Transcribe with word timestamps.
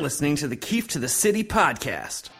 listening 0.00 0.36
to 0.36 0.48
the 0.48 0.56
Keefe 0.56 0.88
to 0.88 0.98
the 0.98 1.08
City 1.08 1.44
podcast. 1.44 2.30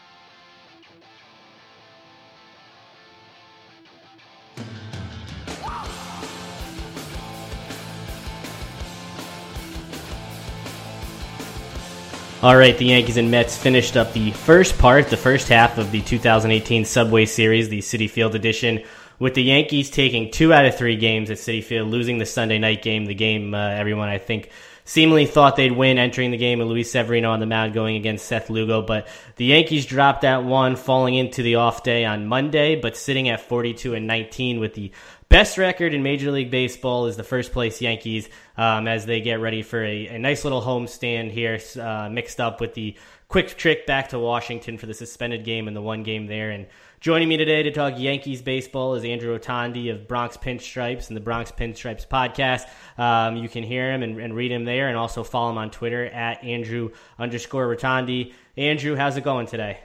All 12.43 12.57
right, 12.57 12.75
the 12.75 12.85
Yankees 12.85 13.17
and 13.17 13.29
Mets 13.29 13.55
finished 13.55 13.95
up 13.95 14.13
the 14.13 14.31
first 14.31 14.79
part, 14.79 15.09
the 15.09 15.17
first 15.17 15.47
half 15.47 15.77
of 15.77 15.91
the 15.91 16.01
2018 16.01 16.85
Subway 16.85 17.25
Series, 17.25 17.69
the 17.69 17.81
Citi 17.81 18.09
Field 18.09 18.33
edition, 18.33 18.81
with 19.19 19.35
the 19.35 19.43
Yankees 19.43 19.91
taking 19.91 20.31
two 20.31 20.51
out 20.51 20.65
of 20.65 20.75
three 20.75 20.95
games 20.95 21.29
at 21.29 21.37
Citi 21.37 21.63
Field, 21.63 21.89
losing 21.89 22.17
the 22.17 22.25
Sunday 22.25 22.57
night 22.57 22.81
game, 22.81 23.05
the 23.05 23.13
game 23.13 23.53
uh, 23.53 23.69
everyone 23.69 24.09
I 24.09 24.17
think 24.17 24.49
seemingly 24.91 25.25
thought 25.25 25.55
they'd 25.55 25.71
win 25.71 25.97
entering 25.97 26.31
the 26.31 26.37
game 26.37 26.59
with 26.59 26.67
Luis 26.67 26.91
Severino 26.91 27.31
on 27.31 27.39
the 27.39 27.45
mound 27.45 27.73
going 27.73 27.95
against 27.95 28.25
Seth 28.25 28.49
Lugo. 28.49 28.81
But 28.81 29.07
the 29.37 29.45
Yankees 29.45 29.85
dropped 29.85 30.23
that 30.23 30.43
one, 30.43 30.75
falling 30.75 31.15
into 31.15 31.41
the 31.43 31.55
off 31.55 31.81
day 31.81 32.03
on 32.03 32.27
Monday, 32.27 32.75
but 32.75 32.97
sitting 32.97 33.29
at 33.29 33.39
42 33.39 33.93
and 33.93 34.05
19 34.05 34.59
with 34.59 34.73
the 34.73 34.91
best 35.29 35.57
record 35.57 35.93
in 35.93 36.03
Major 36.03 36.29
League 36.29 36.51
Baseball 36.51 37.05
is 37.05 37.15
the 37.15 37.23
first 37.23 37.53
place 37.53 37.81
Yankees 37.81 38.27
um, 38.57 38.85
as 38.85 39.05
they 39.05 39.21
get 39.21 39.39
ready 39.39 39.61
for 39.61 39.81
a, 39.81 40.07
a 40.07 40.19
nice 40.19 40.43
little 40.43 40.59
home 40.59 40.87
stand 40.87 41.31
here, 41.31 41.57
uh, 41.79 42.09
mixed 42.11 42.41
up 42.41 42.59
with 42.59 42.73
the 42.73 42.97
quick 43.29 43.57
trip 43.57 43.85
back 43.87 44.09
to 44.09 44.19
Washington 44.19 44.77
for 44.77 44.87
the 44.87 44.93
suspended 44.93 45.45
game 45.45 45.69
and 45.69 45.77
the 45.77 45.81
one 45.81 46.03
game 46.03 46.27
there. 46.27 46.49
And 46.51 46.67
Joining 47.01 47.29
me 47.29 47.37
today 47.37 47.63
to 47.63 47.71
talk 47.71 47.95
Yankees 47.97 48.43
baseball 48.43 48.93
is 48.93 49.03
Andrew 49.03 49.35
Rotondi 49.35 49.91
of 49.91 50.07
Bronx 50.07 50.37
Pinstripes 50.37 51.07
and 51.07 51.17
the 51.17 51.21
Bronx 51.21 51.51
Pinstripes 51.51 52.07
podcast. 52.07 52.67
Um, 52.95 53.37
you 53.37 53.49
can 53.49 53.63
hear 53.63 53.91
him 53.91 54.03
and, 54.03 54.19
and, 54.19 54.35
read 54.35 54.51
him 54.51 54.65
there, 54.65 54.87
and 54.87 54.95
also 54.95 55.23
follow 55.23 55.49
him 55.49 55.57
on 55.57 55.71
Twitter 55.71 56.05
at 56.05 56.43
Andrew 56.43 56.91
underscore 57.17 57.75
Rotondi. 57.75 58.33
Andrew, 58.55 58.95
how's 58.95 59.17
it 59.17 59.23
going 59.23 59.47
today? 59.47 59.79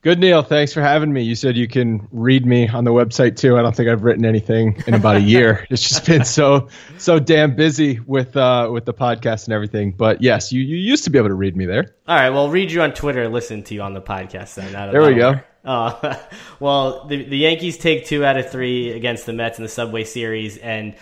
Good, 0.00 0.18
Neil. 0.18 0.42
Thanks 0.42 0.72
for 0.72 0.80
having 0.80 1.12
me. 1.12 1.22
You 1.22 1.36
said 1.36 1.56
you 1.56 1.68
can 1.68 2.08
read 2.10 2.44
me 2.44 2.66
on 2.66 2.82
the 2.82 2.92
website 2.92 3.36
too. 3.36 3.56
I 3.56 3.62
don't 3.62 3.76
think 3.76 3.88
I've 3.88 4.02
written 4.02 4.24
anything 4.24 4.82
in 4.88 4.94
about 4.94 5.14
a 5.14 5.20
year. 5.20 5.64
it's 5.70 5.88
just 5.88 6.06
been 6.06 6.24
so 6.24 6.68
so 6.98 7.20
damn 7.20 7.54
busy 7.54 8.00
with 8.00 8.36
uh, 8.36 8.68
with 8.72 8.84
the 8.84 8.94
podcast 8.94 9.44
and 9.44 9.54
everything. 9.54 9.92
But 9.92 10.22
yes, 10.22 10.52
you, 10.52 10.62
you 10.62 10.76
used 10.76 11.04
to 11.04 11.10
be 11.10 11.18
able 11.18 11.28
to 11.28 11.34
read 11.34 11.56
me 11.56 11.66
there. 11.66 11.94
All 12.08 12.16
right. 12.16 12.30
Well, 12.30 12.48
read 12.50 12.72
you 12.72 12.82
on 12.82 12.94
Twitter, 12.94 13.28
listen 13.28 13.62
to 13.64 13.74
you 13.74 13.82
on 13.82 13.94
the 13.94 14.02
podcast. 14.02 14.56
Then 14.56 14.72
there 14.72 15.06
we 15.06 15.14
go. 15.14 15.40
Uh, 15.68 16.16
well, 16.60 17.04
the, 17.06 17.22
the 17.24 17.36
Yankees 17.36 17.76
take 17.76 18.06
two 18.06 18.24
out 18.24 18.38
of 18.38 18.50
three 18.50 18.90
against 18.90 19.26
the 19.26 19.34
Mets 19.34 19.58
in 19.58 19.62
the 19.62 19.68
Subway 19.68 20.04
Series, 20.04 20.56
and 20.56 20.96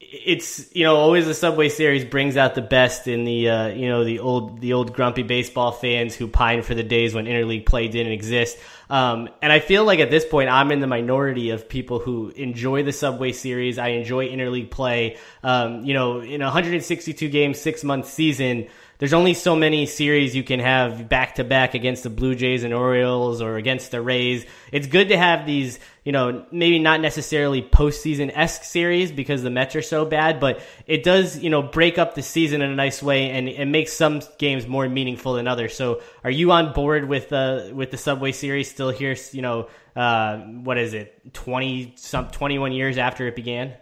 it's 0.00 0.74
you 0.74 0.84
know 0.84 0.96
always 0.96 1.26
the 1.26 1.34
Subway 1.34 1.68
Series 1.68 2.04
brings 2.04 2.36
out 2.36 2.54
the 2.54 2.62
best 2.62 3.08
in 3.08 3.24
the 3.24 3.48
uh, 3.48 3.68
you 3.68 3.88
know 3.88 4.04
the 4.04 4.20
old 4.20 4.60
the 4.60 4.74
old 4.74 4.92
grumpy 4.92 5.22
baseball 5.22 5.72
fans 5.72 6.14
who 6.14 6.28
pine 6.28 6.62
for 6.62 6.74
the 6.74 6.82
days 6.84 7.14
when 7.14 7.24
interleague 7.24 7.66
play 7.66 7.88
didn't 7.88 8.12
exist. 8.12 8.58
Um, 8.88 9.30
and 9.40 9.50
I 9.50 9.58
feel 9.58 9.84
like 9.84 10.00
at 10.00 10.10
this 10.10 10.24
point 10.24 10.50
I'm 10.50 10.70
in 10.70 10.80
the 10.80 10.86
minority 10.86 11.50
of 11.50 11.68
people 11.68 11.98
who 11.98 12.28
enjoy 12.28 12.84
the 12.84 12.92
Subway 12.92 13.32
Series. 13.32 13.78
I 13.78 13.88
enjoy 13.88 14.28
interleague 14.28 14.70
play. 14.70 15.16
Um, 15.42 15.84
you 15.84 15.94
know, 15.94 16.20
in 16.20 16.42
a 16.42 16.46
162 16.46 17.28
game 17.28 17.54
six 17.54 17.82
month 17.82 18.06
season 18.06 18.68
there's 19.02 19.14
only 19.14 19.34
so 19.34 19.56
many 19.56 19.84
series 19.84 20.36
you 20.36 20.44
can 20.44 20.60
have 20.60 21.08
back 21.08 21.34
to 21.34 21.42
back 21.42 21.74
against 21.74 22.04
the 22.04 22.08
Blue 22.08 22.36
Jays 22.36 22.62
and 22.62 22.72
Orioles 22.72 23.42
or 23.42 23.56
against 23.56 23.90
the 23.90 24.00
Rays. 24.00 24.46
It's 24.70 24.86
good 24.86 25.08
to 25.08 25.18
have 25.18 25.44
these, 25.44 25.80
you 26.04 26.12
know, 26.12 26.46
maybe 26.52 26.78
not 26.78 27.00
necessarily 27.00 27.62
postseason 27.62 28.30
esque 28.32 28.62
series 28.62 29.10
because 29.10 29.42
the 29.42 29.50
Mets 29.50 29.74
are 29.74 29.82
so 29.82 30.04
bad, 30.04 30.38
but 30.38 30.60
it 30.86 31.02
does, 31.02 31.36
you 31.36 31.50
know, 31.50 31.62
break 31.62 31.98
up 31.98 32.14
the 32.14 32.22
season 32.22 32.62
in 32.62 32.70
a 32.70 32.76
nice 32.76 33.02
way 33.02 33.30
and 33.30 33.48
it 33.48 33.66
makes 33.66 33.92
some 33.92 34.20
games 34.38 34.68
more 34.68 34.88
meaningful 34.88 35.32
than 35.32 35.48
others. 35.48 35.74
So, 35.74 36.00
are 36.22 36.30
you 36.30 36.52
on 36.52 36.72
board 36.72 37.08
with 37.08 37.32
uh, 37.32 37.70
with 37.72 37.90
the 37.90 37.98
Subway 37.98 38.30
Series 38.30 38.70
still 38.70 38.90
here? 38.90 39.16
You 39.32 39.42
know, 39.42 39.68
uh, 39.96 40.36
what 40.36 40.78
is 40.78 40.94
it, 40.94 41.34
twenty 41.34 41.94
some 41.96 42.28
twenty 42.28 42.60
one 42.60 42.70
years 42.70 42.98
after 42.98 43.26
it 43.26 43.34
began? 43.34 43.74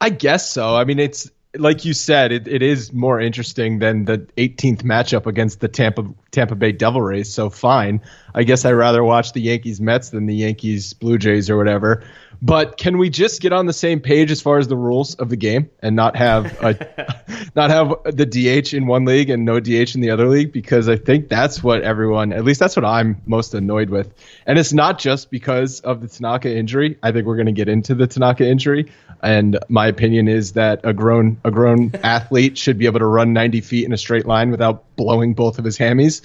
I 0.00 0.10
guess 0.10 0.48
so. 0.48 0.76
I 0.76 0.84
mean, 0.84 1.00
it's 1.00 1.28
like 1.58 1.84
you 1.84 1.92
said, 1.92 2.32
it, 2.32 2.48
it 2.48 2.62
is 2.62 2.92
more 2.92 3.20
interesting 3.20 3.78
than 3.78 4.06
the 4.06 4.18
18th 4.36 4.82
matchup 4.82 5.26
against 5.26 5.60
the 5.60 5.68
Tampa 5.68 6.06
Tampa 6.30 6.54
Bay 6.54 6.72
Devil 6.72 7.02
Rays. 7.02 7.32
So 7.32 7.50
fine, 7.50 8.00
I 8.34 8.42
guess 8.44 8.64
I'd 8.64 8.72
rather 8.72 9.04
watch 9.04 9.32
the 9.32 9.40
Yankees 9.42 9.80
Mets 9.80 10.10
than 10.10 10.26
the 10.26 10.34
Yankees 10.34 10.94
Blue 10.94 11.18
Jays 11.18 11.50
or 11.50 11.58
whatever. 11.58 12.02
But 12.44 12.76
can 12.76 12.98
we 12.98 13.08
just 13.08 13.40
get 13.40 13.52
on 13.52 13.66
the 13.66 13.72
same 13.72 14.00
page 14.00 14.32
as 14.32 14.40
far 14.40 14.58
as 14.58 14.66
the 14.66 14.76
rules 14.76 15.14
of 15.14 15.28
the 15.28 15.36
game 15.36 15.70
and 15.80 15.94
not 15.94 16.16
have 16.16 16.46
a, 16.60 17.22
not 17.54 17.70
have 17.70 17.94
the 18.04 18.26
DH 18.26 18.74
in 18.74 18.88
one 18.88 19.04
league 19.04 19.30
and 19.30 19.44
no 19.44 19.60
DH 19.60 19.94
in 19.94 20.00
the 20.00 20.10
other 20.10 20.26
league? 20.26 20.52
Because 20.52 20.88
I 20.88 20.96
think 20.96 21.28
that's 21.28 21.62
what 21.62 21.82
everyone, 21.82 22.32
at 22.32 22.44
least 22.44 22.58
that's 22.58 22.74
what 22.74 22.84
I'm 22.84 23.22
most 23.26 23.54
annoyed 23.54 23.90
with. 23.90 24.12
And 24.44 24.58
it's 24.58 24.72
not 24.72 24.98
just 24.98 25.30
because 25.30 25.80
of 25.80 26.00
the 26.00 26.08
Tanaka 26.08 26.52
injury. 26.52 26.98
I 27.00 27.12
think 27.12 27.26
we're 27.26 27.36
going 27.36 27.46
to 27.46 27.52
get 27.52 27.68
into 27.68 27.94
the 27.94 28.08
Tanaka 28.08 28.44
injury. 28.44 28.90
And 29.22 29.56
my 29.68 29.86
opinion 29.86 30.26
is 30.26 30.52
that 30.54 30.80
a 30.82 30.92
grown 30.92 31.40
a 31.44 31.50
grown 31.50 31.92
athlete 32.02 32.56
should 32.56 32.78
be 32.78 32.86
able 32.86 33.00
to 33.00 33.06
run 33.06 33.32
90 33.32 33.60
feet 33.60 33.84
in 33.84 33.92
a 33.92 33.98
straight 33.98 34.26
line 34.26 34.50
without 34.50 34.84
blowing 34.96 35.34
both 35.34 35.58
of 35.58 35.64
his 35.64 35.78
hammies. 35.78 36.22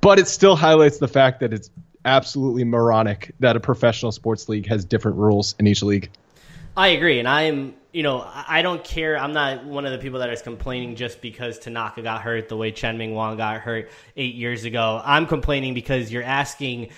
But 0.00 0.18
it 0.18 0.28
still 0.28 0.56
highlights 0.56 0.98
the 0.98 1.08
fact 1.08 1.40
that 1.40 1.52
it's 1.52 1.70
absolutely 2.04 2.64
moronic 2.64 3.34
that 3.40 3.56
a 3.56 3.60
professional 3.60 4.12
sports 4.12 4.48
league 4.48 4.66
has 4.66 4.84
different 4.84 5.16
rules 5.16 5.54
in 5.58 5.66
each 5.66 5.82
league. 5.82 6.10
I 6.76 6.88
agree, 6.88 7.20
and 7.20 7.28
I'm 7.28 7.74
you 7.92 8.02
know 8.02 8.28
I 8.34 8.62
don't 8.62 8.82
care. 8.82 9.16
I'm 9.16 9.32
not 9.32 9.64
one 9.64 9.86
of 9.86 9.92
the 9.92 9.98
people 9.98 10.18
that 10.18 10.30
is 10.30 10.42
complaining 10.42 10.96
just 10.96 11.20
because 11.20 11.58
Tanaka 11.58 12.02
got 12.02 12.20
hurt 12.22 12.48
the 12.48 12.56
way 12.56 12.72
Chien-Ming 12.72 13.14
Wang 13.14 13.36
got 13.36 13.60
hurt 13.60 13.90
eight 14.16 14.34
years 14.34 14.64
ago. 14.64 15.00
I'm 15.04 15.26
complaining 15.26 15.74
because 15.74 16.12
you're 16.12 16.24
asking 16.24 16.90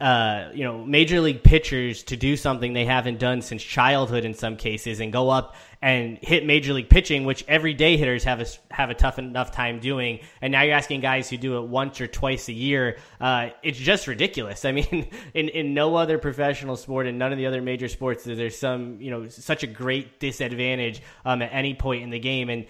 uh, 0.00 0.50
you 0.52 0.64
know, 0.64 0.84
major 0.84 1.20
league 1.20 1.44
pitchers 1.44 2.02
to 2.02 2.16
do 2.16 2.36
something 2.36 2.72
they 2.72 2.84
haven't 2.84 3.20
done 3.20 3.40
since 3.42 3.62
childhood 3.62 4.24
in 4.24 4.34
some 4.34 4.56
cases 4.56 4.98
and 4.98 5.12
go 5.12 5.30
up 5.30 5.54
and 5.80 6.18
hit 6.20 6.44
major 6.44 6.72
league 6.72 6.88
pitching, 6.88 7.24
which 7.24 7.44
everyday 7.46 7.96
hitters 7.96 8.24
have 8.24 8.40
a, 8.40 8.46
have 8.70 8.90
a 8.90 8.94
tough 8.94 9.20
enough 9.20 9.52
time 9.52 9.78
doing. 9.78 10.18
And 10.40 10.50
now 10.50 10.62
you're 10.62 10.74
asking 10.74 11.00
guys 11.00 11.30
who 11.30 11.36
do 11.36 11.58
it 11.58 11.68
once 11.68 12.00
or 12.00 12.08
twice 12.08 12.48
a 12.48 12.52
year. 12.52 12.96
Uh, 13.20 13.50
it's 13.62 13.78
just 13.78 14.08
ridiculous. 14.08 14.64
I 14.64 14.72
mean, 14.72 15.10
in, 15.34 15.48
in 15.50 15.74
no 15.74 15.94
other 15.94 16.18
professional 16.18 16.76
sport 16.76 17.06
and 17.06 17.16
none 17.18 17.30
of 17.30 17.38
the 17.38 17.46
other 17.46 17.62
major 17.62 17.86
sports, 17.86 18.24
there's 18.24 18.58
some, 18.58 19.00
you 19.00 19.10
know, 19.10 19.28
such 19.28 19.62
a 19.62 19.68
great 19.68 20.18
disadvantage 20.18 21.02
um, 21.24 21.40
at 21.40 21.50
any 21.52 21.74
point 21.74 22.02
in 22.02 22.10
the 22.10 22.18
game. 22.18 22.48
And 22.48 22.66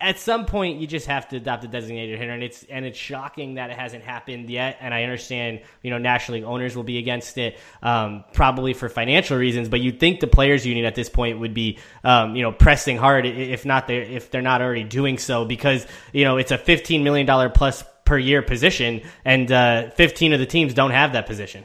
at 0.00 0.18
some 0.18 0.46
point 0.46 0.80
you 0.80 0.86
just 0.86 1.06
have 1.06 1.28
to 1.28 1.36
adopt 1.36 1.64
a 1.64 1.68
designated 1.68 2.18
hitter 2.18 2.32
and 2.32 2.42
it's 2.42 2.64
and 2.64 2.84
it's 2.84 2.98
shocking 2.98 3.54
that 3.54 3.70
it 3.70 3.76
hasn't 3.76 4.02
happened 4.02 4.48
yet 4.50 4.76
and 4.80 4.92
i 4.92 5.02
understand 5.02 5.60
you 5.82 5.90
know 5.90 5.98
national 5.98 6.36
league 6.36 6.44
owners 6.44 6.76
will 6.76 6.84
be 6.84 6.98
against 6.98 7.38
it 7.38 7.58
um, 7.82 8.24
probably 8.32 8.74
for 8.74 8.88
financial 8.88 9.36
reasons 9.36 9.68
but 9.68 9.80
you'd 9.80 10.00
think 10.00 10.20
the 10.20 10.26
players 10.26 10.66
union 10.66 10.86
at 10.86 10.94
this 10.94 11.08
point 11.08 11.38
would 11.38 11.54
be 11.54 11.78
um, 12.04 12.34
you 12.36 12.42
know 12.42 12.52
pressing 12.52 12.96
hard 12.96 13.26
if 13.26 13.64
not 13.64 13.86
they 13.86 13.98
if 13.98 14.30
they're 14.30 14.42
not 14.42 14.62
already 14.62 14.84
doing 14.84 15.18
so 15.18 15.44
because 15.44 15.86
you 16.12 16.24
know 16.24 16.36
it's 16.36 16.50
a 16.50 16.58
15 16.58 17.04
million 17.04 17.26
dollar 17.26 17.48
plus 17.48 17.84
per 18.04 18.18
year 18.18 18.42
position 18.42 19.02
and 19.24 19.52
uh, 19.52 19.90
15 19.90 20.32
of 20.32 20.40
the 20.40 20.46
teams 20.46 20.74
don't 20.74 20.92
have 20.92 21.12
that 21.12 21.26
position 21.26 21.64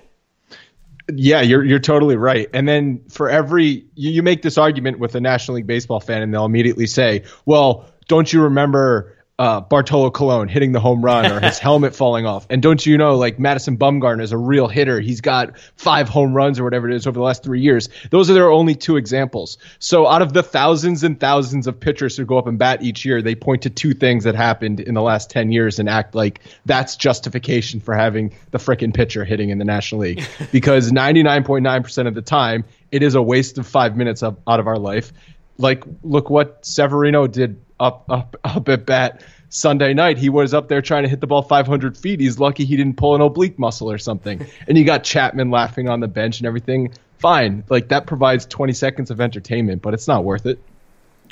yeah, 1.11 1.41
you're 1.41 1.63
you're 1.63 1.79
totally 1.79 2.15
right. 2.15 2.49
And 2.53 2.67
then 2.67 3.01
for 3.09 3.29
every 3.29 3.85
you, 3.95 4.11
you 4.11 4.23
make 4.23 4.41
this 4.41 4.57
argument 4.57 4.99
with 4.99 5.15
a 5.15 5.21
National 5.21 5.55
League 5.55 5.67
baseball 5.67 5.99
fan, 5.99 6.21
and 6.21 6.33
they'll 6.33 6.45
immediately 6.45 6.87
say, 6.87 7.23
"Well, 7.45 7.85
don't 8.07 8.31
you 8.31 8.43
remember 8.43 9.13
uh, 9.39 9.61
Bartolo 9.61 10.11
Colon 10.11 10.47
hitting 10.47 10.73
the 10.73 10.79
home 10.79 11.03
run 11.03 11.25
or 11.25 11.39
his 11.39 11.57
helmet 11.67 11.95
falling 11.95 12.25
off. 12.25 12.45
And 12.51 12.61
don't 12.61 12.85
you 12.85 12.97
know, 12.97 13.17
like 13.17 13.39
Madison 13.39 13.77
Bumgarner 13.77 14.21
is 14.21 14.31
a 14.31 14.37
real 14.37 14.67
hitter. 14.67 14.99
He's 14.99 15.21
got 15.21 15.57
five 15.75 16.07
home 16.07 16.35
runs 16.35 16.59
or 16.59 16.63
whatever 16.63 16.87
it 16.87 16.95
is 16.95 17.07
over 17.07 17.15
the 17.15 17.23
last 17.23 17.43
three 17.43 17.61
years. 17.61 17.89
Those 18.11 18.29
are 18.29 18.33
their 18.33 18.51
only 18.51 18.75
two 18.75 18.95
examples. 18.95 19.57
So 19.79 20.05
out 20.05 20.21
of 20.21 20.33
the 20.33 20.43
thousands 20.43 21.03
and 21.03 21.19
thousands 21.19 21.65
of 21.65 21.79
pitchers 21.79 22.15
who 22.15 22.25
go 22.25 22.37
up 22.37 22.45
and 22.45 22.59
bat 22.59 22.83
each 22.83 23.05
year, 23.05 23.23
they 23.23 23.33
point 23.33 23.63
to 23.63 23.71
two 23.71 23.93
things 23.95 24.23
that 24.25 24.35
happened 24.35 24.79
in 24.79 24.93
the 24.93 25.01
last 25.01 25.31
10 25.31 25.51
years 25.51 25.79
and 25.79 25.89
act 25.89 26.13
like 26.13 26.41
that's 26.65 26.95
justification 26.95 27.79
for 27.79 27.95
having 27.95 28.35
the 28.51 28.59
frickin' 28.59 28.93
pitcher 28.93 29.25
hitting 29.25 29.49
in 29.49 29.57
the 29.57 29.65
National 29.65 30.01
League. 30.01 30.23
because 30.51 30.91
99.9% 30.91 32.07
of 32.07 32.13
the 32.13 32.21
time, 32.21 32.65
it 32.91 33.01
is 33.01 33.15
a 33.15 33.21
waste 33.21 33.57
of 33.57 33.65
five 33.65 33.97
minutes 33.97 34.21
of, 34.21 34.37
out 34.47 34.59
of 34.59 34.67
our 34.67 34.77
life. 34.77 35.11
Like, 35.57 35.83
look 36.03 36.29
what 36.29 36.65
Severino 36.65 37.27
did 37.27 37.62
up 37.79 38.05
up 38.09 38.35
up 38.43 38.69
at 38.69 38.85
bat 38.85 39.23
Sunday 39.49 39.93
night. 39.93 40.17
He 40.17 40.29
was 40.29 40.53
up 40.53 40.67
there 40.67 40.81
trying 40.81 41.03
to 41.03 41.09
hit 41.09 41.21
the 41.21 41.27
ball 41.27 41.43
500 41.43 41.97
feet. 41.97 42.19
He's 42.19 42.39
lucky 42.39 42.65
he 42.65 42.75
didn't 42.75 42.97
pull 42.97 43.15
an 43.15 43.21
oblique 43.21 43.59
muscle 43.59 43.89
or 43.89 43.97
something. 43.97 44.45
and 44.67 44.77
you 44.77 44.83
got 44.83 45.03
Chapman 45.03 45.51
laughing 45.51 45.89
on 45.89 45.99
the 45.99 46.07
bench 46.07 46.39
and 46.39 46.47
everything. 46.47 46.93
Fine, 47.19 47.63
like 47.69 47.87
that 47.89 48.05
provides 48.05 48.45
20 48.45 48.73
seconds 48.73 49.09
of 49.09 49.21
entertainment, 49.21 49.81
but 49.81 49.93
it's 49.93 50.07
not 50.07 50.23
worth 50.25 50.45
it. 50.45 50.59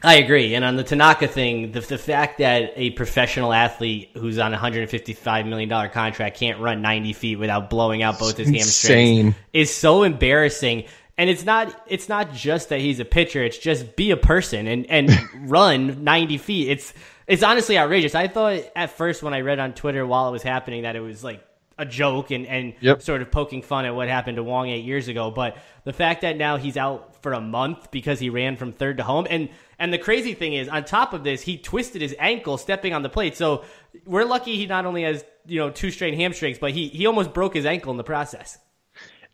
I 0.04 0.16
agree. 0.16 0.56
And 0.56 0.66
on 0.66 0.78
the 0.78 0.84
Tanaka 0.84 1.28
thing, 1.28 1.74
the, 1.74 1.82
the 1.82 1.98
fact 1.98 2.40
that 2.40 2.74
a 2.76 2.90
professional 2.92 3.54
athlete 3.54 4.10
who's 4.16 4.40
on 4.40 4.54
a 4.54 4.58
$155 4.58 5.48
million 5.48 5.90
contract 5.90 6.40
can't 6.40 6.60
run 6.60 6.82
90 6.82 7.14
feet 7.14 7.36
without 7.36 7.70
blowing 7.70 8.02
out 8.02 8.18
both 8.18 8.38
his 8.38 8.50
hamstrings 8.50 9.36
is 9.54 9.74
so 9.74 10.02
embarrassing 10.04 10.86
and 11.18 11.30
it's 11.30 11.46
not 11.46 11.84
it's 11.88 12.10
not 12.10 12.34
just 12.34 12.70
that 12.70 12.80
he's 12.80 13.00
a 13.00 13.06
pitcher 13.06 13.44
it's 13.44 13.58
just 13.58 13.96
be 13.96 14.12
a 14.12 14.18
person 14.18 14.68
and 14.68 14.86
and 14.90 15.12
run 15.50 16.04
90 16.04 16.38
feet 16.38 16.70
it's 16.70 16.94
it's 17.28 17.44
honestly 17.44 17.78
outrageous. 17.78 18.14
I 18.14 18.28
thought 18.28 18.60
at 18.76 18.92
first 18.98 19.24
when 19.24 19.34
I 19.34 19.40
read 19.40 19.58
on 19.58 19.74
Twitter 19.74 20.06
while 20.06 20.28
it 20.28 20.32
was 20.32 20.44
happening 20.44 20.84
that 20.84 20.98
it 20.98 21.00
was 21.00 21.24
like 21.24 21.42
a 21.78 21.86
joke 21.86 22.30
and, 22.32 22.46
and 22.46 22.74
Yep. 22.82 23.02
sort 23.02 23.22
of 23.22 23.32
poking 23.32 23.62
fun 23.62 23.86
at 23.86 23.96
what 23.96 24.10
happened 24.10 24.36
to 24.36 24.44
Wang 24.44 24.70
eight 24.70 24.84
years 24.84 25.08
ago. 25.08 25.32
But 25.32 25.58
the 25.86 25.94
fact 25.94 26.22
that 26.22 26.36
now 26.36 26.58
he's 26.58 26.76
out 26.76 27.22
for 27.24 27.32
a 27.32 27.40
month 27.40 27.90
because 27.90 28.20
he 28.20 28.30
ran 28.30 28.58
from 28.58 28.74
third 28.74 28.98
to 28.98 29.04
home, 29.04 29.28
and 29.30 29.48
and 29.80 29.94
the 29.94 29.98
crazy 29.98 30.34
thing 30.34 30.54
is, 30.54 30.68
on 30.68 30.84
top 30.84 31.14
of 31.14 31.24
this, 31.24 31.42
he 31.42 31.58
twisted 31.58 32.02
his 32.02 32.14
ankle 32.20 32.58
stepping 32.58 32.94
on 32.94 33.02
the 33.02 33.10
plate. 33.10 33.38
So 33.38 33.64
we're 34.06 34.26
lucky 34.26 34.58
he 34.58 34.66
not 34.66 34.86
only 34.86 35.04
has 35.04 35.24
you 35.46 35.60
know 35.60 35.70
two 35.70 35.90
strained 35.90 36.20
hamstrings, 36.20 36.60
but 36.60 36.72
he 36.72 36.90
he 36.90 37.06
almost 37.06 37.34
broke 37.34 37.54
his 37.54 37.66
ankle 37.66 37.92
in 37.92 37.98
the 37.98 38.04
process. 38.04 38.58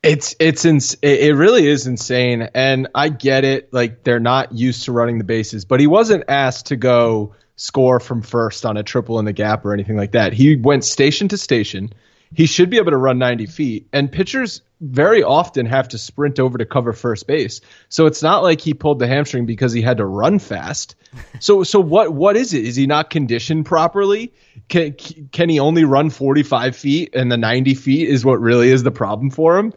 It's 0.03 0.35
it's 0.39 0.63
ins- 0.63 0.95
it 1.01 1.35
really 1.35 1.67
is 1.67 1.87
insane, 1.87 2.49
and 2.53 2.87
I 2.93 3.09
get 3.09 3.43
it. 3.43 3.73
Like 3.73 4.03
they're 4.03 4.19
not 4.19 4.53
used 4.53 4.85
to 4.85 4.91
running 4.91 5.17
the 5.17 5.23
bases, 5.23 5.65
but 5.65 5.79
he 5.79 5.87
wasn't 5.87 6.25
asked 6.27 6.67
to 6.67 6.75
go 6.75 7.33
score 7.55 7.99
from 7.99 8.21
first 8.21 8.65
on 8.65 8.77
a 8.77 8.83
triple 8.83 9.19
in 9.19 9.25
the 9.25 9.33
gap 9.33 9.65
or 9.65 9.73
anything 9.73 9.97
like 9.97 10.11
that. 10.11 10.33
He 10.33 10.55
went 10.55 10.85
station 10.85 11.27
to 11.29 11.37
station. 11.37 11.91
He 12.33 12.45
should 12.45 12.69
be 12.69 12.77
able 12.77 12.91
to 12.91 12.97
run 12.97 13.17
90 13.19 13.45
feet, 13.45 13.87
and 13.93 14.11
pitchers 14.11 14.61
very 14.81 15.23
often 15.23 15.65
have 15.65 15.87
to 15.89 15.97
sprint 15.97 16.39
over 16.39 16.57
to 16.57 16.65
cover 16.65 16.93
first 16.93 17.25
base. 17.25 17.61
So 17.89 18.05
it's 18.05 18.21
not 18.21 18.43
like 18.43 18.61
he 18.61 18.73
pulled 18.73 18.99
the 18.99 19.07
hamstring 19.07 19.45
because 19.45 19.73
he 19.73 19.81
had 19.81 19.97
to 19.97 20.05
run 20.05 20.39
fast. 20.39 20.95
So 21.39 21.63
so 21.63 21.79
what 21.79 22.13
what 22.13 22.35
is 22.35 22.53
it? 22.53 22.65
Is 22.65 22.75
he 22.75 22.85
not 22.85 23.09
conditioned 23.09 23.65
properly? 23.65 24.33
Can 24.67 24.93
can 25.31 25.49
he 25.49 25.59
only 25.59 25.83
run 25.83 26.09
45 26.09 26.75
feet, 26.75 27.15
and 27.15 27.31
the 27.31 27.37
90 27.37 27.73
feet 27.75 28.09
is 28.09 28.25
what 28.25 28.39
really 28.39 28.69
is 28.69 28.83
the 28.83 28.91
problem 28.91 29.29
for 29.31 29.57
him? 29.57 29.73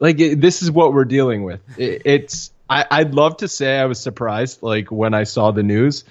Like 0.00 0.18
it, 0.18 0.40
this 0.40 0.62
is 0.62 0.70
what 0.70 0.92
we're 0.92 1.04
dealing 1.04 1.44
with. 1.44 1.60
It, 1.78 2.02
it's 2.04 2.50
I, 2.68 2.86
I'd 2.90 3.14
love 3.14 3.38
to 3.38 3.48
say 3.48 3.78
I 3.78 3.84
was 3.84 4.00
surprised, 4.00 4.62
like 4.62 4.90
when 4.90 5.14
I 5.14 5.24
saw 5.24 5.50
the 5.50 5.62
news, 5.62 6.04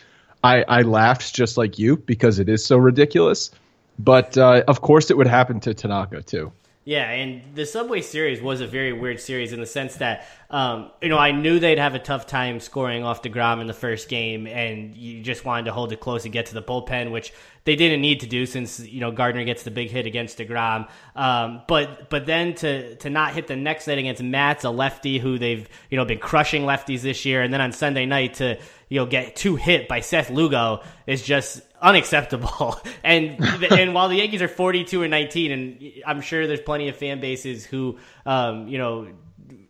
I, 0.44 0.64
I 0.64 0.82
laughed 0.84 1.34
just 1.34 1.58
like 1.58 1.80
you 1.80 1.98
because 1.98 2.40
it 2.40 2.50
is 2.50 2.66
so 2.66 2.78
ridiculous. 2.78 3.52
But 3.98 4.38
uh, 4.38 4.64
of 4.68 4.82
course, 4.82 5.10
it 5.10 5.18
would 5.18 5.28
happen 5.28 5.60
to 5.62 5.74
Tanaka 5.74 6.22
too. 6.22 6.52
Yeah, 6.86 7.10
and 7.10 7.56
the 7.56 7.66
Subway 7.66 8.02
series 8.02 8.42
was 8.42 8.62
a 8.62 8.68
very 8.68 8.94
weird 8.94 9.20
series 9.20 9.54
in 9.54 9.60
the 9.60 9.66
sense 9.66 9.98
that, 9.98 10.26
um, 10.52 10.90
you 11.00 11.10
know, 11.10 11.18
I 11.18 11.32
knew 11.32 11.60
they'd 11.60 11.78
have 11.78 11.94
a 11.94 12.00
tough 12.00 12.26
time 12.26 12.60
scoring 12.60 13.04
off 13.04 13.22
DeGrom 13.22 13.62
in 13.62 13.68
the 13.68 13.74
first 13.74 14.10
game, 14.10 14.48
and 14.48 14.96
you 14.96 15.22
just 15.22 15.46
wanted 15.46 15.66
to 15.66 15.72
hold 15.72 15.92
it 15.92 16.00
close 16.00 16.24
and 16.24 16.34
get 16.34 16.48
to 16.48 16.56
the 16.56 16.62
bullpen, 16.64 17.12
which 17.12 17.32
they 17.66 17.76
didn't 17.76 18.02
need 18.02 18.22
to 18.22 18.28
do 18.28 18.48
since, 18.48 18.80
you 18.80 19.00
know, 19.00 19.12
Gardner 19.12 19.44
gets 19.44 19.62
the 19.62 19.70
big 19.70 19.92
hit 19.92 20.08
against 20.08 20.40
DeGrom. 20.40 20.90
Um, 21.16 21.62
but 21.68 22.10
but 22.10 22.26
then 22.26 22.56
to, 22.56 22.96
to 22.96 23.12
not 23.12 23.34
hit 23.34 23.46
the 23.46 23.56
next 23.56 23.86
night 23.86 24.00
against 24.00 24.24
Matz 24.24 24.64
a 24.64 24.72
lefty 24.72 25.20
who 25.20 25.38
they've, 25.38 25.70
you 25.92 25.98
know, 25.98 26.06
been 26.06 26.18
crushing 26.18 26.64
lefties 26.64 27.02
this 27.02 27.26
year, 27.26 27.44
and 27.44 27.54
then 27.54 27.62
on 27.62 27.72
Sunday 27.72 28.08
night 28.08 28.36
to, 28.36 28.58
you 28.90 29.00
know, 29.00 29.06
get 29.06 29.36
two 29.36 29.56
hit 29.56 29.88
by 29.88 30.00
Seth 30.00 30.32
Lugo 30.32 30.82
is 31.06 31.22
just 31.22 31.62
unacceptable. 31.80 32.76
And 33.04 33.44
and 33.72 33.94
while 33.94 34.10
the 34.10 34.18
Yankees 34.18 34.42
are 34.42 34.48
42 34.48 35.04
and 35.04 35.12
19, 35.12 35.52
and 35.52 35.94
I'm 36.06 36.22
sure 36.22 36.46
there's 36.48 36.60
plenty 36.60 36.90
of 36.90 36.96
fan 36.96 37.22
bases 37.22 37.66
who, 37.66 37.98
um, 38.26 38.68
you 38.68 38.78
know, 38.78 39.08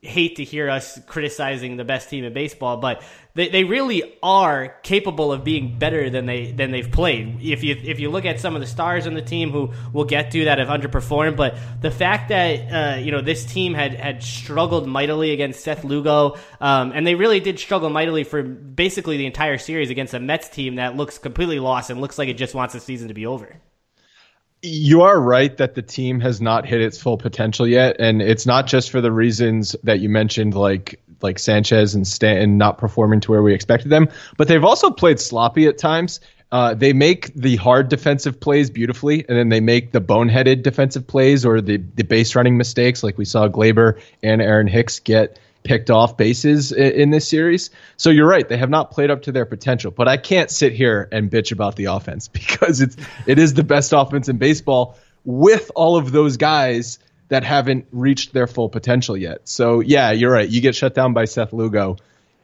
hate 0.01 0.37
to 0.37 0.43
hear 0.43 0.69
us 0.69 0.99
criticizing 1.07 1.77
the 1.77 1.83
best 1.83 2.09
team 2.09 2.23
in 2.23 2.33
baseball, 2.33 2.77
but 2.77 3.03
they, 3.35 3.49
they 3.49 3.63
really 3.63 4.17
are 4.23 4.75
capable 4.83 5.31
of 5.31 5.43
being 5.43 5.77
better 5.77 6.09
than 6.09 6.25
they 6.25 6.51
than 6.51 6.71
they've 6.71 6.91
played. 6.91 7.41
If 7.41 7.63
you 7.63 7.75
if 7.81 7.99
you 7.99 8.09
look 8.09 8.25
at 8.25 8.39
some 8.39 8.55
of 8.55 8.61
the 8.61 8.67
stars 8.67 9.07
on 9.07 9.13
the 9.13 9.21
team 9.21 9.51
who 9.51 9.71
we'll 9.93 10.05
get 10.05 10.31
to 10.31 10.45
that 10.45 10.57
have 10.57 10.67
underperformed, 10.67 11.35
but 11.35 11.57
the 11.81 11.91
fact 11.91 12.29
that 12.29 12.97
uh, 12.97 12.99
you 12.99 13.11
know 13.11 13.21
this 13.21 13.45
team 13.45 13.73
had 13.73 13.93
had 13.93 14.23
struggled 14.23 14.87
mightily 14.87 15.31
against 15.31 15.61
Seth 15.61 15.83
Lugo, 15.83 16.37
um, 16.59 16.91
and 16.93 17.05
they 17.05 17.15
really 17.15 17.39
did 17.39 17.59
struggle 17.59 17.89
mightily 17.89 18.23
for 18.23 18.43
basically 18.43 19.17
the 19.17 19.25
entire 19.25 19.57
series 19.57 19.89
against 19.89 20.13
a 20.13 20.19
Mets 20.19 20.49
team 20.49 20.75
that 20.75 20.95
looks 20.95 21.17
completely 21.17 21.59
lost 21.59 21.89
and 21.89 22.01
looks 22.01 22.17
like 22.17 22.29
it 22.29 22.35
just 22.35 22.55
wants 22.55 22.73
the 22.73 22.79
season 22.79 23.07
to 23.09 23.13
be 23.13 23.25
over. 23.25 23.59
You 24.61 25.03
are 25.03 25.19
right 25.19 25.55
that 25.57 25.75
the 25.75 25.81
team 25.81 26.19
has 26.19 26.41
not 26.41 26.65
hit 26.65 26.81
its 26.81 27.01
full 27.01 27.17
potential 27.17 27.65
yet, 27.65 27.95
and 27.99 28.21
it's 28.21 28.45
not 28.45 28.67
just 28.67 28.91
for 28.91 28.99
the 28.99 29.11
reasons 29.11 29.75
that 29.83 29.99
you 29.99 30.09
mentioned, 30.09 30.53
like 30.53 30.99
like 31.21 31.39
Sanchez 31.39 31.95
and 31.95 32.07
Stanton 32.07 32.57
not 32.57 32.77
performing 32.77 33.19
to 33.21 33.31
where 33.31 33.41
we 33.41 33.53
expected 33.53 33.89
them, 33.89 34.09
but 34.37 34.47
they've 34.47 34.63
also 34.63 34.89
played 34.89 35.19
sloppy 35.19 35.65
at 35.67 35.77
times. 35.77 36.19
Uh, 36.51 36.73
they 36.73 36.93
make 36.93 37.33
the 37.35 37.57
hard 37.57 37.89
defensive 37.89 38.39
plays 38.39 38.69
beautifully, 38.69 39.23
and 39.29 39.37
then 39.37 39.49
they 39.49 39.59
make 39.59 39.91
the 39.91 40.01
boneheaded 40.01 40.63
defensive 40.63 41.05
plays 41.05 41.45
or 41.45 41.61
the 41.61 41.77
the 41.95 42.03
base 42.03 42.35
running 42.35 42.57
mistakes, 42.57 43.03
like 43.03 43.17
we 43.17 43.25
saw 43.25 43.47
Gleyber 43.47 44.01
and 44.23 44.41
Aaron 44.41 44.67
Hicks 44.67 44.99
get 44.99 45.39
picked 45.63 45.89
off 45.89 46.17
bases 46.17 46.71
in, 46.71 46.91
in 46.93 47.09
this 47.09 47.27
series. 47.27 47.69
So 47.97 48.09
you're 48.09 48.27
right; 48.27 48.47
they 48.47 48.57
have 48.57 48.69
not 48.69 48.91
played 48.91 49.11
up 49.11 49.23
to 49.23 49.31
their 49.31 49.45
potential. 49.45 49.91
But 49.91 50.07
I 50.07 50.17
can't 50.17 50.49
sit 50.49 50.73
here 50.73 51.07
and 51.11 51.29
bitch 51.29 51.51
about 51.51 51.75
the 51.75 51.85
offense 51.85 52.27
because 52.39 52.81
it's 52.81 52.95
it 53.25 53.39
is 53.39 53.53
the 53.53 53.63
best 53.63 53.93
offense 53.93 54.29
in 54.29 54.37
baseball 54.37 54.97
with 55.25 55.71
all 55.75 55.97
of 55.97 56.11
those 56.11 56.37
guys 56.37 56.99
that 57.29 57.43
haven't 57.43 57.85
reached 57.91 58.33
their 58.33 58.47
full 58.47 58.69
potential 58.69 59.15
yet. 59.15 59.47
So 59.47 59.79
yeah, 59.79 60.11
you're 60.11 60.31
right. 60.31 60.49
You 60.49 60.61
get 60.61 60.75
shut 60.75 60.93
down 60.93 61.13
by 61.13 61.25
Seth 61.25 61.53
Lugo. 61.53 61.97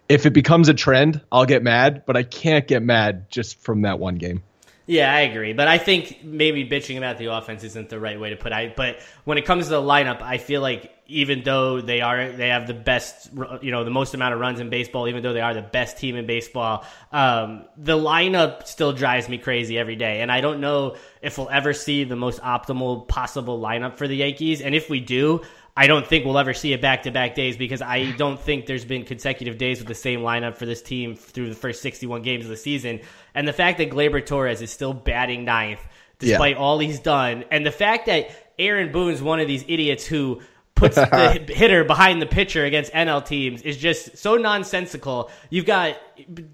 If 0.08 0.28
it 0.28 0.32
becomes 0.32 0.70
a 0.70 0.76
trend, 0.76 1.22
I'll 1.32 1.48
get 1.48 1.64
mad, 1.64 2.04
but 2.06 2.16
I 2.16 2.22
can't 2.22 2.68
get 2.68 2.84
mad 2.84 3.32
just 3.32 3.60
from 3.60 3.82
that 3.82 3.98
one 3.98 4.16
game. 4.16 4.44
Yeah, 4.88 5.12
I 5.12 5.22
agree, 5.22 5.54
but 5.54 5.68
I 5.68 5.80
think 5.80 6.24
maybe 6.24 6.68
bitching 6.68 6.98
about 6.98 7.18
the 7.18 7.34
offense 7.34 7.64
isn't 7.64 7.90
the 7.90 8.00
right 8.00 8.20
way 8.20 8.30
to 8.30 8.36
put 8.36 8.52
it. 8.52 8.76
But 8.76 9.00
when 9.24 9.40
it 9.40 9.46
comes 9.46 9.66
to 9.66 9.72
the 9.72 9.82
lineup, 9.82 10.22
I 10.22 10.38
feel 10.38 10.62
like 10.62 10.92
even 11.08 11.44
though 11.44 11.82
they 11.82 12.02
are 12.02 12.32
they 12.32 12.50
have 12.50 12.68
the 12.68 12.76
best, 12.76 13.30
you 13.62 13.72
know, 13.72 13.84
the 13.84 13.90
most 13.90 14.14
amount 14.14 14.36
of 14.36 14.40
runs 14.40 14.60
in 14.60 14.70
baseball, 14.70 15.08
even 15.08 15.24
though 15.24 15.34
they 15.34 15.42
are 15.42 15.56
the 15.56 15.64
best 15.64 15.98
team 15.98 16.16
in 16.16 16.28
baseball, 16.28 16.86
um, 17.12 17.66
the 17.78 17.98
lineup 17.98 18.68
still 18.68 18.94
drives 18.94 19.28
me 19.28 19.40
crazy 19.40 19.78
every 19.78 19.96
day. 19.96 20.22
And 20.22 20.32
I 20.32 20.42
don't 20.42 20.62
know 20.62 20.98
if 21.20 21.40
we'll 21.40 21.50
ever 21.50 21.74
see 21.74 22.04
the 22.04 22.16
most 22.16 22.40
optimal 22.42 23.08
possible 23.08 23.60
lineup 23.60 23.98
for 23.98 24.08
the 24.08 24.16
Yankees. 24.16 24.62
And 24.62 24.76
if 24.76 24.88
we 24.88 25.00
do, 25.00 25.42
I 25.77 25.88
don't 25.88 26.07
think 26.07 26.24
we'll 26.24 26.38
ever 26.38 26.54
see 26.54 26.72
it 26.72 26.81
back 26.81 27.04
to 27.04 27.12
back 27.12 27.36
days 27.36 27.57
because 27.57 27.81
I 27.81 28.12
don't 28.12 28.39
think 28.39 28.66
there's 28.66 28.86
been 28.86 29.04
consecutive 29.04 29.57
days 29.57 29.80
with 29.80 29.89
the 29.89 29.95
same 29.95 30.22
lineup 30.22 30.56
for 30.56 30.66
this 30.66 30.81
team 30.81 31.16
through 31.16 31.50
the 31.50 31.56
first 31.56 31.81
61 31.81 32.22
games 32.22 32.45
of 32.45 32.50
the 32.50 32.57
season. 32.57 33.01
And 33.33 33.45
the 33.45 33.54
fact 33.54 33.80
that 33.80 33.89
Gleyber 33.89 34.25
Torres 34.25 34.62
is 34.62 34.72
still 34.72 34.94
batting 34.94 35.44
ninth 35.44 35.86
despite 36.18 36.56
all 36.56 36.80
he's 36.80 37.00
done, 37.00 37.44
and 37.51 37.66
the 37.66 37.72
fact 37.72 38.06
that 38.06 38.30
Aaron 38.57 38.94
Boone's 38.94 39.22
one 39.22 39.42
of 39.42 39.50
these 39.50 39.66
idiots 39.68 40.06
who 40.06 40.42
puts 40.75 40.95
the 40.95 41.45
hitter 41.48 41.83
behind 41.83 42.22
the 42.22 42.25
pitcher 42.25 42.63
against 42.66 42.92
NL 42.92 43.25
teams 43.25 43.62
is 43.62 43.77
just 43.77 44.18
so 44.18 44.36
nonsensical. 44.36 45.31
You've 45.50 45.66
got 45.66 45.98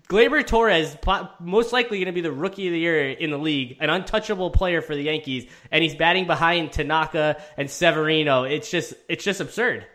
Gleyber 0.07 0.45
Torres, 0.45 0.95
most 1.39 1.73
likely 1.73 1.97
going 1.97 2.05
to 2.05 2.11
be 2.11 2.21
the 2.21 2.31
rookie 2.31 2.67
of 2.67 2.73
the 2.73 2.79
year 2.79 3.09
in 3.09 3.31
the 3.31 3.37
league, 3.37 3.77
an 3.79 3.89
untouchable 3.89 4.51
player 4.51 4.81
for 4.81 4.95
the 4.95 5.03
Yankees, 5.03 5.45
and 5.71 5.83
he's 5.83 5.95
batting 5.95 6.27
behind 6.27 6.71
Tanaka 6.71 7.41
and 7.57 7.69
Severino. 7.69 8.43
It's 8.43 8.69
just, 8.69 8.93
it's 9.09 9.23
just 9.23 9.41
absurd. 9.41 9.85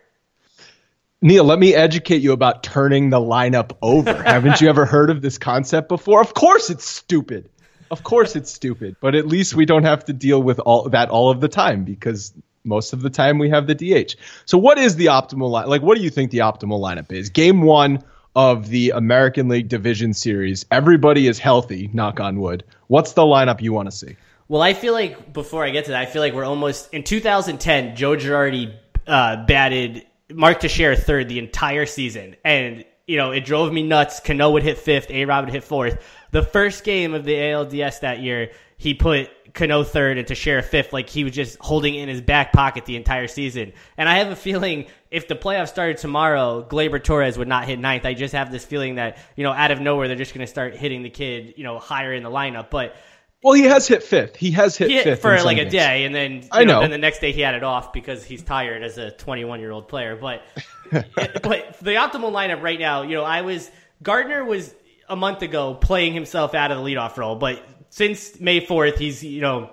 Neil, 1.22 1.44
let 1.44 1.58
me 1.58 1.74
educate 1.74 2.20
you 2.20 2.32
about 2.32 2.62
turning 2.62 3.10
the 3.10 3.18
lineup 3.18 3.76
over. 3.80 4.12
Haven't 4.22 4.60
you 4.60 4.68
ever 4.68 4.84
heard 4.84 5.10
of 5.10 5.22
this 5.22 5.38
concept 5.38 5.88
before? 5.88 6.20
Of 6.20 6.34
course 6.34 6.68
it's 6.68 6.86
stupid. 6.86 7.48
Of 7.90 8.02
course 8.02 8.34
it's 8.34 8.50
stupid, 8.50 8.96
but 9.00 9.14
at 9.14 9.26
least 9.26 9.54
we 9.54 9.64
don't 9.64 9.84
have 9.84 10.04
to 10.06 10.12
deal 10.12 10.42
with 10.42 10.58
all 10.58 10.88
that 10.88 11.08
all 11.08 11.30
of 11.30 11.40
the 11.40 11.48
time 11.48 11.84
because 11.84 12.34
most 12.66 12.92
of 12.92 13.02
the 13.02 13.10
time 13.10 13.38
we 13.38 13.48
have 13.50 13.66
the 13.66 13.74
DH. 13.74 14.16
So 14.44 14.58
what 14.58 14.78
is 14.78 14.96
the 14.96 15.06
optimal 15.06 15.50
line? 15.50 15.68
Like 15.68 15.82
what 15.82 15.96
do 15.96 16.02
you 16.04 16.10
think 16.10 16.30
the 16.30 16.38
optimal 16.38 16.80
lineup 16.80 17.12
is? 17.12 17.30
Game 17.30 17.62
1 17.62 18.02
of 18.34 18.68
the 18.68 18.90
American 18.90 19.48
League 19.48 19.68
Division 19.68 20.12
Series. 20.12 20.66
Everybody 20.70 21.26
is 21.26 21.38
healthy, 21.38 21.88
knock 21.94 22.20
on 22.20 22.38
wood. 22.38 22.64
What's 22.88 23.12
the 23.12 23.22
lineup 23.22 23.62
you 23.62 23.72
want 23.72 23.90
to 23.90 23.96
see? 23.96 24.16
Well, 24.48 24.62
I 24.62 24.74
feel 24.74 24.92
like 24.92 25.32
before 25.32 25.64
I 25.64 25.70
get 25.70 25.86
to 25.86 25.92
that, 25.92 26.02
I 26.02 26.06
feel 26.06 26.22
like 26.22 26.34
we're 26.34 26.44
almost 26.44 26.92
in 26.92 27.02
2010. 27.02 27.96
Joe 27.96 28.14
Girardi 28.16 28.76
uh, 29.06 29.44
batted 29.46 30.06
Mark 30.32 30.60
Teixeira 30.60 30.96
third 30.96 31.28
the 31.28 31.38
entire 31.38 31.86
season, 31.86 32.36
and 32.44 32.84
you 33.06 33.16
know 33.16 33.32
it 33.32 33.44
drove 33.44 33.72
me 33.72 33.82
nuts. 33.82 34.20
Cano 34.20 34.50
would 34.50 34.62
hit 34.62 34.78
fifth, 34.78 35.10
A-Rod 35.10 35.46
would 35.46 35.54
hit 35.54 35.64
fourth. 35.64 35.98
The 36.30 36.42
first 36.42 36.84
game 36.84 37.14
of 37.14 37.24
the 37.24 37.34
ALDS 37.34 38.00
that 38.00 38.20
year, 38.20 38.50
he 38.76 38.94
put 38.94 39.30
Cano 39.54 39.84
third 39.84 40.18
and 40.18 40.26
Teixeira 40.26 40.62
fifth, 40.62 40.92
like 40.92 41.08
he 41.08 41.24
was 41.24 41.32
just 41.32 41.58
holding 41.58 41.94
it 41.94 42.02
in 42.02 42.08
his 42.08 42.20
back 42.20 42.52
pocket 42.52 42.84
the 42.84 42.96
entire 42.96 43.26
season. 43.26 43.72
And 43.96 44.08
I 44.08 44.18
have 44.18 44.28
a 44.28 44.36
feeling 44.36 44.86
if 45.10 45.28
the 45.28 45.34
playoffs 45.34 45.68
started 45.68 45.96
tomorrow, 45.96 46.66
Gleyber 46.68 47.02
Torres 47.02 47.38
would 47.38 47.48
not 47.48 47.64
hit 47.64 47.78
ninth. 47.78 48.04
I 48.04 48.14
just 48.14 48.34
have 48.34 48.52
this 48.52 48.64
feeling 48.64 48.96
that 48.96 49.18
you 49.34 49.44
know 49.44 49.52
out 49.52 49.70
of 49.70 49.80
nowhere 49.80 50.08
they're 50.08 50.16
just 50.16 50.34
going 50.34 50.46
to 50.46 50.50
start 50.50 50.76
hitting 50.76 51.02
the 51.02 51.10
kid, 51.10 51.54
you 51.56 51.64
know, 51.64 51.78
higher 51.78 52.12
in 52.12 52.22
the 52.22 52.30
lineup, 52.30 52.70
but. 52.70 52.94
Well, 53.42 53.52
he 53.52 53.64
has 53.64 53.86
hit 53.86 54.02
fifth. 54.02 54.34
He 54.34 54.50
has 54.52 54.76
hit 54.76 54.88
He 54.88 54.96
hit 54.96 55.04
fifth 55.04 55.22
for 55.22 55.40
like 55.42 55.58
a 55.58 55.68
day, 55.68 56.04
and 56.04 56.14
then 56.14 56.42
you 56.42 56.48
I 56.50 56.64
know. 56.64 56.80
Then 56.80 56.90
the 56.90 56.98
next 56.98 57.20
day 57.20 57.32
he 57.32 57.42
had 57.42 57.54
it 57.54 57.62
off 57.62 57.92
because 57.92 58.24
he's 58.24 58.42
tired 58.42 58.82
as 58.82 58.98
a 58.98 59.12
21 59.12 59.60
year 59.60 59.70
old 59.70 59.88
player. 59.88 60.16
But 60.16 60.42
but 60.90 61.78
the 61.80 61.92
optimal 61.92 62.32
lineup 62.32 62.62
right 62.62 62.80
now, 62.80 63.02
you 63.02 63.14
know, 63.14 63.22
I 63.22 63.42
was 63.42 63.70
Gardner 64.02 64.44
was 64.44 64.74
a 65.08 65.14
month 65.14 65.42
ago 65.42 65.74
playing 65.74 66.12
himself 66.14 66.54
out 66.54 66.72
of 66.72 66.78
the 66.78 66.82
leadoff 66.82 67.16
role, 67.18 67.36
but 67.36 67.62
since 67.90 68.38
May 68.40 68.60
4th, 68.60 68.98
he's 68.98 69.22
you 69.22 69.40
know 69.40 69.70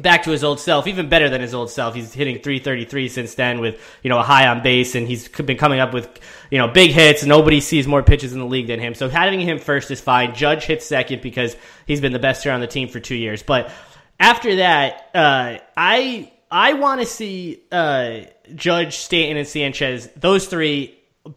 back 0.00 0.22
to 0.24 0.30
his 0.30 0.44
old 0.44 0.60
self, 0.60 0.86
even 0.86 1.08
better 1.08 1.28
than 1.28 1.40
his 1.40 1.54
old 1.54 1.70
self. 1.70 1.94
He's 1.94 2.12
hitting 2.12 2.36
333 2.36 3.08
since 3.08 3.34
then 3.34 3.60
with, 3.60 3.80
you 4.02 4.10
know, 4.10 4.18
a 4.18 4.22
high 4.22 4.46
on 4.48 4.62
base 4.62 4.94
and 4.94 5.06
he's 5.06 5.28
been 5.28 5.56
coming 5.56 5.80
up 5.80 5.92
with, 5.92 6.08
you 6.50 6.58
know, 6.58 6.68
big 6.68 6.90
hits. 6.90 7.24
Nobody 7.24 7.60
sees 7.60 7.86
more 7.86 8.02
pitches 8.02 8.32
in 8.32 8.38
the 8.38 8.46
league 8.46 8.68
than 8.68 8.80
him. 8.80 8.94
So 8.94 9.08
having 9.08 9.40
him 9.40 9.58
first 9.58 9.90
is 9.90 10.00
fine. 10.00 10.34
Judge 10.34 10.64
hits 10.64 10.86
second 10.86 11.22
because 11.22 11.56
he's 11.86 12.00
been 12.00 12.12
the 12.12 12.18
best 12.18 12.42
hitter 12.44 12.54
on 12.54 12.60
the 12.60 12.66
team 12.66 12.88
for 12.88 13.00
two 13.00 13.16
years. 13.16 13.42
But 13.42 13.70
after 14.20 14.56
that, 14.56 15.10
uh, 15.14 15.58
I, 15.76 16.32
I 16.50 16.74
want 16.74 17.00
to 17.00 17.06
see, 17.06 17.62
uh, 17.70 18.20
Judge, 18.54 18.96
Stanton, 18.96 19.36
and 19.36 19.46
Sanchez, 19.46 20.08
those 20.16 20.46
three 20.46 20.94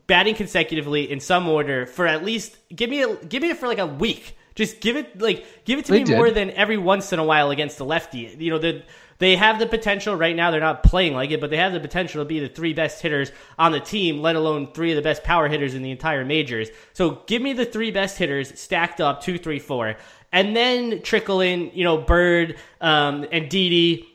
batting 0.08 0.36
consecutively 0.36 1.12
in 1.12 1.20
some 1.20 1.50
order 1.50 1.86
for 1.86 2.08
at 2.08 2.24
least, 2.24 2.58
give 2.74 2.90
me 2.90 3.04
a, 3.04 3.16
give 3.18 3.42
me 3.42 3.50
it 3.50 3.58
for 3.58 3.68
like 3.68 3.80
a 3.80 3.88
week 3.88 4.38
just 4.56 4.82
give 4.82 4.96
it 4.98 5.22
like 5.22 5.46
give 5.66 5.80
it 5.80 5.86
to 5.86 5.92
They 5.92 6.00
me 6.00 6.06
did. 6.06 6.18
more 6.18 6.32
than 6.32 6.52
every 6.52 6.78
once 6.78 7.14
in 7.14 7.20
a 7.20 7.24
while 7.24 7.52
against 7.52 7.78
the 7.78 7.86
lefty. 7.86 8.36
You 8.38 8.52
know, 8.52 8.60
the, 8.60 8.84
they 9.20 9.36
have 9.36 9.60
the 9.60 9.68
potential 9.68 10.16
right 10.16 10.36
now. 10.36 10.50
They're 10.52 10.60
not 10.60 10.82
playing 10.84 11.14
like 11.14 11.32
it, 11.32 11.40
but 11.40 11.52
they 11.52 11.58
have 11.58 11.74
the 11.74 11.80
potential 11.80 12.24
to 12.24 12.28
be 12.28 12.40
the 12.40 12.50
three 12.50 12.74
best 12.74 13.02
hitters 13.02 13.32
on 13.58 13.72
the 13.72 13.80
team, 13.80 14.20
let 14.22 14.36
alone 14.36 14.74
three 14.74 14.92
of 14.92 14.96
the 14.96 15.02
best 15.04 15.24
power 15.24 15.48
hitters 15.48 15.76
in 15.76 15.84
the 15.84 15.92
entire 15.92 16.26
majors. 16.26 16.70
So 16.94 17.22
give 17.28 17.42
me 17.42 17.54
the 17.54 17.66
three 17.66 17.92
best 17.92 18.18
hitters 18.18 18.60
stacked 18.60 19.00
up, 19.00 19.22
two, 19.22 19.38
three, 19.38 19.60
four, 19.60 19.96
and 20.32 20.56
then 20.56 21.02
trickle 21.04 21.42
in, 21.42 21.72
you 21.74 21.84
know, 21.84 22.00
Bird 22.00 22.58
um, 22.82 23.26
and 23.32 23.48
Didi 23.48 24.08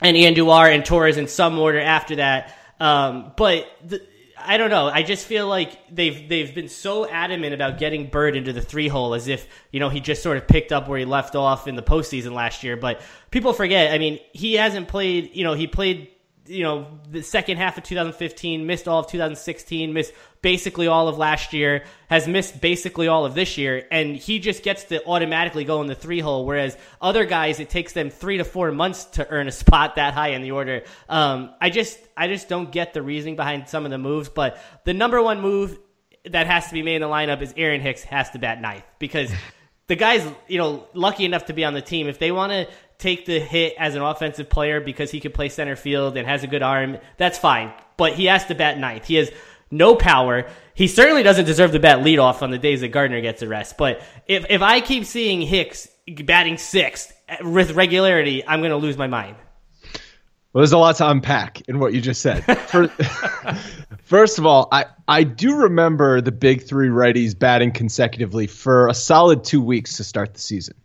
and 0.00 0.16
Andujar 0.16 0.72
and 0.72 0.84
Torres 0.84 1.16
in 1.16 1.26
some 1.26 1.58
order 1.58 1.80
after 1.80 2.16
that. 2.16 2.56
Um, 2.78 3.32
but 3.36 3.66
the, 3.84 4.06
I 4.44 4.56
don't 4.56 4.70
know. 4.70 4.88
I 4.88 5.02
just 5.02 5.26
feel 5.26 5.48
like 5.48 5.78
they've 5.94 6.28
they've 6.28 6.54
been 6.54 6.68
so 6.68 7.08
adamant 7.08 7.54
about 7.54 7.78
getting 7.78 8.08
Bird 8.08 8.36
into 8.36 8.52
the 8.52 8.60
three 8.60 8.88
hole 8.88 9.14
as 9.14 9.28
if 9.28 9.48
you 9.70 9.80
know 9.80 9.88
he 9.88 10.00
just 10.00 10.22
sort 10.22 10.36
of 10.36 10.46
picked 10.46 10.72
up 10.72 10.88
where 10.88 10.98
he 10.98 11.04
left 11.04 11.34
off 11.34 11.66
in 11.66 11.74
the 11.76 11.82
postseason 11.82 12.32
last 12.32 12.62
year. 12.62 12.76
But 12.76 13.00
people 13.30 13.52
forget. 13.52 13.92
I 13.92 13.98
mean, 13.98 14.20
he 14.32 14.54
hasn't 14.54 14.88
played. 14.88 15.34
You 15.34 15.44
know, 15.44 15.54
he 15.54 15.66
played. 15.66 16.10
You 16.46 16.62
know, 16.62 16.86
the 17.10 17.22
second 17.22 17.56
half 17.56 17.78
of 17.78 17.84
2015, 17.84 18.66
missed 18.66 18.86
all 18.86 19.00
of 19.00 19.06
2016, 19.06 19.92
missed 19.92 20.12
basically 20.42 20.86
all 20.86 21.08
of 21.08 21.16
last 21.16 21.54
year, 21.54 21.84
has 22.08 22.28
missed 22.28 22.60
basically 22.60 23.08
all 23.08 23.24
of 23.24 23.34
this 23.34 23.56
year, 23.56 23.86
and 23.90 24.14
he 24.14 24.38
just 24.40 24.62
gets 24.62 24.84
to 24.84 25.02
automatically 25.06 25.64
go 25.64 25.80
in 25.80 25.86
the 25.86 25.94
three 25.94 26.20
hole. 26.20 26.44
Whereas 26.44 26.76
other 27.00 27.24
guys, 27.24 27.60
it 27.60 27.70
takes 27.70 27.94
them 27.94 28.10
three 28.10 28.36
to 28.36 28.44
four 28.44 28.72
months 28.72 29.06
to 29.06 29.28
earn 29.30 29.48
a 29.48 29.52
spot 29.52 29.96
that 29.96 30.12
high 30.12 30.28
in 30.28 30.42
the 30.42 30.50
order. 30.50 30.82
Um, 31.08 31.54
I 31.60 31.70
just, 31.70 31.98
I 32.16 32.28
just 32.28 32.48
don't 32.48 32.70
get 32.70 32.92
the 32.92 33.02
reasoning 33.02 33.36
behind 33.36 33.68
some 33.68 33.86
of 33.86 33.90
the 33.90 33.98
moves. 33.98 34.28
But 34.28 34.58
the 34.84 34.92
number 34.92 35.22
one 35.22 35.40
move 35.40 35.78
that 36.24 36.46
has 36.46 36.68
to 36.68 36.74
be 36.74 36.82
made 36.82 36.96
in 36.96 37.02
the 37.02 37.08
lineup 37.08 37.42
is 37.42 37.54
Aaron 37.56 37.80
Hicks 37.80 38.02
has 38.04 38.30
to 38.30 38.38
bat 38.38 38.60
ninth 38.60 38.84
because 38.98 39.32
the 39.86 39.96
guy's, 39.96 40.26
you 40.48 40.58
know, 40.58 40.86
lucky 40.94 41.24
enough 41.24 41.46
to 41.46 41.52
be 41.52 41.64
on 41.64 41.74
the 41.74 41.82
team. 41.82 42.08
If 42.08 42.18
they 42.18 42.32
want 42.32 42.52
to 42.52 42.68
take 42.98 43.26
the 43.26 43.38
hit 43.40 43.74
as 43.78 43.94
an 43.94 44.02
offensive 44.02 44.48
player 44.48 44.80
because 44.80 45.10
he 45.10 45.20
can 45.20 45.32
play 45.32 45.48
center 45.48 45.76
field 45.76 46.16
and 46.16 46.26
has 46.26 46.42
a 46.42 46.46
good 46.46 46.62
arm, 46.62 46.98
that's 47.16 47.38
fine. 47.38 47.72
But 47.96 48.14
he 48.14 48.26
has 48.26 48.46
to 48.46 48.54
bat 48.54 48.78
ninth. 48.78 49.06
He 49.06 49.16
has 49.16 49.30
no 49.70 49.94
power. 49.94 50.46
He 50.74 50.88
certainly 50.88 51.22
doesn't 51.22 51.44
deserve 51.44 51.72
to 51.72 51.80
bat 51.80 52.00
leadoff 52.00 52.42
on 52.42 52.50
the 52.50 52.58
days 52.58 52.80
that 52.80 52.88
Gardner 52.88 53.20
gets 53.20 53.42
a 53.42 53.48
rest. 53.48 53.76
But 53.76 54.02
if, 54.26 54.46
if 54.48 54.62
I 54.62 54.80
keep 54.80 55.04
seeing 55.04 55.40
Hicks 55.40 55.88
batting 56.24 56.58
sixth 56.58 57.12
eh, 57.28 57.38
with 57.42 57.72
regularity, 57.72 58.46
I'm 58.46 58.60
going 58.60 58.70
to 58.70 58.76
lose 58.76 58.96
my 58.96 59.06
mind. 59.06 59.36
Well, 60.52 60.60
there's 60.60 60.72
a 60.72 60.78
lot 60.78 60.96
to 60.96 61.10
unpack 61.10 61.62
in 61.68 61.80
what 61.80 61.94
you 61.94 62.00
just 62.00 62.22
said. 62.22 62.44
First, 62.68 62.92
first 64.04 64.38
of 64.38 64.46
all, 64.46 64.68
I, 64.70 64.86
I 65.08 65.24
do 65.24 65.56
remember 65.56 66.20
the 66.20 66.30
big 66.30 66.62
three 66.62 66.88
righties 66.88 67.36
batting 67.36 67.72
consecutively 67.72 68.46
for 68.46 68.86
a 68.86 68.94
solid 68.94 69.42
two 69.42 69.60
weeks 69.60 69.96
to 69.96 70.04
start 70.04 70.34
the 70.34 70.40
season. 70.40 70.76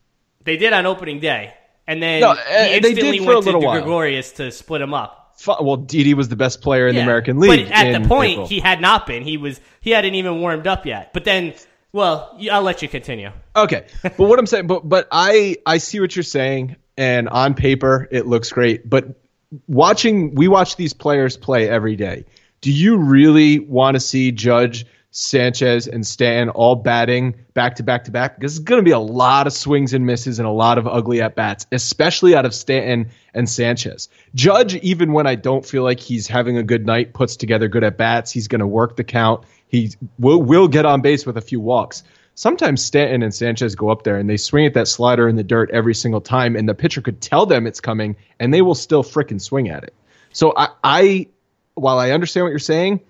They 0.43 0.57
did 0.57 0.73
on 0.73 0.87
opening 0.87 1.19
day. 1.19 1.53
And 1.89 2.03
then 2.03 2.22
No, 2.22 2.36
he 2.36 2.75
instantly 2.75 3.19
went 3.19 3.43
to 3.46 3.58
while. 3.58 3.81
Gregorius 3.81 4.34
to 4.34 4.51
split 4.51 4.79
him 4.79 4.93
up. 4.93 5.36
Well, 5.48 5.77
Didi 5.77 6.13
was 6.13 6.29
the 6.29 6.36
best 6.36 6.62
player 6.62 6.88
in 6.88 6.93
the 6.93 7.01
American 7.01 7.39
League. 7.39 7.67
But 7.67 7.74
at 7.74 8.00
the 8.00 8.08
point, 8.08 8.34
April. 8.34 8.48
he 8.48 8.60
had 8.60 8.79
not 8.79 9.08
been. 9.08 9.24
He 9.24 9.38
was 9.38 9.60
he 9.81 9.89
hadn't 9.89 10.13
even 10.13 10.39
warmed 10.39 10.67
up 10.67 10.86
yet. 10.86 11.13
But 11.13 11.24
then, 11.24 11.55
well, 11.91 12.38
I'll 12.51 12.62
let 12.62 12.84
you 12.84 12.89
continue. 12.89 13.31
Okay, 13.55 13.88
but 14.03 14.19
what 14.19 14.38
I'm 14.38 14.46
saying, 14.46 14.67
but 14.67 14.88
but 14.88 15.08
I 15.12 15.55
I 15.65 15.79
see 15.79 16.00
what 16.00 16.15
you're 16.15 16.22
saying, 16.22 16.75
and 16.96 17.27
on 17.27 17.55
paper 17.55 18.08
it 18.12 18.27
looks 18.27 18.51
great. 18.51 18.88
But 18.88 19.19
watching, 19.67 20.36
we 20.36 20.48
watch 20.48 20.75
these 20.75 20.93
players 20.93 21.38
play 21.38 21.67
every 21.67 21.96
day. 21.96 22.25
Do 22.62 22.72
you 22.72 22.98
really 22.98 23.60
want 23.60 23.96
to 23.96 24.00
see 24.00 24.31
Judge, 24.31 24.86
Sanchez, 25.11 25.87
and 25.87 26.05
Stan 26.05 26.49
all 26.49 26.75
batting 26.75 27.35
back 27.53 27.75
to 27.75 27.83
back 27.83 28.03
to 28.05 28.11
back? 28.11 28.35
Because 28.35 28.57
it's 28.57 28.63
going 28.63 28.79
to 28.79 28.85
be 28.85 28.91
a 28.91 28.99
lot 28.99 29.47
of 29.47 29.53
swings 29.53 29.93
and 29.93 30.05
misses 30.05 30.39
and 30.39 30.47
a 30.47 30.51
lot 30.51 30.77
of 30.77 30.87
ugly 30.87 31.21
at 31.21 31.35
bats, 31.35 31.65
especially 31.71 32.35
out 32.35 32.45
of 32.45 32.53
Stanton 32.53 33.09
and 33.33 33.49
Sanchez. 33.49 34.09
Judge, 34.35 34.75
even 34.75 35.13
when 35.13 35.25
I 35.25 35.35
don't 35.35 35.65
feel 35.65 35.83
like 35.83 35.99
he's 35.99 36.27
having 36.27 36.57
a 36.57 36.63
good 36.63 36.85
night, 36.85 37.13
puts 37.13 37.35
together 37.35 37.67
good 37.67 37.83
at 37.83 37.97
bats. 37.97 38.31
He's 38.31 38.47
going 38.47 38.59
to 38.59 38.67
work 38.67 38.95
the 38.95 39.03
count. 39.03 39.43
He 39.67 39.91
will 40.17 40.41
will 40.41 40.67
get 40.67 40.85
on 40.85 41.01
base 41.01 41.25
with 41.25 41.37
a 41.37 41.41
few 41.41 41.59
walks 41.59 42.03
sometimes 42.39 42.81
Stanton 42.81 43.21
and 43.21 43.35
Sanchez 43.35 43.75
go 43.75 43.89
up 43.89 44.03
there 44.03 44.17
and 44.17 44.29
they 44.29 44.37
swing 44.37 44.65
at 44.65 44.73
that 44.73 44.87
slider 44.87 45.27
in 45.27 45.35
the 45.35 45.43
dirt 45.43 45.69
every 45.71 45.93
single 45.93 46.21
time, 46.21 46.55
and 46.55 46.69
the 46.69 46.73
pitcher 46.73 47.01
could 47.01 47.19
tell 47.19 47.45
them 47.45 47.67
it's 47.67 47.81
coming, 47.81 48.15
and 48.39 48.53
they 48.53 48.61
will 48.61 48.75
still 48.75 49.03
frickin' 49.03 49.41
swing 49.41 49.67
at 49.67 49.83
it. 49.83 49.93
So 50.31 50.53
I, 50.55 50.69
I, 50.81 51.27
while 51.73 51.99
I 51.99 52.11
understand 52.11 52.45
what 52.45 52.51
you're 52.51 52.59
saying, 52.59 53.01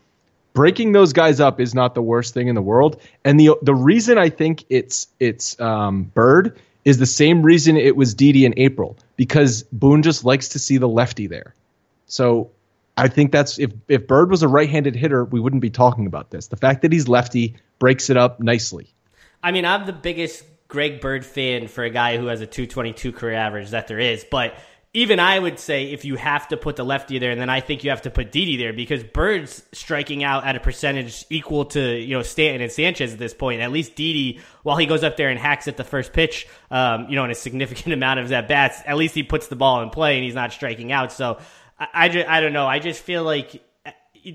breaking 0.54 0.92
those 0.92 1.14
guys 1.14 1.40
up 1.40 1.60
is 1.60 1.74
not 1.74 1.96
the 1.96 2.02
worst 2.02 2.34
thing 2.34 2.48
in 2.48 2.56
the 2.56 2.62
world. 2.62 3.02
And 3.24 3.40
the 3.40 3.56
the 3.62 3.76
reason 3.76 4.18
I 4.18 4.30
think 4.30 4.66
it's 4.70 5.08
it's 5.20 5.60
um, 5.60 6.04
Bird 6.04 6.60
is 6.86 6.98
the 6.98 7.06
same 7.06 7.44
reason 7.44 7.78
it 7.78 7.96
was 7.96 8.14
Didi 8.14 8.46
in 8.46 8.54
April 8.58 8.98
because 9.16 9.64
Boone 9.72 10.02
just 10.02 10.24
likes 10.24 10.50
to 10.50 10.60
see 10.60 10.78
the 10.78 10.88
lefty 10.88 11.28
there. 11.28 11.54
So 12.08 12.50
I 12.98 13.08
think 13.08 13.32
that's 13.32 13.60
if 13.60 13.72
if 13.88 14.08
Bird 14.08 14.30
was 14.30 14.44
a 14.44 14.48
right-handed 14.48 14.96
hitter, 14.96 15.24
we 15.26 15.40
wouldn't 15.40 15.62
be 15.62 15.70
talking 15.70 16.06
about 16.06 16.32
this. 16.32 16.48
The 16.48 16.58
fact 16.58 16.82
that 16.82 16.92
he's 16.92 17.08
lefty 17.08 17.56
breaks 17.80 18.10
it 18.10 18.18
up 18.18 18.40
nicely. 18.40 18.94
I 19.42 19.52
mean, 19.52 19.66
I'm 19.66 19.86
the 19.86 19.94
biggest 19.94 20.44
Greg 20.68 21.00
Bird 21.00 21.26
fan 21.26 21.68
for 21.68 21.84
a 21.84 21.90
guy 21.90 22.18
who 22.18 22.28
has 22.28 22.42
a 22.42 22.46
222 22.46 23.12
career 23.14 23.36
average 23.36 23.70
that 23.70 23.88
there 23.88 24.00
is, 24.00 24.26
but 24.30 24.54
even 24.94 25.20
I 25.20 25.38
would 25.38 25.60
say 25.60 25.92
if 25.92 26.04
you 26.04 26.16
have 26.16 26.48
to 26.48 26.58
put 26.58 26.76
the 26.76 26.84
lefty 26.84 27.20
there, 27.20 27.30
and 27.30 27.40
then 27.40 27.50
I 27.50 27.60
think 27.60 27.84
you 27.84 27.92
have 27.92 28.02
to 28.04 28.10
put 28.10 28.32
Didi 28.32 28.58
there 28.58 28.74
because 28.74 29.04
Bird's 29.04 29.64
striking 29.72 30.24
out 30.24 30.46
at 30.46 30.56
a 30.56 30.60
percentage 30.60 31.26
equal 31.30 31.66
to 31.66 31.98
you 31.98 32.16
know 32.16 32.24
Stanton 32.24 32.62
and 32.62 32.72
Sanchez 32.72 33.14
at 33.14 33.20
this 33.20 33.34
point. 33.34 33.62
At 33.62 33.72
least 33.72 33.96
Didi, 33.96 34.40
while 34.64 34.78
he 34.78 34.88
goes 34.88 35.04
up 35.04 35.16
there 35.16 35.30
and 35.30 35.40
hacks 35.40 35.68
at 35.68 35.78
the 35.78 35.84
first 35.84 36.12
pitch, 36.12 36.48
um, 36.72 37.08
you 37.08 37.16
know, 37.16 37.24
in 37.24 37.30
a 37.32 37.36
significant 37.36 37.94
amount 37.94 38.20
of 38.20 38.32
at 38.32 38.48
bats, 38.48 38.82
at 38.86 38.98
least 38.98 39.14
he 39.14 39.22
puts 39.22 39.48
the 39.48 39.56
ball 39.56 39.82
in 39.84 39.92
play 39.92 40.16
and 40.16 40.24
he's 40.24 40.36
not 40.36 40.52
striking 40.52 40.92
out. 40.92 41.12
So 41.12 41.40
I, 41.80 41.88
I, 41.94 42.10
ju- 42.10 42.26
I 42.28 42.42
don't 42.42 42.54
know. 42.54 42.66
I 42.66 42.80
just 42.80 43.02
feel 43.02 43.24
like 43.24 43.64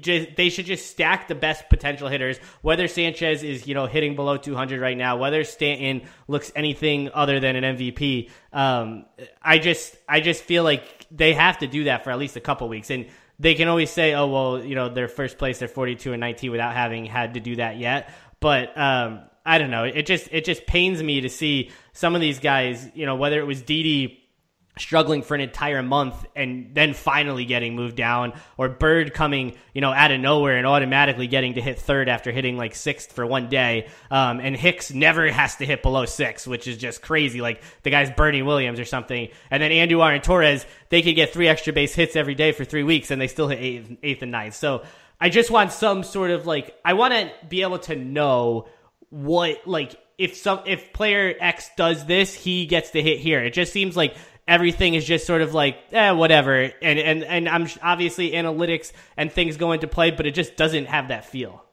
just, 0.00 0.37
they 0.37 0.49
should 0.49 0.67
just 0.67 0.91
stack 0.91 1.29
the 1.29 1.35
best 1.35 1.69
potential 1.69 2.09
hitters. 2.09 2.38
Whether 2.62 2.88
Sanchez 2.88 3.43
is 3.43 3.67
you 3.67 3.75
know 3.75 3.87
hitting 3.87 4.17
below 4.17 4.37
200 4.37 4.81
right 4.81 4.97
now, 4.97 5.17
whether 5.17 5.45
Stanton 5.45 6.09
looks 6.29 6.53
anything 6.55 7.11
other 7.12 7.41
than 7.41 7.57
an 7.57 7.76
MVP, 7.76 8.31
um, 8.53 9.07
I 9.43 9.59
just 9.59 9.97
I 10.09 10.21
just 10.21 10.43
feel 10.43 10.64
like 10.64 11.07
they 11.11 11.35
have 11.35 11.59
to 11.59 11.67
do 11.67 11.85
that 11.85 12.05
for 12.05 12.11
at 12.11 12.19
least 12.19 12.37
a 12.37 12.41
couple 12.41 12.69
weeks. 12.69 12.91
And 12.91 13.07
they 13.38 13.55
can 13.55 13.69
always 13.69 13.91
say, 13.91 14.14
oh 14.14 14.26
well, 14.26 14.64
you 14.64 14.75
know 14.75 14.88
they're 14.88 15.09
first 15.09 15.38
place, 15.38 15.59
they're 15.59 15.69
42 15.69 16.12
and 16.12 16.21
19 16.21 16.50
without 16.50 16.75
having 16.75 17.05
had 17.05 17.35
to 17.35 17.41
do 17.41 17.57
that 17.57 17.79
yet. 17.79 18.12
But 18.41 18.76
um, 18.76 19.23
I 19.47 19.59
don't 19.59 19.71
know. 19.71 19.85
It 19.85 20.07
just 20.07 20.29
it 20.33 20.45
just 20.45 20.67
pains 20.67 21.03
me 21.03 21.23
to 21.23 21.29
see 21.29 21.71
some 21.93 22.14
of 22.14 22.21
these 22.21 22.38
guys. 22.38 22.88
You 22.95 23.07
know 23.07 23.17
whether 23.17 23.38
it 23.38 23.47
was 23.47 23.62
Didi 23.62 24.24
struggling 24.76 25.23
for 25.23 25.35
an 25.35 25.40
entire 25.40 25.83
month 25.83 26.26
and 26.35 26.75
then 26.75 26.95
finally 26.95 27.45
getting 27.45 27.76
moved 27.76 27.97
down 27.97 28.33
or 28.57 28.69
bird 28.69 29.14
coming 29.14 29.57
you 29.73 29.81
know 29.81 29.93
out 29.93 30.11
of 30.11 30.21
nowhere 30.21 30.57
and 30.57 30.66
automatically 30.66 31.28
getting 31.28 31.54
to 31.54 31.61
hit 31.61 31.78
third 31.78 32.09
after 32.09 32.33
hitting 32.33 32.57
like 32.57 32.75
sixth 32.75 33.12
for 33.12 33.25
one 33.25 33.49
day. 33.49 33.88
Um, 34.11 34.40
and 34.40 34.57
hicks 34.57 34.93
never 34.93 35.31
has 35.31 35.57
to 35.57 35.66
hit 35.66 35.83
below 35.83 36.07
six 36.07 36.47
which 36.47 36.66
is 36.66 36.76
just 36.76 37.02
crazy. 37.02 37.40
Like 37.40 37.62
the 37.83 37.90
guy's 37.90 38.11
bernie 38.11 38.43
williams 38.43 38.81
or 38.81 38.85
something. 38.85 39.28
And 39.50 39.62
then 39.62 39.71
andujar 39.71 40.14
and 40.14 40.25
torres 40.25 40.66
they 40.88 41.02
could 41.02 41.14
get 41.14 41.33
three 41.33 41.49
extra 41.49 41.73
base 41.73 41.95
hits 41.95 42.16
every 42.16 42.35
day 42.35 42.52
for 42.52 42.64
three 42.64 42.85
weeks 42.85 43.11
and 43.11 43.21
they 43.21 43.28
still 43.28 43.49
hit 43.49 43.61
eighth, 43.61 43.97
eighth 44.02 44.23
and 44.23 44.33
ninth. 44.33 44.54
So 44.54 44.83
i 45.21 45.28
just 45.28 45.50
want 45.50 45.71
some 45.71 46.02
sort 46.02 46.33
of 46.33 46.45
like 46.45 46.76
i 46.85 46.95
want 46.95 47.14
to 47.14 47.31
be 47.49 47.62
able 47.62 47.78
to 47.78 47.95
know 47.95 48.66
what 49.11 49.64
like 49.64 49.95
if 50.19 50.37
some 50.37 50.61
if 50.66 50.93
player 50.93 51.35
X 51.40 51.71
does 51.76 52.07
this, 52.07 52.35
he 52.35 52.66
gets 52.66 52.90
to 52.90 53.02
hit 53.02 53.19
here. 53.19 53.43
It 53.43 53.52
just 53.52 53.73
seems 53.73 53.97
like 53.97 54.16
everything 54.47 54.95
is 54.95 55.05
just 55.05 55.27
sort 55.27 55.43
of 55.43 55.55
like 55.55 55.77
eh, 55.93 56.11
whatever, 56.13 56.55
and 56.55 56.99
and 56.99 57.25
and 57.25 57.49
I'm 57.49 57.69
obviously 57.83 58.33
analytics 58.33 58.93
and 59.17 59.33
things 59.33 59.57
go 59.57 59.73
into 59.73 59.87
play, 59.87 60.11
but 60.11 60.27
it 60.27 60.35
just 60.35 60.57
doesn't 60.57 60.87
have 60.87 61.09
that 61.09 61.25
feel. 61.25 61.65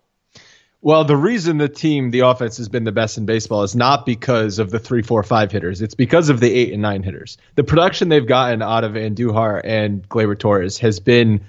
Well, 0.84 1.04
the 1.04 1.16
reason 1.16 1.60
the 1.60 1.70
team, 1.70 2.10
the 2.10 2.22
offense, 2.22 2.58
has 2.58 2.68
been 2.68 2.86
the 2.86 2.92
best 2.92 3.20
in 3.20 3.28
baseball 3.28 3.62
is 3.62 3.76
not 3.76 4.04
because 4.04 4.58
of 4.58 4.72
the 4.72 4.80
three, 4.80 5.04
four, 5.04 5.22
five 5.22 5.52
hitters. 5.52 5.80
It's 5.80 5.94
because 5.94 6.30
of 6.30 6.40
the 6.40 6.52
eight 6.52 6.74
and 6.74 6.82
nine 6.82 7.04
hitters. 7.04 7.38
The 7.54 7.64
production 7.64 8.10
they've 8.10 8.26
gotten 8.26 8.64
out 8.64 8.84
of 8.84 8.94
Andujar 8.94 9.62
and 9.64 10.08
Gleyber 10.10 10.40
Torres 10.40 10.80
has 10.80 11.00
been 11.00 11.42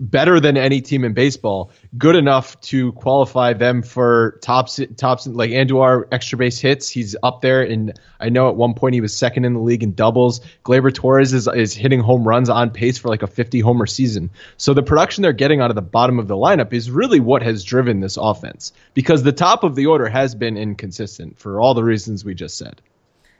better 0.00 0.40
than 0.40 0.56
any 0.56 0.80
team 0.80 1.04
in 1.04 1.14
baseball, 1.14 1.70
good 1.96 2.16
enough 2.16 2.60
to 2.62 2.92
qualify 2.92 3.52
them 3.52 3.82
for 3.82 4.38
tops 4.42 4.80
tops 4.96 5.26
like 5.26 5.50
Andujar 5.50 6.04
extra 6.12 6.38
base 6.38 6.60
hits. 6.60 6.88
He's 6.88 7.16
up 7.22 7.40
there, 7.40 7.62
and 7.62 7.98
I 8.20 8.28
know 8.28 8.48
at 8.48 8.56
one 8.56 8.74
point 8.74 8.94
he 8.94 9.00
was 9.00 9.16
second 9.16 9.44
in 9.44 9.54
the 9.54 9.60
league 9.60 9.82
in 9.82 9.94
doubles. 9.94 10.40
Gleyber 10.64 10.92
Torres 10.92 11.32
is 11.32 11.48
is 11.48 11.74
hitting 11.74 12.00
home 12.00 12.26
runs 12.26 12.48
on 12.48 12.70
pace 12.70 12.98
for 12.98 13.08
like 13.08 13.22
a 13.22 13.26
50 13.26 13.60
homer 13.60 13.86
season. 13.86 14.30
So 14.56 14.74
the 14.74 14.82
production 14.82 15.22
they're 15.22 15.32
getting 15.32 15.60
out 15.60 15.70
of 15.70 15.76
the 15.76 15.82
bottom 15.82 16.18
of 16.18 16.28
the 16.28 16.36
lineup 16.36 16.72
is 16.72 16.90
really 16.90 17.20
what 17.20 17.42
has 17.42 17.64
driven 17.64 18.00
this 18.00 18.16
offense 18.16 18.72
because 18.94 19.22
the 19.22 19.32
top 19.32 19.64
of 19.64 19.74
the 19.74 19.86
order 19.86 20.08
has 20.08 20.34
been 20.34 20.56
inconsistent 20.56 21.38
for 21.38 21.60
all 21.60 21.74
the 21.74 21.84
reasons 21.84 22.24
we 22.24 22.34
just 22.34 22.56
said. 22.56 22.80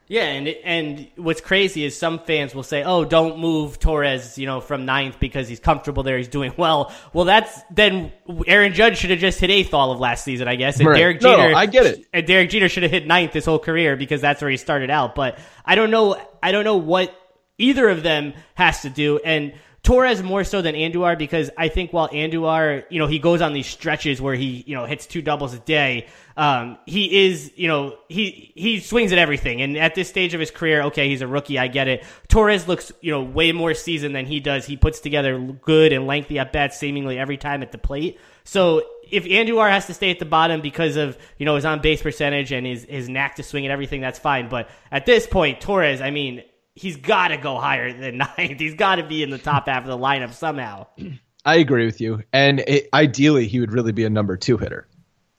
Yeah, 0.07 0.25
and 0.25 0.49
and 0.49 1.09
what's 1.17 1.41
crazy 1.41 1.83
is 1.83 1.99
some 1.99 2.19
fans 2.19 2.55
will 2.55 2.63
say, 2.63 2.83
"Oh, 2.83 3.07
don't 3.07 3.39
move 3.39 3.79
Torres, 3.79 4.37
you 4.37 4.45
know, 4.45 4.61
from 4.61 4.85
ninth 4.85 5.19
because 5.19 5.49
he's 5.49 5.61
comfortable 5.61 6.03
there, 6.03 6.19
he's 6.19 6.29
doing 6.29 6.53
well." 6.59 6.93
Well, 7.15 7.25
that's 7.25 7.63
then 7.71 8.13
Aaron 8.47 8.75
Judge 8.75 8.99
should 8.99 9.11
have 9.11 9.19
just 9.19 9.41
hit 9.41 9.51
eighth 9.51 9.73
all 9.73 9.93
of 9.93 10.01
last 10.01 10.23
season, 10.23 10.47
I 10.47 10.57
guess, 10.57 10.79
and 10.79 10.89
right. 10.89 10.99
Derek 10.99 11.21
Jeter. 11.21 11.51
No, 11.51 11.57
I 11.57 11.65
get 11.65 11.87
it. 11.87 12.07
And 12.13 12.27
Derek 12.27 12.51
Jeter 12.51 12.69
should 12.69 12.83
have 12.83 12.93
hit 12.93 13.07
ninth 13.07 13.33
his 13.33 13.47
whole 13.47 13.59
career 13.59 13.97
because 13.97 14.21
that's 14.21 14.43
where 14.43 14.51
he 14.51 14.59
started 14.59 14.91
out. 14.91 15.15
But 15.15 15.39
I 15.65 15.75
don't 15.75 15.91
know. 15.91 16.21
I 16.43 16.53
don't 16.53 16.65
know 16.65 16.77
what 16.77 17.15
either 17.57 17.89
of 17.89 18.03
them 18.03 18.35
has 18.57 18.83
to 18.83 18.91
do, 18.91 19.21
and 19.25 19.55
Torres 19.85 20.23
more 20.23 20.45
so 20.45 20.63
than 20.63 20.75
Andujar 20.75 21.17
because 21.19 21.51
I 21.59 21.69
think 21.69 21.93
while 21.93 22.09
Andujar, 22.09 22.85
you 22.89 22.99
know, 22.99 23.07
he 23.07 23.19
goes 23.19 23.43
on 23.43 23.53
these 23.53 23.67
stretches 23.67 24.19
where 24.19 24.35
he, 24.35 24.65
you 24.67 24.75
know, 24.75 24.87
hits 24.87 25.05
two 25.07 25.21
doubles 25.21 25.53
a 25.53 25.59
day. 25.59 26.07
Um, 26.39 26.79
he 26.87 27.27
is, 27.27 27.53
you 27.55 27.69
know, 27.69 27.99
he 28.09 28.51
he 28.57 28.81
swings 28.81 29.13
at 29.13 29.19
everything. 29.19 29.61
And 29.61 29.77
at 29.77 29.95
this 29.95 30.09
stage 30.09 30.33
of 30.33 30.41
his 30.41 30.51
career, 30.51 30.85
okay, 30.85 31.11
he's 31.11 31.21
a 31.21 31.27
rookie, 31.27 31.59
I 31.59 31.69
get 31.69 31.87
it. 31.87 32.03
Torres 32.29 32.67
looks, 32.67 32.93
you 33.03 33.11
know, 33.11 33.23
way 33.23 33.53
more 33.53 33.75
seasoned 33.75 34.15
than 34.17 34.25
he 34.25 34.41
does. 34.41 34.65
He 34.65 34.79
puts 34.79 35.01
together 35.01 35.39
good 35.39 35.93
and 35.93 36.07
lengthy 36.07 36.39
at 36.39 36.51
bats 36.51 36.79
seemingly 36.79 37.19
every 37.19 37.37
time 37.37 37.63
at 37.63 37.71
the 37.71 37.79
plate. 37.79 38.19
So 38.45 38.83
if 39.11 39.25
Andujar 39.25 39.71
has 39.71 39.87
to 39.89 39.95
stay 39.95 40.11
at 40.11 40.19
the 40.19 40.25
bottom 40.25 40.63
because 40.63 40.97
of 40.97 41.19
you 41.37 41.45
know 41.45 41.57
his 41.57 41.67
on 41.67 41.83
base 41.83 42.01
percentage 42.01 42.53
and 42.53 42.67
his 42.67 42.85
his 42.85 43.11
knack 43.11 43.37
to 43.37 43.43
swing 43.43 43.67
and 43.67 43.73
everything, 43.73 44.01
that's 44.01 44.19
fine. 44.19 44.49
But 44.49 44.71
at 44.91 45.05
this 45.05 45.27
point, 45.27 45.61
Torres, 45.61 46.01
I 46.01 46.11
mean, 46.11 46.43
he's 46.75 46.97
got 46.97 47.29
to 47.29 47.37
go 47.37 47.59
higher 47.59 47.93
than 47.93 48.19
ninth. 48.39 48.61
He's 48.61 48.75
got 48.75 48.97
to 48.97 49.05
be 49.05 49.23
in 49.23 49.31
the 49.31 49.39
top 49.39 49.67
half 49.67 49.83
of 49.83 49.89
the 49.89 49.99
lineup 49.99 50.33
somehow. 50.33 50.87
I 51.47 51.57
agree 51.57 51.85
with 51.85 52.01
you, 52.01 52.23
and 52.33 52.61
it, 52.61 52.89
ideally, 52.95 53.47
he 53.49 53.61
would 53.61 53.71
really 53.71 53.93
be 53.93 54.05
a 54.05 54.11
number 54.11 54.37
two 54.37 54.57
hitter. 54.57 54.89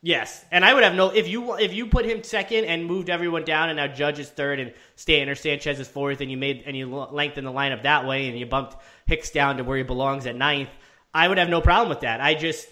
Yes, 0.04 0.46
and 0.52 0.64
I 0.64 0.72
would 0.72 0.84
have 0.84 0.94
no 0.94 1.10
if 1.10 1.28
you 1.28 1.56
if 1.56 1.74
you 1.74 1.88
put 1.88 2.06
him 2.06 2.22
second 2.22 2.66
and 2.66 2.86
moved 2.86 3.10
everyone 3.10 3.44
down, 3.44 3.70
and 3.70 3.78
now 3.78 3.88
Judge 3.88 4.20
is 4.20 4.30
third 4.30 4.60
and 4.60 4.72
Stanton 4.96 5.30
or 5.30 5.34
Sanchez 5.34 5.80
is 5.80 5.88
fourth, 5.88 6.22
and 6.22 6.30
you 6.30 6.38
made 6.38 6.62
and 6.68 6.78
you 6.78 6.94
lengthened 6.96 7.48
the 7.48 7.52
lineup 7.52 7.82
that 7.84 8.06
way, 8.06 8.30
and 8.30 8.38
you 8.38 8.46
bumped 8.46 8.76
Hicks 9.08 9.32
down 9.32 9.58
to 9.58 9.64
where 9.64 9.78
he 9.78 9.84
belongs 9.84 10.28
at 10.28 10.36
ninth. 10.36 10.70
I 11.12 11.28
would 11.28 11.40
have 11.40 11.50
no 11.50 11.60
problem 11.60 11.90
with 11.90 12.02
that. 12.02 12.22
I 12.22 12.36
just 12.36 12.68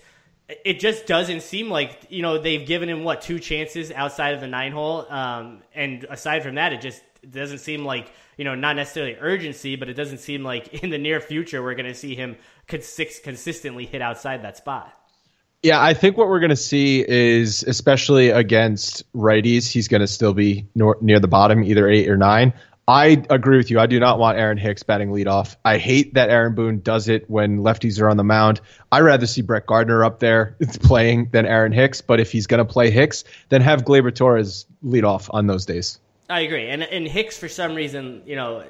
it 0.47 0.79
just 0.79 1.07
doesn't 1.07 1.41
seem 1.41 1.71
like 1.71 2.05
you 2.09 2.21
know 2.21 2.37
they've 2.37 2.67
given 2.67 2.87
him 2.87 3.03
what 3.03 3.23
two 3.23 3.39
chances 3.39 3.89
outside 3.89 4.35
of 4.35 4.41
the 4.41 4.47
nine 4.47 4.71
hole, 4.71 5.11
um, 5.11 5.63
and 5.73 6.03
aside 6.03 6.43
from 6.43 6.53
that, 6.55 6.71
it 6.71 6.81
just 6.81 7.01
doesn't 7.31 7.59
seem 7.59 7.85
like 7.85 8.11
you 8.37 8.45
know, 8.45 8.55
not 8.55 8.75
necessarily 8.75 9.15
urgency, 9.19 9.75
but 9.75 9.89
it 9.89 9.93
doesn't 9.93 10.19
seem 10.19 10.43
like 10.43 10.83
in 10.83 10.89
the 10.89 10.97
near 10.97 11.19
future 11.19 11.61
we're 11.61 11.75
going 11.75 11.87
to 11.87 11.95
see 11.95 12.15
him 12.15 12.35
cons- 12.67 13.19
consistently 13.23 13.85
hit 13.85 14.01
outside 14.01 14.43
that 14.43 14.57
spot. 14.57 14.93
Yeah, 15.61 15.81
I 15.81 15.93
think 15.93 16.17
what 16.17 16.27
we're 16.27 16.41
going 16.41 16.49
to 16.49 16.55
see 16.57 17.05
is, 17.07 17.63
especially 17.63 18.29
against 18.29 19.11
righties, 19.13 19.71
he's 19.71 19.87
going 19.87 20.01
to 20.01 20.07
still 20.07 20.33
be 20.33 20.67
nor- 20.75 20.97
near 20.99 21.19
the 21.21 21.29
bottom, 21.29 21.63
either 21.63 21.87
eight 21.87 22.09
or 22.09 22.17
nine. 22.17 22.53
I 22.85 23.23
agree 23.29 23.55
with 23.55 23.71
you. 23.71 23.79
I 23.79 23.85
do 23.85 23.97
not 23.97 24.19
want 24.19 24.37
Aaron 24.37 24.57
Hicks 24.57 24.83
batting 24.83 25.11
leadoff. 25.11 25.55
I 25.63 25.77
hate 25.77 26.15
that 26.15 26.29
Aaron 26.29 26.53
Boone 26.53 26.81
does 26.81 27.07
it 27.07 27.29
when 27.29 27.59
lefties 27.59 28.01
are 28.01 28.09
on 28.09 28.17
the 28.17 28.25
mound. 28.25 28.59
I'd 28.91 29.03
rather 29.03 29.25
see 29.25 29.41
Brett 29.41 29.65
Gardner 29.65 30.03
up 30.03 30.19
there 30.19 30.57
playing 30.81 31.29
than 31.31 31.45
Aaron 31.45 31.71
Hicks. 31.71 32.01
But 32.01 32.19
if 32.19 32.29
he's 32.29 32.45
going 32.45 32.57
to 32.57 32.69
play 32.69 32.91
Hicks, 32.91 33.23
then 33.47 33.61
have 33.61 33.85
Gleyber 33.85 34.13
Torres 34.13 34.65
lead 34.81 35.05
off 35.05 35.29
on 35.31 35.47
those 35.47 35.65
days. 35.65 35.97
I 36.33 36.41
agree. 36.41 36.67
And 36.67 36.83
and 36.83 37.07
Hicks 37.07 37.37
for 37.37 37.47
some 37.47 37.75
reason, 37.75 38.23
you 38.25 38.35
know, 38.35 38.63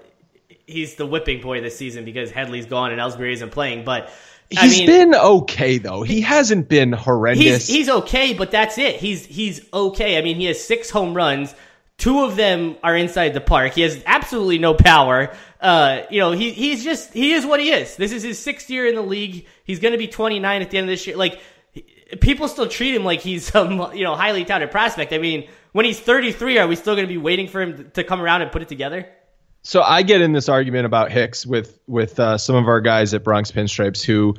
he's 0.67 0.95
the 0.95 1.05
whipping 1.05 1.41
boy 1.41 1.61
this 1.61 1.77
season 1.77 2.05
because 2.05 2.31
Headley's 2.31 2.65
gone 2.65 2.91
and 2.91 2.99
Ellsbury 2.99 3.33
isn't 3.33 3.51
playing. 3.51 3.85
But 3.85 4.11
I 4.57 4.67
he's 4.67 4.79
mean, 4.79 4.87
been 4.87 5.15
okay 5.15 5.77
though. 5.77 6.03
He 6.03 6.21
hasn't 6.21 6.67
been 6.67 6.91
horrendous. 6.91 7.67
He's, 7.67 7.67
he's 7.67 7.89
okay, 7.89 8.33
but 8.33 8.51
that's 8.51 8.77
it. 8.77 8.97
He's 8.97 9.25
he's 9.25 9.61
okay. 9.73 10.17
I 10.17 10.21
mean, 10.21 10.37
he 10.37 10.45
has 10.45 10.63
six 10.63 10.89
home 10.89 11.13
runs. 11.13 11.55
Two 11.97 12.23
of 12.23 12.35
them 12.35 12.75
are 12.83 12.97
inside 12.97 13.33
the 13.33 13.41
park. 13.41 13.73
He 13.73 13.81
has 13.81 14.01
absolutely 14.05 14.57
no 14.57 14.73
power. 14.73 15.33
Uh, 15.61 16.01
you 16.09 16.19
know, 16.19 16.31
he 16.31 16.51
he's 16.51 16.83
just 16.83 17.13
he 17.13 17.33
is 17.33 17.45
what 17.45 17.59
he 17.59 17.71
is. 17.71 17.95
This 17.95 18.11
is 18.11 18.23
his 18.23 18.39
sixth 18.39 18.69
year 18.69 18.85
in 18.87 18.95
the 18.95 19.01
league. 19.01 19.47
He's 19.63 19.79
going 19.79 19.93
to 19.93 19.97
be 19.97 20.07
29 20.07 20.61
at 20.61 20.69
the 20.69 20.77
end 20.77 20.85
of 20.85 20.89
this 20.89 21.07
year. 21.07 21.15
Like 21.15 21.39
people 22.19 22.47
still 22.47 22.67
treat 22.67 22.93
him 22.93 23.03
like 23.03 23.21
he's 23.21 23.45
some 23.45 23.71
you 23.95 24.03
know 24.03 24.15
highly 24.15 24.43
touted 24.43 24.71
prospect. 24.71 25.13
I 25.13 25.17
mean, 25.17 25.47
when 25.73 25.85
he's 25.85 25.99
33, 25.99 26.59
are 26.59 26.67
we 26.67 26.75
still 26.75 26.95
going 26.95 27.07
to 27.07 27.13
be 27.13 27.17
waiting 27.17 27.47
for 27.47 27.61
him 27.61 27.91
to 27.91 28.03
come 28.03 28.21
around 28.21 28.41
and 28.41 28.51
put 28.51 28.61
it 28.61 28.69
together? 28.69 29.07
So 29.63 29.81
I 29.81 30.03
get 30.03 30.21
in 30.21 30.31
this 30.31 30.49
argument 30.49 30.85
about 30.85 31.11
Hicks 31.11 31.45
with 31.45 31.79
with 31.87 32.19
uh, 32.19 32.37
some 32.37 32.55
of 32.55 32.67
our 32.67 32.81
guys 32.81 33.13
at 33.13 33.23
Bronx 33.23 33.51
Pinstripes 33.51 34.03
who 34.03 34.35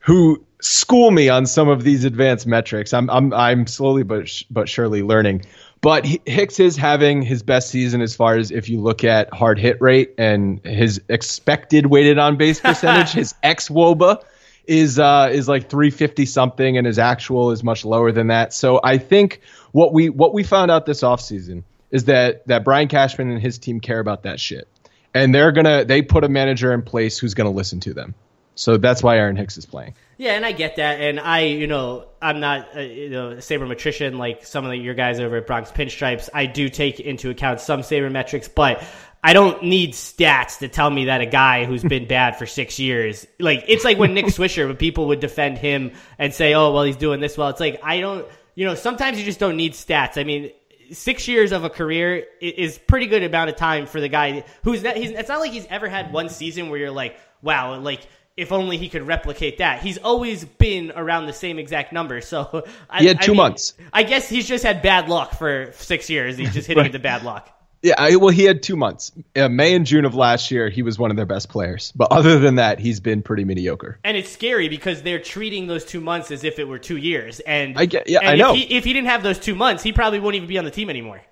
who 0.00 0.44
school 0.60 1.10
me 1.10 1.28
on 1.28 1.46
some 1.46 1.68
of 1.68 1.82
these 1.82 2.04
advanced 2.04 2.46
metrics. 2.46 2.92
I'm 2.92 3.08
I'm 3.10 3.32
I'm 3.32 3.66
slowly 3.66 4.02
but 4.02 4.28
sh- 4.28 4.44
but 4.50 4.68
surely 4.68 5.02
learning. 5.02 5.44
But 5.80 6.06
Hicks 6.26 6.60
is 6.60 6.76
having 6.76 7.22
his 7.22 7.42
best 7.42 7.70
season 7.70 8.00
as 8.00 8.14
far 8.14 8.36
as 8.36 8.50
if 8.50 8.68
you 8.68 8.80
look 8.80 9.02
at 9.04 9.32
hard 9.32 9.58
hit 9.58 9.80
rate 9.80 10.14
and 10.18 10.64
his 10.64 11.00
expected 11.08 11.86
weighted 11.86 12.18
on 12.18 12.36
base 12.36 12.60
percentage, 12.60 13.12
his 13.12 13.34
xwOBA 13.44 14.22
is 14.66 14.98
uh, 14.98 15.30
is 15.32 15.48
like 15.48 15.68
350 15.68 16.26
something, 16.26 16.76
and 16.76 16.86
his 16.86 16.98
actual 16.98 17.50
is 17.50 17.62
much 17.62 17.84
lower 17.84 18.12
than 18.12 18.28
that. 18.28 18.52
So 18.52 18.80
I 18.82 18.98
think 18.98 19.40
what 19.72 19.92
we 19.92 20.08
what 20.08 20.34
we 20.34 20.42
found 20.42 20.70
out 20.70 20.86
this 20.86 21.02
offseason 21.02 21.62
is 21.90 22.04
that 22.04 22.46
that 22.48 22.64
Brian 22.64 22.88
Cashman 22.88 23.30
and 23.30 23.40
his 23.40 23.58
team 23.58 23.80
care 23.80 24.00
about 24.00 24.24
that 24.24 24.40
shit, 24.40 24.68
and 25.14 25.34
they're 25.34 25.52
gonna 25.52 25.84
they 25.84 26.02
put 26.02 26.24
a 26.24 26.28
manager 26.28 26.72
in 26.72 26.82
place 26.82 27.18
who's 27.18 27.34
gonna 27.34 27.50
listen 27.50 27.80
to 27.80 27.94
them. 27.94 28.14
So 28.56 28.78
that's 28.78 29.02
why 29.02 29.18
Aaron 29.18 29.36
Hicks 29.36 29.58
is 29.58 29.66
playing. 29.66 29.94
Yeah, 30.16 30.32
and 30.32 30.44
I 30.46 30.52
get 30.52 30.76
that, 30.76 30.98
and 30.98 31.20
I, 31.20 31.40
you 31.42 31.66
know, 31.66 32.06
I'm 32.22 32.40
not, 32.40 32.74
a, 32.74 32.86
you 32.86 33.10
know, 33.10 33.32
sabermetrician 33.32 34.16
like 34.16 34.46
some 34.46 34.64
of 34.64 34.70
the, 34.70 34.78
your 34.78 34.94
guys 34.94 35.20
over 35.20 35.36
at 35.36 35.46
Bronx 35.46 35.70
Pinstripes. 35.70 36.30
I 36.32 36.46
do 36.46 36.70
take 36.70 36.98
into 36.98 37.28
account 37.28 37.60
some 37.60 37.82
sabermetrics, 37.82 38.48
but 38.52 38.82
I 39.26 39.32
don't 39.32 39.60
need 39.64 39.94
stats 39.94 40.58
to 40.60 40.68
tell 40.68 40.88
me 40.88 41.06
that 41.06 41.20
a 41.20 41.26
guy 41.26 41.64
who's 41.64 41.82
been 41.82 42.06
bad 42.08 42.36
for 42.36 42.46
six 42.46 42.78
years, 42.78 43.26
like 43.40 43.64
it's 43.66 43.84
like 43.84 43.98
when 43.98 44.14
Nick 44.14 44.26
Swisher, 44.26 44.68
when 44.68 44.76
people 44.76 45.08
would 45.08 45.18
defend 45.18 45.58
him 45.58 45.90
and 46.16 46.32
say, 46.32 46.54
"Oh, 46.54 46.72
well, 46.72 46.84
he's 46.84 46.96
doing 46.96 47.18
this 47.18 47.36
well." 47.36 47.48
It's 47.48 47.58
like 47.58 47.80
I 47.82 47.98
don't, 47.98 48.24
you 48.54 48.64
know, 48.66 48.76
sometimes 48.76 49.18
you 49.18 49.24
just 49.24 49.40
don't 49.40 49.56
need 49.56 49.72
stats. 49.72 50.16
I 50.16 50.22
mean, 50.22 50.52
six 50.92 51.26
years 51.26 51.50
of 51.50 51.64
a 51.64 51.70
career 51.70 52.24
is 52.40 52.78
pretty 52.78 53.06
good 53.06 53.24
amount 53.24 53.50
of 53.50 53.56
time 53.56 53.86
for 53.86 54.00
the 54.00 54.08
guy 54.08 54.44
who's 54.62 54.84
not. 54.84 54.96
He's, 54.96 55.10
it's 55.10 55.28
not 55.28 55.40
like 55.40 55.50
he's 55.50 55.66
ever 55.70 55.88
had 55.88 56.12
one 56.12 56.28
season 56.28 56.70
where 56.70 56.78
you're 56.78 56.92
like, 56.92 57.18
"Wow," 57.42 57.80
like 57.80 58.06
if 58.36 58.52
only 58.52 58.76
he 58.76 58.88
could 58.88 59.08
replicate 59.08 59.58
that. 59.58 59.82
He's 59.82 59.98
always 59.98 60.44
been 60.44 60.92
around 60.94 61.26
the 61.26 61.32
same 61.32 61.58
exact 61.58 61.92
number. 61.92 62.20
So 62.20 62.64
I, 62.88 63.00
he 63.00 63.06
had 63.06 63.22
two 63.22 63.32
I 63.32 63.34
mean, 63.34 63.36
months. 63.38 63.74
I 63.92 64.04
guess 64.04 64.28
he's 64.28 64.46
just 64.46 64.62
had 64.62 64.82
bad 64.82 65.08
luck 65.08 65.32
for 65.32 65.72
six 65.74 66.08
years. 66.08 66.36
He's 66.36 66.54
just 66.54 66.68
hitting 66.68 66.82
right. 66.84 66.92
the 66.92 67.00
bad 67.00 67.24
luck. 67.24 67.55
Yeah, 67.82 67.94
I, 67.98 68.16
well, 68.16 68.30
he 68.30 68.44
had 68.44 68.62
two 68.62 68.76
months. 68.76 69.12
Uh, 69.34 69.48
May 69.48 69.74
and 69.74 69.86
June 69.86 70.04
of 70.04 70.14
last 70.14 70.50
year, 70.50 70.68
he 70.68 70.82
was 70.82 70.98
one 70.98 71.10
of 71.10 71.16
their 71.16 71.26
best 71.26 71.48
players. 71.48 71.92
But 71.94 72.10
other 72.10 72.38
than 72.38 72.56
that, 72.56 72.78
he's 72.78 73.00
been 73.00 73.22
pretty 73.22 73.44
mediocre. 73.44 73.98
And 74.02 74.16
it's 74.16 74.30
scary 74.30 74.68
because 74.68 75.02
they're 75.02 75.20
treating 75.20 75.66
those 75.66 75.84
two 75.84 76.00
months 76.00 76.30
as 76.30 76.42
if 76.42 76.58
it 76.58 76.66
were 76.66 76.78
two 76.78 76.96
years. 76.96 77.40
And 77.40 77.78
I 77.78 77.86
get, 77.86 78.08
yeah, 78.08 78.20
and 78.20 78.28
I 78.28 78.34
know. 78.36 78.54
If 78.54 78.56
he, 78.56 78.76
if 78.76 78.84
he 78.84 78.92
didn't 78.92 79.08
have 79.08 79.22
those 79.22 79.38
two 79.38 79.54
months, 79.54 79.82
he 79.82 79.92
probably 79.92 80.18
wouldn't 80.20 80.36
even 80.36 80.48
be 80.48 80.58
on 80.58 80.64
the 80.64 80.70
team 80.70 80.90
anymore. 80.90 81.22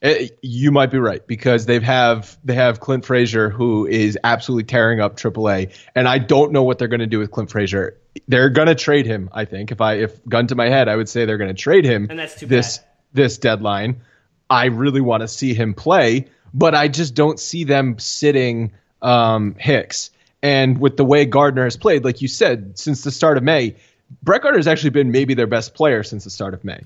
It, 0.00 0.30
uh, 0.30 0.34
you 0.42 0.70
might 0.70 0.90
be 0.92 0.98
right 0.98 1.26
because 1.26 1.66
they 1.66 1.80
have 1.80 2.38
they 2.44 2.54
have 2.54 2.78
Clint 2.78 3.04
Frazier 3.04 3.50
who 3.50 3.86
is 3.86 4.16
absolutely 4.22 4.64
tearing 4.64 5.00
up 5.00 5.16
AAA, 5.16 5.74
and 5.96 6.06
I 6.06 6.18
don't 6.18 6.52
know 6.52 6.62
what 6.62 6.78
they're 6.78 6.88
going 6.88 7.00
to 7.00 7.06
do 7.06 7.18
with 7.18 7.32
Clint 7.32 7.50
Frazier. 7.50 7.98
They're 8.28 8.50
going 8.50 8.68
to 8.68 8.76
trade 8.76 9.06
him. 9.06 9.28
I 9.32 9.44
think 9.44 9.72
if 9.72 9.80
I 9.80 9.94
if 9.94 10.24
gun 10.24 10.46
to 10.46 10.54
my 10.54 10.68
head, 10.68 10.88
I 10.88 10.94
would 10.94 11.08
say 11.08 11.24
they're 11.24 11.36
going 11.36 11.54
to 11.54 11.60
trade 11.60 11.84
him. 11.84 12.06
And 12.08 12.18
that's 12.18 12.38
too 12.38 12.46
this 12.46 12.78
bad. 12.78 12.86
this 13.12 13.38
deadline. 13.38 14.02
I 14.50 14.66
really 14.66 15.00
want 15.00 15.22
to 15.22 15.28
see 15.28 15.54
him 15.54 15.74
play 15.74 16.26
but 16.54 16.74
I 16.74 16.88
just 16.88 17.14
don't 17.14 17.38
see 17.38 17.64
them 17.64 17.98
sitting 17.98 18.72
um, 19.02 19.54
Hicks. 19.58 20.10
And 20.42 20.78
with 20.78 20.96
the 20.96 21.04
way 21.04 21.24
Gardner 21.24 21.64
has 21.64 21.76
played, 21.76 22.04
like 22.04 22.22
you 22.22 22.28
said, 22.28 22.78
since 22.78 23.02
the 23.02 23.10
start 23.10 23.36
of 23.36 23.42
May, 23.42 23.76
Brett 24.22 24.42
Gardner 24.42 24.58
has 24.58 24.68
actually 24.68 24.90
been 24.90 25.10
maybe 25.10 25.34
their 25.34 25.46
best 25.46 25.74
player 25.74 26.02
since 26.02 26.24
the 26.24 26.30
start 26.30 26.54
of 26.54 26.64
May. 26.64 26.80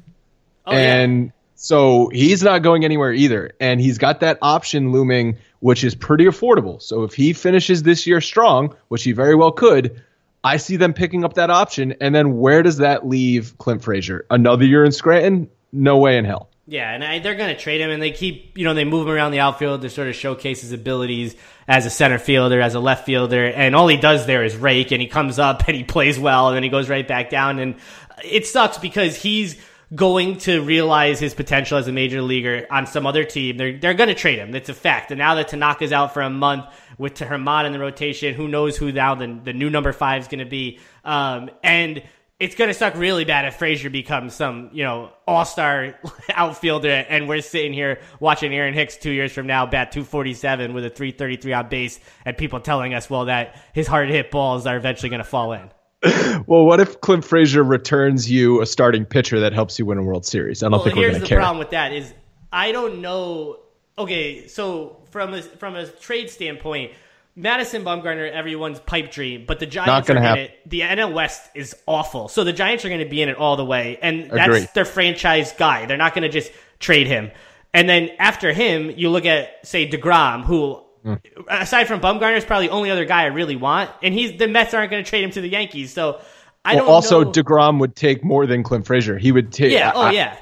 Oh, 0.67 0.73
and 0.73 1.27
yeah. 1.27 1.31
so 1.55 2.09
he's 2.09 2.43
not 2.43 2.63
going 2.63 2.85
anywhere 2.85 3.13
either. 3.13 3.53
And 3.61 3.81
he's 3.81 3.99
got 3.99 4.21
that 4.21 4.39
option 4.41 4.91
looming, 4.91 5.37
which 5.61 5.85
is 5.85 5.95
pretty 5.95 6.25
affordable. 6.25 6.81
So 6.81 7.03
if 7.05 7.15
he 7.15 7.33
finishes 7.33 7.83
this 7.83 8.07
year 8.07 8.21
strong, 8.21 8.75
which 8.89 9.05
he 9.05 9.13
very 9.13 9.35
well 9.35 9.53
could, 9.53 10.03
I 10.43 10.57
see 10.57 10.77
them 10.77 10.95
picking 10.95 11.25
up 11.25 11.35
that 11.35 11.51
option. 11.51 11.95
And 12.01 12.15
then 12.15 12.39
where 12.39 12.63
does 12.63 12.79
that 12.79 13.07
leave 13.07 13.57
Clint 13.59 13.83
Frazier? 13.83 14.25
Another 14.31 14.65
year 14.65 14.85
in 14.85 14.93
Scranton? 14.93 15.51
No 15.73 15.99
way 15.99 16.17
in 16.17 16.25
hell. 16.25 16.49
Yeah, 16.67 16.93
and 16.95 17.03
I, 17.03 17.19
they're 17.19 17.35
going 17.35 17.55
to 17.55 17.61
trade 17.61 17.81
him, 17.81 17.91
and 17.91 18.01
they 18.01 18.13
keep, 18.13 18.57
you 18.57 18.65
know, 18.65 18.73
they 18.73 18.85
move 18.85 19.09
him 19.09 19.13
around 19.13 19.33
the 19.33 19.41
outfield 19.41 19.83
to 19.83 19.91
sort 19.91 20.07
of 20.07 20.15
showcase 20.15 20.61
his 20.61 20.71
abilities 20.71 21.35
as 21.67 21.87
a 21.87 21.91
center 21.91 22.19
fielder, 22.19 22.61
as 22.61 22.75
a 22.75 22.81
left 22.81 23.05
fielder, 23.05 23.45
and 23.45 23.75
all 23.75 23.89
he 23.89 23.97
does 23.97 24.27
there 24.27 24.45
is 24.45 24.57
rake, 24.57 24.93
and 24.93 25.03
he 25.03 25.09
comes 25.09 25.41
up 25.41 25.65
and 25.67 25.77
he 25.77 25.83
plays 25.83 26.19
well, 26.21 26.49
and 26.49 26.57
then 26.57 26.63
he 26.63 26.69
goes 26.69 26.89
right 26.89 27.07
back 27.07 27.31
down, 27.31 27.59
and 27.59 27.75
it 28.25 28.47
sucks 28.47 28.79
because 28.79 29.17
he's 29.17 29.61
going 29.95 30.39
to 30.39 30.63
realize 30.63 31.21
his 31.21 31.35
potential 31.35 31.77
as 31.79 31.89
a 31.89 31.93
major 31.93 32.23
leaguer 32.23 32.67
on 32.71 32.87
some 32.87 33.07
other 33.07 33.25
team. 33.25 33.57
They're 33.57 33.77
they're 33.77 33.95
going 33.95 34.09
to 34.09 34.15
trade 34.15 34.39
him. 34.39 34.53
That's 34.53 34.69
a 34.69 34.75
fact. 34.75 35.11
And 35.11 35.19
now 35.19 35.35
that 35.35 35.49
Tanaka's 35.49 35.93
out 35.93 36.15
for 36.15 36.23
a 36.23 36.31
month 36.31 36.65
with 36.97 37.15
Germán 37.15 37.67
in 37.67 37.73
the 37.73 37.79
rotation, 37.79 38.35
who 38.35 38.49
knows 38.49 38.77
who 38.77 38.93
now 38.93 39.15
the 39.15 39.39
the 39.45 39.53
new 39.53 39.69
number 39.69 39.93
five 39.93 40.23
is 40.23 40.29
going 40.29 40.39
to 40.39 40.45
be? 40.47 40.79
Um, 41.05 41.51
and 41.63 42.03
it's 42.43 42.57
going 42.57 42.67
to 42.67 42.75
suck 42.75 42.97
really 42.97 43.25
bad 43.25 43.45
if 43.45 43.55
Frazier 43.55 43.89
becomes 43.89 44.35
some, 44.35 44.69
you 44.73 44.83
know, 44.83 45.13
all-star 45.29 45.95
outfielder 46.35 47.07
and 47.09 47.29
we're 47.29 47.41
sitting 47.41 47.73
here 47.73 48.01
watching 48.19 48.53
Aaron 48.53 48.75
Hicks 48.75 48.97
2 48.97 49.13
years 49.13 49.31
from 49.31 49.47
now 49.47 49.65
bat 49.65 49.93
247 49.93 50.75
with 50.75 50.85
a 50.85 50.91
333 50.91 51.53
on 51.53 51.69
base 51.69 52.01
and 52.25 52.37
people 52.37 52.59
telling 52.59 52.95
us 52.95 53.09
well 53.09 53.27
that 53.27 53.63
his 53.73 53.87
hard 53.87 54.11
hit 54.11 54.33
balls 54.33 54.67
are 54.67 54.77
eventually 54.77 55.09
going 55.09 55.23
to 55.23 55.25
fall 55.25 55.53
in. 55.53 55.71
well, 56.49 56.67
what 56.67 56.81
if 56.81 57.01
Clint 57.01 57.25
Frazier 57.25 57.63
returns 57.63 58.29
you 58.29 58.61
a 58.61 58.67
starting 58.67 59.05
pitcher 59.05 59.39
that 59.39 59.53
helps 59.53 59.79
you 59.79 59.87
win 59.87 59.99
a 59.99 60.03
World 60.03 60.27
Series? 60.27 60.65
I 60.65 60.67
don't 60.67 60.73
well, 60.73 60.83
think 60.83 60.97
we're 60.97 61.11
going 61.11 61.21
to 61.23 61.29
care. 61.29 61.29
Here's 61.29 61.29
the 61.29 61.37
problem 61.37 61.59
with 61.61 61.71
that 61.71 61.93
is 61.93 62.13
I 62.53 62.73
don't 62.73 63.01
know. 63.01 63.61
Okay, 63.97 64.49
so 64.49 65.05
from 65.11 65.33
a, 65.33 65.43
from 65.43 65.77
a 65.77 65.87
trade 65.87 66.29
standpoint, 66.29 66.91
Madison 67.35 67.83
Bumgarner, 67.83 68.31
everyone's 68.31 68.79
pipe 68.81 69.11
dream, 69.11 69.45
but 69.47 69.59
the 69.59 69.67
Giants 69.67 70.11
are 70.11 70.17
in 70.17 70.39
it. 70.39 70.59
The 70.67 70.81
NL 70.81 71.15
West 71.15 71.51
is 71.55 71.75
awful, 71.87 72.29
so 72.29 72.45
the 72.45 72.53
Giants 72.53 72.85
are 72.85 72.89
going 72.89 73.01
to 73.01 73.09
be 73.09 73.23
in 73.23 73.29
it 73.31 73.37
all 73.37 73.57
the 73.57 73.65
way, 73.65 73.99
and 74.03 74.31
that's 74.31 74.73
their 74.73 74.85
franchise 74.85 75.53
guy. 75.53 75.87
They're 75.87 75.97
not 75.97 76.15
going 76.15 76.23
to 76.23 76.29
just 76.29 76.53
trade 76.79 77.07
him. 77.07 77.31
And 77.73 77.89
then 77.89 78.11
after 78.19 78.53
him, 78.53 78.91
you 78.91 79.09
look 79.09 79.25
at 79.25 79.67
say 79.67 79.89
Degrom, 79.89 80.45
who 80.45 80.83
mm. 81.05 81.19
aside 81.49 81.89
from 81.89 82.01
Bumgarner 82.01 82.37
is 82.37 82.45
probably 82.45 82.67
the 82.67 82.73
only 82.75 82.91
other 82.91 83.07
guy 83.07 83.23
I 83.23 83.27
really 83.27 83.57
want, 83.57 83.91
and 84.03 84.13
he's 84.13 84.39
the 84.39 84.47
Mets 84.47 84.75
aren't 84.75 84.91
going 84.91 85.03
to 85.03 85.09
trade 85.09 85.25
him 85.25 85.31
to 85.31 85.41
the 85.41 85.49
Yankees. 85.49 85.91
So 85.91 86.21
I 86.67 86.75
well, 86.75 86.85
don't. 86.85 86.95
Also, 86.95 87.25
know. 87.25 87.33
Degrom 87.33 87.81
would 87.81 87.97
take 87.97 88.23
more 88.23 88.47
than 88.47 88.63
Clint 88.63 88.87
Frazier. 88.87 89.17
He 89.17 89.33
would 89.33 89.53
take. 89.53 89.73
Yeah. 89.73 89.93
Oh 89.95 90.11
yeah. 90.11 90.37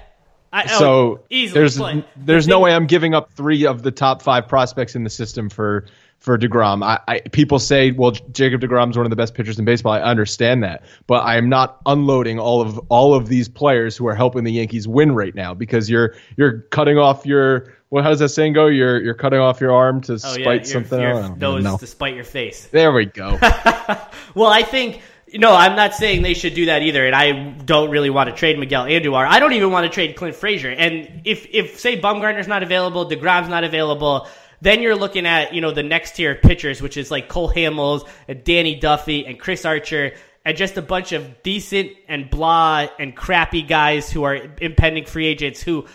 I, 0.53 0.67
so 0.67 0.93
oh, 0.93 1.21
easily, 1.31 1.61
there's 1.61 2.05
there's 2.17 2.49
no 2.49 2.59
way 2.59 2.75
I'm 2.75 2.89
giving 2.89 3.15
up 3.15 3.33
three 3.35 3.65
of 3.67 3.85
the 3.85 3.93
top 3.93 4.21
five 4.21 4.49
prospects 4.49 4.97
in 4.97 5.05
the 5.05 5.11
system 5.11 5.49
for 5.49 5.87
for 6.21 6.39
Degrom. 6.39 6.85
I, 6.85 7.01
I 7.09 7.21
people 7.21 7.59
say, 7.59 7.91
well, 7.91 8.13
Jacob 8.13 8.61
Degrom 8.61 8.91
is 8.91 8.97
one 8.97 9.07
of 9.07 9.11
the 9.11 9.17
best 9.17 9.35
pitchers 9.35 9.59
in 9.59 9.65
baseball. 9.65 9.93
I 9.93 10.01
understand 10.01 10.63
that, 10.63 10.85
but 11.07 11.25
I 11.25 11.37
am 11.37 11.49
not 11.49 11.81
unloading 11.87 12.39
all 12.39 12.61
of 12.61 12.79
all 12.89 13.15
of 13.15 13.29
these 13.29 13.49
players 13.49 13.97
who 13.97 14.07
are 14.07 14.15
helping 14.15 14.45
the 14.45 14.53
Yankees 14.53 14.87
win 14.87 15.13
right 15.13 15.35
now 15.35 15.55
because 15.55 15.91
you're 15.91 16.15
you're 16.37 16.61
cutting 16.71 16.99
off 16.99 17.27
your 17.27 17.75
well, 17.91 18.05
how 18.05 18.11
does 18.11 18.21
that 18.21 18.29
saying 18.29 18.53
go? 18.53 18.67
You're 18.67 19.03
you're 19.03 19.15
cutting 19.15 19.41
off 19.41 19.61
your 19.61 19.73
arm 19.73 20.01
to 20.03 20.13
oh, 20.13 20.17
spite 20.17 20.37
yeah, 20.37 20.53
your, 20.53 20.65
something. 20.65 21.01
Your 21.01 21.37
nose 21.37 21.81
to 21.81 21.87
spite 21.87 22.15
your 22.15 22.25
face. 22.25 22.67
There 22.67 22.93
we 22.93 23.07
go. 23.07 23.39
well, 24.35 24.51
I 24.51 24.63
think 24.63 25.03
no, 25.35 25.55
I'm 25.55 25.77
not 25.77 25.95
saying 25.95 26.23
they 26.23 26.35
should 26.35 26.55
do 26.55 26.67
that 26.67 26.83
either, 26.83 27.07
and 27.07 27.15
I 27.15 27.51
don't 27.65 27.91
really 27.91 28.11
want 28.11 28.29
to 28.29 28.35
trade 28.35 28.59
Miguel 28.59 28.85
Andujar. 28.85 29.27
I 29.27 29.39
don't 29.39 29.53
even 29.53 29.71
want 29.71 29.85
to 29.87 29.91
trade 29.91 30.17
Clint 30.17 30.37
Frazier. 30.37 30.71
And 30.71 31.23
if 31.25 31.47
if 31.51 31.79
say 31.79 32.01
Bumgarner's 32.01 32.49
not 32.49 32.63
available, 32.63 33.09
Degrom's 33.09 33.49
not 33.49 33.65
available, 33.65 34.29
then 34.61 34.83
you're 34.83 34.97
looking 34.97 35.27
at, 35.27 35.55
you 35.55 35.61
know, 35.61 35.73
the 35.73 35.83
next 35.83 36.17
tier 36.17 36.33
of 36.33 36.43
pitchers, 36.43 36.83
which 36.83 36.97
is 36.97 37.11
like 37.11 37.29
Cole 37.29 37.51
Hamels 37.51 38.09
and 38.29 38.45
Danny 38.45 38.75
Duffy 38.75 39.27
and 39.27 39.39
Chris 39.39 39.65
Archer 39.65 40.13
and 40.45 40.57
just 40.57 40.77
a 40.77 40.83
bunch 40.83 41.13
of 41.13 41.43
decent 41.43 41.93
and 42.09 42.31
blah 42.31 42.87
and 42.99 43.17
crappy 43.17 43.63
guys 43.63 44.11
who 44.11 44.25
are 44.25 44.39
impending 44.61 45.05
free 45.05 45.27
agents 45.27 45.63
who 45.63 45.87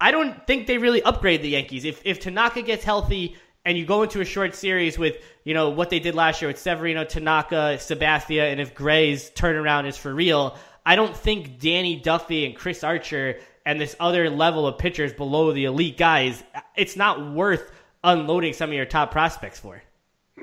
I 0.00 0.10
don't 0.10 0.46
think 0.46 0.66
they 0.66 0.78
really 0.78 1.02
upgrade 1.02 1.42
the 1.42 1.50
Yankees. 1.50 1.84
If 1.84 2.02
if 2.04 2.20
Tanaka 2.20 2.62
gets 2.62 2.84
healthy 2.84 3.36
and 3.64 3.78
you 3.78 3.86
go 3.86 4.02
into 4.02 4.20
a 4.20 4.24
short 4.24 4.54
series 4.54 4.98
with, 4.98 5.16
you 5.44 5.54
know, 5.54 5.70
what 5.70 5.90
they 5.90 5.98
did 5.98 6.14
last 6.14 6.42
year 6.42 6.48
with 6.48 6.58
Severino, 6.58 7.04
Tanaka, 7.04 7.78
Sabathia, 7.78 8.50
and 8.52 8.60
if 8.60 8.74
Gray's 8.74 9.30
turnaround 9.30 9.86
is 9.86 9.96
for 9.96 10.14
real, 10.14 10.56
I 10.84 10.96
don't 10.96 11.16
think 11.16 11.60
Danny 11.60 11.96
Duffy 11.96 12.44
and 12.44 12.54
Chris 12.54 12.84
Archer 12.84 13.38
and 13.64 13.80
this 13.80 13.96
other 13.98 14.28
level 14.28 14.66
of 14.66 14.76
pitchers 14.76 15.14
below 15.14 15.52
the 15.52 15.64
elite 15.64 15.96
guys, 15.96 16.42
it's 16.76 16.96
not 16.96 17.32
worth 17.32 17.72
unloading 18.04 18.52
some 18.52 18.70
of 18.70 18.74
your 18.74 18.84
top 18.84 19.10
prospects 19.10 19.58
for. 19.58 19.82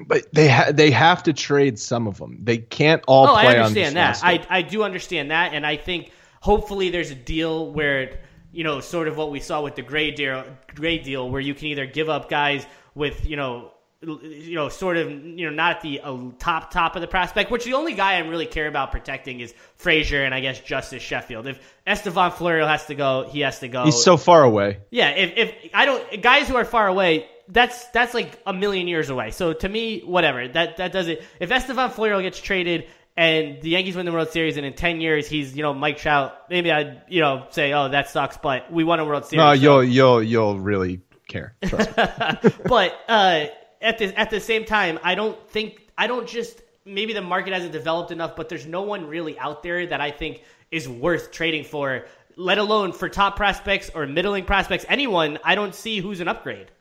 But 0.07 0.33
they 0.33 0.49
ha- 0.49 0.71
they 0.73 0.91
have 0.91 1.23
to 1.23 1.33
trade 1.33 1.77
some 1.79 2.07
of 2.07 2.17
them. 2.17 2.39
They 2.43 2.57
can't 2.57 3.03
all 3.07 3.27
oh, 3.27 3.33
I 3.33 3.57
understand 3.57 3.95
that. 3.95 4.19
I 4.23 4.45
I 4.49 4.61
do 4.61 4.83
understand 4.83 5.31
that, 5.31 5.53
and 5.53 5.65
I 5.65 5.77
think 5.77 6.11
hopefully 6.41 6.89
there's 6.89 7.11
a 7.11 7.15
deal 7.15 7.71
where 7.71 8.19
you 8.51 8.63
know 8.63 8.79
sort 8.79 9.07
of 9.07 9.17
what 9.17 9.31
we 9.31 9.39
saw 9.39 9.61
with 9.61 9.75
the 9.75 9.81
Gray 9.81 10.11
deal, 10.11 10.45
Gray 10.75 10.97
deal, 10.97 11.29
where 11.29 11.41
you 11.41 11.53
can 11.53 11.67
either 11.67 11.85
give 11.85 12.09
up 12.09 12.29
guys 12.29 12.65
with 12.95 13.25
you 13.25 13.35
know 13.35 13.71
you 14.01 14.55
know, 14.55 14.67
sort 14.69 14.97
of, 14.97 15.11
you 15.11 15.45
know, 15.45 15.51
not 15.51 15.77
at 15.77 15.81
the 15.83 16.01
uh, 16.01 16.17
top 16.39 16.71
top 16.71 16.95
of 16.95 17.01
the 17.01 17.07
prospect. 17.07 17.51
Which 17.51 17.65
the 17.65 17.73
only 17.73 17.93
guy 17.93 18.15
I 18.15 18.19
really 18.19 18.47
care 18.47 18.67
about 18.67 18.91
protecting 18.91 19.39
is 19.39 19.53
Frazier 19.75 20.23
and 20.23 20.33
I 20.33 20.39
guess 20.39 20.59
Justus 20.59 21.03
Sheffield. 21.03 21.45
If 21.45 21.59
Estevan 21.85 22.31
Florial 22.31 22.67
has 22.67 22.85
to 22.87 22.95
go, 22.95 23.27
he 23.29 23.41
has 23.41 23.59
to 23.59 23.67
go. 23.67 23.83
He's 23.83 24.03
so 24.03 24.17
far 24.17 24.43
away. 24.43 24.79
Yeah, 24.89 25.09
if 25.09 25.37
if 25.37 25.71
I 25.73 25.85
don't 25.85 26.21
guys 26.21 26.47
who 26.47 26.55
are 26.55 26.65
far 26.65 26.87
away, 26.87 27.29
that's 27.47 27.85
that's 27.87 28.13
like 28.13 28.39
a 28.45 28.53
million 28.53 28.87
years 28.87 29.09
away. 29.09 29.31
So 29.31 29.53
to 29.53 29.69
me, 29.69 30.01
whatever. 30.01 30.47
That 30.47 30.77
that 30.77 30.91
does 30.91 31.07
it. 31.07 31.23
If 31.39 31.51
Estevan 31.51 31.89
Florial 31.89 32.21
gets 32.21 32.39
traded 32.39 32.87
and 33.17 33.61
the 33.61 33.69
Yankees 33.69 33.95
win 33.95 34.05
the 34.05 34.11
World 34.11 34.29
Series, 34.29 34.57
and 34.57 34.65
in 34.65 34.73
ten 34.73 35.01
years 35.01 35.27
he's 35.27 35.55
you 35.55 35.63
know 35.63 35.73
Mike 35.73 35.97
Trout, 35.97 36.49
maybe 36.49 36.71
I'd 36.71 37.03
you 37.09 37.21
know 37.21 37.47
say, 37.49 37.73
oh 37.73 37.89
that 37.89 38.09
sucks, 38.09 38.37
but 38.37 38.71
we 38.71 38.83
won 38.83 38.99
a 38.99 39.05
World 39.05 39.25
Series. 39.25 39.37
No, 39.37 39.55
so. 39.55 39.61
you'll 39.61 39.83
you'll 39.83 40.23
you'll 40.23 40.59
really 40.59 41.01
care. 41.27 41.55
but 41.61 42.99
uh, 43.07 43.45
at 43.81 43.97
the 43.97 44.19
at 44.19 44.29
the 44.29 44.39
same 44.39 44.65
time, 44.65 44.99
I 45.03 45.15
don't 45.15 45.49
think 45.49 45.87
I 45.97 46.07
don't 46.07 46.27
just 46.27 46.61
maybe 46.85 47.13
the 47.13 47.21
market 47.21 47.53
hasn't 47.53 47.71
developed 47.71 48.11
enough, 48.11 48.35
but 48.35 48.49
there's 48.49 48.65
no 48.65 48.81
one 48.83 49.07
really 49.07 49.37
out 49.39 49.63
there 49.63 49.85
that 49.87 50.01
I 50.01 50.11
think 50.11 50.43
is 50.71 50.87
worth 50.87 51.31
trading 51.31 51.63
for. 51.63 52.05
Let 52.37 52.57
alone 52.57 52.93
for 52.93 53.09
top 53.09 53.35
prospects 53.35 53.91
or 53.93 54.07
middling 54.07 54.45
prospects, 54.45 54.85
anyone. 54.87 55.37
I 55.43 55.55
don't 55.55 55.75
see 55.75 55.99
who's 55.99 56.21
an 56.21 56.27
upgrade. 56.27 56.71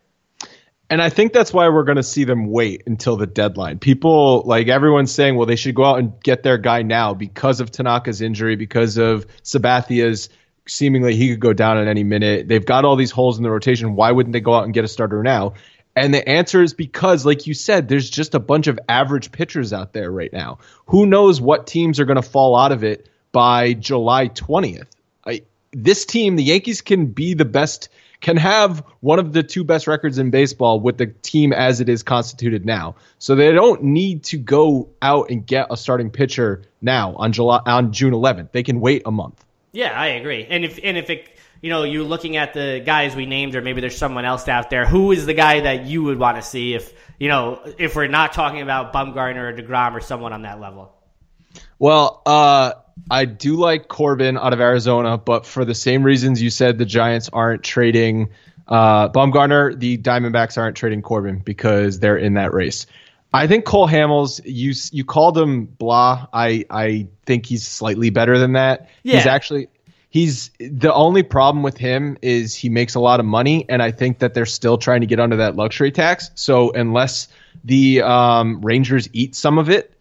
And 0.91 1.01
I 1.01 1.09
think 1.09 1.33
that's 1.33 1.53
why 1.53 1.69
we're 1.69 1.85
going 1.85 1.97
to 1.97 2.03
see 2.03 2.25
them 2.25 2.51
wait 2.51 2.83
until 2.87 3.17
the 3.17 3.27
deadline. 3.27 3.79
People, 3.79 4.43
like 4.45 4.67
everyone's 4.67 5.13
saying, 5.13 5.37
well, 5.37 5.47
they 5.47 5.55
should 5.55 5.77
go 5.77 5.85
out 5.85 6.01
and 6.01 6.21
get 6.21 6.43
their 6.43 6.59
guy 6.59 6.83
now 6.83 7.15
because 7.15 7.61
of 7.61 7.71
Tanaka's 7.71 8.21
injury, 8.21 8.57
because 8.57 8.99
of 8.99 9.25
Sabathia's 9.45 10.29
seemingly 10.67 11.15
he 11.15 11.31
could 11.31 11.41
go 11.41 11.53
down 11.53 11.79
at 11.79 11.87
any 11.87 12.03
minute. 12.03 12.49
They've 12.49 12.65
got 12.65 12.85
all 12.85 12.97
these 12.97 13.13
holes 13.13 13.37
in 13.37 13.45
the 13.45 13.51
rotation. 13.51 13.95
Why 13.95 14.11
wouldn't 14.11 14.33
they 14.33 14.41
go 14.41 14.53
out 14.53 14.65
and 14.65 14.75
get 14.75 14.85
a 14.85 14.89
starter 14.89 15.23
now? 15.23 15.55
And 15.95 16.13
the 16.13 16.29
answer 16.29 16.63
is 16.63 16.75
because, 16.75 17.25
like 17.25 17.47
you 17.47 17.55
said, 17.55 17.89
there's 17.89 18.11
just 18.11 18.35
a 18.35 18.41
bunch 18.41 18.67
of 18.67 18.79
average 18.89 19.31
pitchers 19.31 19.73
out 19.73 19.93
there 19.93 20.11
right 20.11 20.33
now. 20.33 20.59
Who 20.87 21.07
knows 21.07 21.41
what 21.41 21.69
teams 21.69 22.01
are 22.01 22.05
going 22.05 22.17
to 22.17 22.23
fall 22.23 22.57
out 22.57 22.73
of 22.73 22.83
it 22.83 23.09
by 23.33 23.75
July 23.75 24.29
20th? 24.29 24.87
I, 25.25 25.43
this 25.73 26.05
team, 26.05 26.37
the 26.37 26.45
Yankees, 26.45 26.81
can 26.81 27.07
be 27.07 27.35
the 27.35 27.45
best 27.45 27.89
can 28.21 28.37
have 28.37 28.85
one 29.01 29.19
of 29.19 29.33
the 29.33 29.43
two 29.43 29.65
best 29.65 29.87
records 29.87 30.19
in 30.19 30.31
baseball 30.31 30.81
with 30.81 30.99
the 30.99 31.07
team 31.07 31.53
as 31.53 31.81
it 31.81 31.89
is 31.89 32.03
constituted 32.03 32.67
now. 32.67 32.97
So 33.19 33.35
they 33.35 33.53
don't 33.53 33.83
need 33.83 34.25
to 34.25 34.37
go 34.37 34.91
out 35.01 35.31
and 35.31 35.47
get 35.47 35.69
a 35.71 35.77
starting 35.77 36.11
pitcher 36.11 36.63
now 36.83 37.15
on 37.17 37.33
July 37.33 37.61
on 37.67 37.93
June 37.93 38.13
11th. 38.13 38.53
They 38.53 38.63
can 38.63 38.81
wait 38.81 39.03
a 39.07 39.11
month. 39.11 39.45
Yeah, 39.73 39.99
I 39.99 40.09
agree. 40.09 40.47
And 40.49 40.65
if 40.65 40.79
and 40.83 40.99
if 40.99 41.11
it 41.11 41.29
you 41.61 41.69
know, 41.69 41.83
you're 41.83 42.05
looking 42.05 42.37
at 42.37 42.55
the 42.55 42.83
guys 42.85 43.15
we 43.15 43.27
named, 43.27 43.55
or 43.55 43.61
maybe 43.61 43.81
there's 43.83 43.97
someone 43.97 44.25
else 44.25 44.49
out 44.49 44.71
there. 44.71 44.87
Who 44.87 45.13
is 45.13 45.27
the 45.27 45.35
guy 45.35 45.61
that 45.61 45.85
you 45.85 46.03
would 46.05 46.19
want 46.19 46.39
to 46.39 46.43
see 46.43 46.75
if 46.75 46.93
you 47.19 47.29
know 47.29 47.61
if 47.79 47.95
we're 47.95 48.09
not 48.09 48.33
talking 48.33 48.63
about 48.63 48.93
Bumgarner 48.93 49.53
or 49.53 49.53
Degrom 49.53 49.95
or 49.95 50.01
someone 50.01 50.33
on 50.33 50.43
that 50.43 50.61
level? 50.61 50.93
Well, 51.81 52.23
uh, 52.27 52.75
I 53.11 53.25
do 53.25 53.57
like 53.57 53.89
Corbin 53.89 54.37
out 54.37 54.53
of 54.53 54.61
Arizona, 54.61 55.17
but 55.17 55.47
for 55.47 55.65
the 55.65 55.75
same 55.75 56.03
reasons 56.03 56.41
you 56.41 56.51
said, 56.51 56.77
the 56.77 56.85
Giants 56.85 57.31
aren't 57.33 57.65
trading 57.65 58.29
uh, 58.69 59.09
Bumgarner. 59.09 59.77
The 59.77 59.97
Diamondbacks 59.97 60.59
aren't 60.59 60.77
trading 60.77 61.01
Corbin 61.01 61.39
because 61.39 61.99
they're 61.99 62.19
in 62.19 62.35
that 62.35 62.53
race. 62.53 62.87
I 63.33 63.47
think 63.47 63.65
Cole 63.65 63.89
Hamels, 63.89 64.41
you 64.45 64.75
you 64.93 65.05
called 65.05 65.39
him 65.39 65.65
blah. 65.65 66.27
I 66.33 66.67
I 66.69 67.09
think 67.25 67.47
he's 67.47 67.67
slightly 67.67 68.11
better 68.11 68.39
than 68.39 68.53
that. 68.53 68.91
Yeah. 69.03 69.17
He's 69.17 69.27
actually 69.27 69.69
he's 70.11 70.51
the 70.59 70.93
only 70.93 71.23
problem 71.23 71.63
with 71.63 71.79
him 71.79 72.19
is 72.21 72.55
he 72.55 72.69
makes 72.69 72.95
a 72.95 73.01
lot 73.01 73.21
of 73.21 73.27
money, 73.27 73.65
and 73.69 73.83
I 73.83 73.91
think 73.93 74.19
that 74.19 74.35
they're 74.35 74.47
still 74.47 74.77
trying 74.77 75.01
to 75.01 75.07
get 75.07 75.19
under 75.19 75.37
that 75.37 75.57
luxury 75.57 75.93
tax. 75.93 76.31
So 76.35 76.73
unless 76.73 77.29
the 77.65 78.03
um, 78.03 78.61
Rangers 78.61 79.09
eat 79.13 79.35
some 79.35 79.59
of 79.59 79.71
it, 79.71 79.95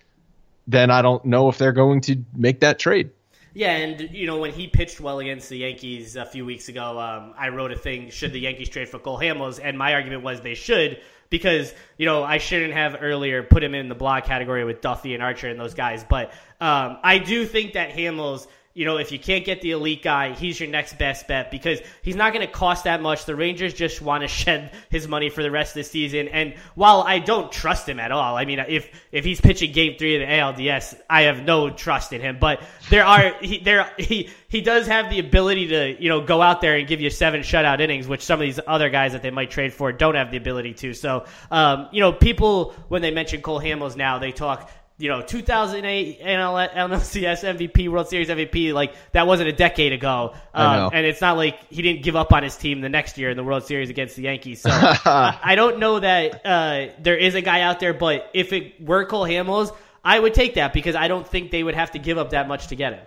then 0.69 0.91
I 0.91 1.01
don't 1.01 1.25
know 1.25 1.49
if 1.49 1.57
they're 1.57 1.73
going 1.73 2.01
to 2.01 2.23
make 2.35 2.59
that 2.59 2.79
trade. 2.79 3.09
Yeah, 3.53 3.75
and 3.75 4.11
you 4.11 4.27
know 4.27 4.37
when 4.37 4.53
he 4.53 4.67
pitched 4.67 5.01
well 5.01 5.19
against 5.19 5.49
the 5.49 5.57
Yankees 5.57 6.15
a 6.15 6.25
few 6.25 6.45
weeks 6.45 6.69
ago, 6.69 6.99
um, 6.99 7.33
I 7.37 7.49
wrote 7.49 7.71
a 7.71 7.75
thing: 7.75 8.11
should 8.11 8.31
the 8.31 8.39
Yankees 8.39 8.69
trade 8.69 8.89
for 8.89 8.99
Cole 8.99 9.19
Hamels? 9.19 9.59
And 9.61 9.77
my 9.77 9.95
argument 9.95 10.23
was 10.23 10.41
they 10.41 10.53
should 10.53 11.01
because 11.31 11.73
you 11.97 12.05
know 12.05 12.23
I 12.23 12.37
shouldn't 12.37 12.73
have 12.73 12.97
earlier 13.01 13.41
put 13.41 13.63
him 13.63 13.73
in 13.73 13.89
the 13.89 13.95
block 13.95 14.25
category 14.25 14.63
with 14.65 14.81
Duffy 14.81 15.15
and 15.15 15.23
Archer 15.23 15.49
and 15.49 15.59
those 15.59 15.73
guys. 15.73 16.05
But 16.07 16.31
um, 16.61 16.99
I 17.03 17.17
do 17.17 17.45
think 17.45 17.73
that 17.73 17.89
Hamels 17.89 18.45
you 18.75 18.85
know, 18.85 18.97
if 18.97 19.11
you 19.11 19.17
can't 19.17 19.43
get 19.43 19.61
the 19.61 19.71
elite 19.71 20.03
guy, 20.03 20.33
he's 20.33 20.59
your 20.59 20.69
next 20.69 20.97
best 20.97 21.27
bet 21.27 21.49
because 21.49 21.79
he's 22.03 22.15
not 22.15 22.33
going 22.33 22.45
to 22.45 22.51
cost 22.51 22.83
that 22.83 23.01
much. 23.01 23.25
The 23.25 23.35
Rangers 23.35 23.73
just 23.73 24.01
want 24.01 24.21
to 24.21 24.27
shed 24.39 24.71
his 24.89 25.07
money 25.07 25.29
for 25.29 25.41
the 25.41 25.51
rest 25.51 25.71
of 25.71 25.75
the 25.75 25.83
season. 25.83 26.27
And 26.27 26.53
while 26.75 27.01
I 27.01 27.19
don't 27.19 27.51
trust 27.51 27.89
him 27.89 27.99
at 27.99 28.11
all, 28.11 28.37
I 28.37 28.45
mean, 28.45 28.59
if 28.59 28.89
if 29.11 29.25
he's 29.25 29.41
pitching 29.41 29.71
Game 29.71 29.97
Three 29.97 30.21
of 30.21 30.57
the 30.57 30.63
ALDS, 30.65 30.99
I 31.09 31.23
have 31.23 31.43
no 31.43 31.69
trust 31.69 32.13
in 32.13 32.21
him. 32.21 32.37
But 32.39 32.61
there 32.89 33.05
are 33.05 33.33
he 33.41 33.59
there 33.59 33.91
he 33.97 34.29
he 34.47 34.61
does 34.61 34.87
have 34.87 35.09
the 35.09 35.19
ability 35.19 35.67
to 35.69 36.01
you 36.01 36.09
know 36.09 36.21
go 36.21 36.41
out 36.41 36.61
there 36.61 36.75
and 36.77 36.87
give 36.87 37.01
you 37.01 37.09
seven 37.09 37.41
shutout 37.41 37.79
innings, 37.79 38.07
which 38.07 38.23
some 38.23 38.39
of 38.39 38.45
these 38.45 38.59
other 38.67 38.89
guys 38.89 39.13
that 39.13 39.23
they 39.23 39.31
might 39.31 39.49
trade 39.49 39.73
for 39.73 39.91
don't 39.91 40.15
have 40.15 40.31
the 40.31 40.37
ability 40.37 40.75
to. 40.75 40.93
So, 40.93 41.25
um, 41.49 41.89
you 41.91 42.01
know, 42.01 42.13
people 42.13 42.75
when 42.87 43.01
they 43.01 43.11
mention 43.11 43.41
Cole 43.41 43.59
Hamels 43.59 43.95
now, 43.95 44.19
they 44.19 44.31
talk 44.31 44.71
you 44.99 45.07
know, 45.07 45.21
2008 45.21 46.21
NL- 46.21 46.73
NLCS 46.73 47.57
MVP, 47.57 47.89
World 47.89 48.09
Series 48.09 48.27
MVP, 48.27 48.73
like 48.73 48.93
that 49.13 49.25
wasn't 49.25 49.47
a 49.47 49.53
decade 49.53 49.93
ago. 49.93 50.33
Um, 50.53 50.91
and 50.93 51.05
it's 51.05 51.21
not 51.21 51.37
like 51.37 51.57
he 51.69 51.81
didn't 51.81 52.03
give 52.03 52.17
up 52.17 52.33
on 52.33 52.43
his 52.43 52.57
team 52.57 52.81
the 52.81 52.89
next 52.89 53.17
year 53.17 53.29
in 53.29 53.37
the 53.37 53.43
World 53.43 53.63
Series 53.63 53.89
against 53.89 54.17
the 54.17 54.23
Yankees. 54.23 54.61
So 54.61 54.69
I, 54.71 55.39
I, 55.41 55.55
don't 55.55 55.79
know 55.79 56.01
that 56.01 56.45
uh, 56.45 56.87
there 56.99 57.15
is 57.15 57.33
a 57.35 57.41
guy 57.41 57.61
out 57.61 57.79
there, 57.79 57.93
but 57.93 58.29
if 58.33 58.51
it 58.51 58.85
were 58.85 59.05
Cole 59.05 59.23
Hamels, 59.23 59.73
I 60.03 60.19
would 60.19 60.33
take 60.33 60.55
that 60.55 60.73
because 60.73 60.95
I 60.95 61.07
don't 61.07 61.25
think 61.25 61.51
they 61.51 61.63
would 61.63 61.75
have 61.75 61.91
to 61.91 61.99
give 61.99 62.17
up 62.17 62.31
that 62.31 62.49
much 62.49 62.67
to 62.67 62.75
get 62.75 62.93
him. 62.93 63.05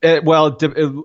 It, 0.00 0.22
well, 0.22 0.56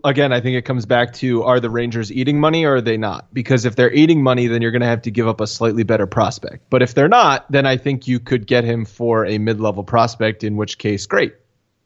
again, 0.03 0.31
I 0.31 0.39
think 0.39 0.55
it 0.55 0.65
comes 0.65 0.85
back 0.85 1.13
to 1.13 1.41
are 1.43 1.59
the 1.59 1.69
Rangers 1.69 2.11
eating 2.11 2.39
money 2.39 2.63
or 2.63 2.75
are 2.75 2.81
they 2.81 2.97
not? 2.97 3.33
Because 3.33 3.65
if 3.65 3.75
they're 3.75 3.91
eating 3.91 4.21
money, 4.21 4.45
then 4.45 4.61
you're 4.61 4.71
going 4.71 4.81
to 4.81 4.87
have 4.87 5.01
to 5.03 5.11
give 5.11 5.27
up 5.27 5.41
a 5.41 5.47
slightly 5.47 5.81
better 5.81 6.05
prospect. 6.05 6.69
But 6.69 6.83
if 6.83 6.93
they're 6.93 7.07
not, 7.07 7.51
then 7.51 7.65
I 7.65 7.77
think 7.77 8.07
you 8.07 8.19
could 8.19 8.45
get 8.45 8.63
him 8.63 8.85
for 8.85 9.25
a 9.25 9.39
mid-level 9.39 9.83
prospect, 9.83 10.43
in 10.43 10.57
which 10.57 10.77
case, 10.77 11.07
great. 11.07 11.33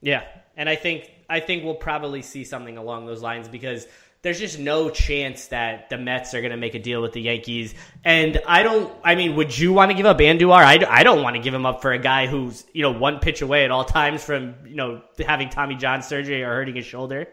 Yeah, 0.01 0.23
and 0.57 0.67
I 0.67 0.75
think 0.75 1.09
I 1.29 1.39
think 1.39 1.63
we'll 1.63 1.75
probably 1.75 2.21
see 2.21 2.43
something 2.43 2.77
along 2.77 3.05
those 3.05 3.21
lines 3.21 3.47
because 3.47 3.87
there's 4.21 4.39
just 4.39 4.59
no 4.59 4.89
chance 4.89 5.47
that 5.47 5.89
the 5.89 5.97
Mets 5.97 6.33
are 6.33 6.41
going 6.41 6.51
to 6.51 6.57
make 6.57 6.75
a 6.75 6.79
deal 6.79 7.01
with 7.01 7.13
the 7.13 7.21
Yankees. 7.21 7.75
And 8.03 8.41
I 8.47 8.63
don't, 8.63 8.93
I 9.03 9.15
mean, 9.15 9.35
would 9.35 9.57
you 9.57 9.73
want 9.73 9.91
to 9.91 9.97
give 9.97 10.05
up 10.05 10.19
Andujar? 10.19 10.57
I, 10.57 10.85
I 10.89 11.03
don't 11.03 11.23
want 11.23 11.35
to 11.35 11.41
give 11.41 11.53
him 11.53 11.65
up 11.65 11.81
for 11.81 11.91
a 11.91 11.99
guy 11.99 12.27
who's, 12.27 12.65
you 12.73 12.81
know, 12.81 12.91
one 12.91 13.19
pitch 13.19 13.41
away 13.41 13.63
at 13.63 13.71
all 13.71 13.85
times 13.85 14.23
from, 14.23 14.55
you 14.65 14.75
know, 14.75 15.01
having 15.25 15.49
Tommy 15.49 15.75
John 15.75 16.01
surgery 16.01 16.43
or 16.43 16.53
hurting 16.53 16.75
his 16.75 16.85
shoulder. 16.85 17.27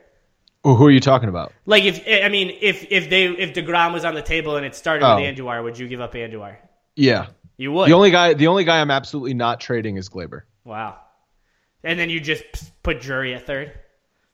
Well, 0.63 0.77
who 0.77 0.87
are 0.87 0.91
you 0.91 1.01
talking 1.01 1.29
about? 1.29 1.53
Like, 1.67 1.85
if, 1.85 2.03
I 2.07 2.29
mean, 2.29 2.57
if, 2.61 2.91
if 2.91 3.11
they, 3.11 3.27
if 3.27 3.55
DeGrom 3.55 3.93
was 3.93 4.05
on 4.05 4.15
the 4.15 4.23
table 4.23 4.57
and 4.57 4.65
it 4.65 4.75
started 4.75 5.05
oh. 5.05 5.17
with 5.17 5.25
Andujar, 5.25 5.63
would 5.63 5.79
you 5.79 5.89
give 5.89 6.01
up 6.01 6.15
Andujar? 6.15 6.57
Yeah. 6.97 7.27
You 7.57 7.73
would. 7.73 7.89
The 7.89 7.95
only 7.95 8.11
guy, 8.11 8.35
the 8.35 8.47
only 8.47 8.65
guy 8.65 8.81
I'm 8.81 8.91
absolutely 8.91 9.35
not 9.35 9.61
trading 9.61 9.97
is 9.97 10.09
Gleyber. 10.09 10.43
Wow. 10.65 10.99
And 11.83 11.99
then 11.99 12.09
you 12.09 12.21
just 12.21 12.43
put 12.83 13.01
Drury 13.01 13.35
at 13.35 13.47
third? 13.47 13.73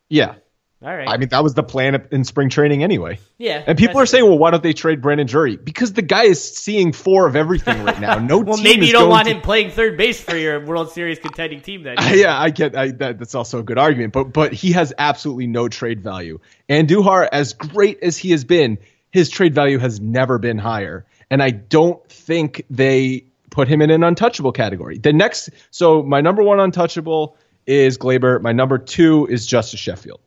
Yeah. 0.08 0.36
All 0.82 0.96
right. 0.96 1.08
I 1.08 1.18
mean, 1.18 1.28
that 1.28 1.42
was 1.42 1.52
the 1.52 1.62
plan 1.62 2.06
in 2.10 2.24
spring 2.24 2.48
training 2.48 2.82
anyway. 2.82 3.18
Yeah. 3.36 3.62
And 3.66 3.76
people 3.76 4.00
are 4.00 4.06
saying, 4.06 4.24
well, 4.24 4.38
why 4.38 4.50
don't 4.50 4.62
they 4.62 4.72
trade 4.72 5.02
Brandon 5.02 5.26
Drury? 5.26 5.56
Because 5.56 5.92
the 5.92 6.00
guy 6.00 6.24
is 6.24 6.42
seeing 6.42 6.92
four 6.92 7.26
of 7.26 7.36
everything 7.36 7.84
right 7.84 8.00
now. 8.00 8.18
No 8.18 8.38
well, 8.40 8.56
maybe 8.56 8.86
you 8.86 8.92
don't 8.92 9.10
want 9.10 9.28
to... 9.28 9.34
him 9.34 9.42
playing 9.42 9.72
third 9.72 9.98
base 9.98 10.18
for 10.22 10.36
your 10.36 10.64
World 10.64 10.90
Series 10.90 11.18
contending 11.18 11.60
team 11.60 11.82
then. 11.82 11.96
yeah, 12.14 12.38
I 12.38 12.48
get 12.48 12.74
I, 12.74 12.92
that. 12.92 13.18
That's 13.18 13.34
also 13.34 13.58
a 13.58 13.62
good 13.62 13.76
argument. 13.76 14.14
But 14.14 14.32
but 14.32 14.54
he 14.54 14.72
has 14.72 14.94
absolutely 14.96 15.48
no 15.48 15.68
trade 15.68 16.00
value. 16.00 16.40
Andujar, 16.70 17.28
as 17.30 17.52
great 17.52 18.02
as 18.02 18.16
he 18.16 18.30
has 18.30 18.44
been, 18.44 18.78
his 19.10 19.28
trade 19.28 19.54
value 19.54 19.78
has 19.78 20.00
never 20.00 20.38
been 20.38 20.56
higher. 20.56 21.04
And 21.30 21.42
I 21.42 21.50
don't 21.50 22.04
think 22.08 22.64
they 22.70 23.26
put 23.50 23.68
him 23.68 23.82
in 23.82 23.90
an 23.90 24.02
untouchable 24.02 24.52
category. 24.52 24.96
The 24.96 25.12
next, 25.12 25.50
so 25.70 26.02
my 26.02 26.22
number 26.22 26.42
one 26.42 26.58
untouchable 26.58 27.36
is 27.66 27.98
Gleyber. 27.98 28.40
My 28.40 28.52
number 28.52 28.78
two 28.78 29.26
is 29.26 29.46
Justus 29.46 29.78
Sheffield. 29.78 30.20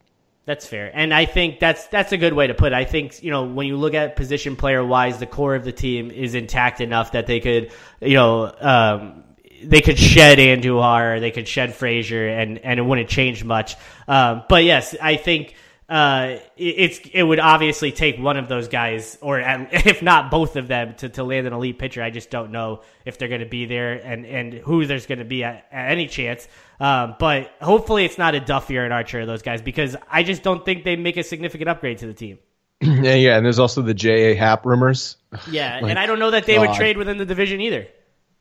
That's 0.45 0.67
fair, 0.67 0.91
and 0.93 1.13
I 1.13 1.23
think 1.23 1.61
that's 1.61 1.87
that's 1.87 2.11
a 2.11 2.17
good 2.17 2.33
way 2.33 2.47
to 2.47 2.53
put 2.53 2.73
it. 2.73 2.75
I 2.75 2.83
think 2.83 3.23
you 3.23 3.31
know 3.31 3.45
when 3.45 3.65
you 3.65 3.77
look 3.77 3.93
at 3.93 4.17
position 4.17 4.57
player 4.57 4.83
wise, 4.83 5.17
the 5.17 5.25
core 5.25 5.55
of 5.55 5.63
the 5.63 5.71
team 5.71 6.11
is 6.11 6.35
intact 6.35 6.81
enough 6.81 7.13
that 7.13 7.27
they 7.27 7.39
could, 7.39 7.71
you 8.01 8.15
know, 8.15 8.53
um, 8.59 9.23
they 9.63 9.79
could 9.79 9.97
shed 9.97 10.39
Andujar, 10.39 11.21
they 11.21 11.31
could 11.31 11.47
shed 11.47 11.73
Frazier, 11.73 12.27
and 12.27 12.57
and 12.59 12.77
it 12.77 12.83
wouldn't 12.83 13.07
change 13.07 13.45
much. 13.45 13.77
Um, 14.05 14.43
but 14.49 14.65
yes, 14.65 14.93
I 15.01 15.15
think 15.15 15.55
uh, 15.87 16.39
it's 16.57 16.99
it 17.13 17.23
would 17.23 17.39
obviously 17.39 17.91
take 17.91 18.17
one 18.17 18.37
of 18.37 18.47
those 18.47 18.67
guys, 18.67 19.17
or 19.21 19.39
if 19.71 20.01
not 20.01 20.31
both 20.31 20.55
of 20.55 20.67
them, 20.67 20.95
to, 20.95 21.09
to 21.09 21.23
land 21.23 21.45
an 21.47 21.53
elite 21.53 21.77
pitcher. 21.77 22.01
I 22.01 22.09
just 22.09 22.29
don't 22.29 22.51
know 22.51 22.81
if 23.05 23.17
they're 23.17 23.27
going 23.27 23.41
to 23.41 23.47
be 23.47 23.65
there 23.65 23.93
and 23.93 24.25
and 24.25 24.53
who 24.53 24.85
there's 24.85 25.05
going 25.05 25.19
to 25.19 25.25
be 25.25 25.43
at, 25.43 25.67
at 25.71 25.91
any 25.91 26.07
chance. 26.07 26.47
Um, 26.79 27.15
but 27.19 27.51
hopefully 27.61 28.05
it's 28.05 28.17
not 28.17 28.35
a 28.35 28.39
Duffy 28.39 28.77
or 28.77 28.85
an 28.85 28.91
Archer, 28.91 29.25
those 29.25 29.41
guys, 29.41 29.61
because 29.61 29.95
I 30.09 30.23
just 30.23 30.43
don't 30.43 30.65
think 30.65 30.83
they 30.83 30.95
make 30.95 31.17
a 31.17 31.23
significant 31.23 31.69
upgrade 31.69 31.99
to 31.99 32.07
the 32.07 32.13
team. 32.13 32.39
yeah, 32.81 33.15
yeah, 33.15 33.37
and 33.37 33.45
there's 33.45 33.59
also 33.59 33.81
the 33.81 33.93
J.A. 33.93 34.35
Happ 34.35 34.65
rumors. 34.65 35.17
Yeah, 35.49 35.79
like, 35.81 35.89
and 35.91 35.99
I 35.99 36.05
don't 36.05 36.19
know 36.19 36.31
that 36.31 36.45
they 36.45 36.55
God. 36.55 36.67
would 36.67 36.75
trade 36.75 36.97
within 36.97 37.17
the 37.17 37.25
division 37.25 37.61
either. 37.61 37.87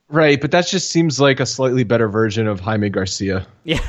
Right, 0.09 0.39
but 0.39 0.51
that 0.51 0.67
just 0.67 0.91
seems 0.91 1.19
like 1.19 1.41
a 1.41 1.47
slightly 1.47 1.85
better 1.85 2.07
version 2.07 2.47
of 2.47 2.61
Jaime 2.61 2.91
Garcia. 2.91 3.47
Yeah, 3.65 3.81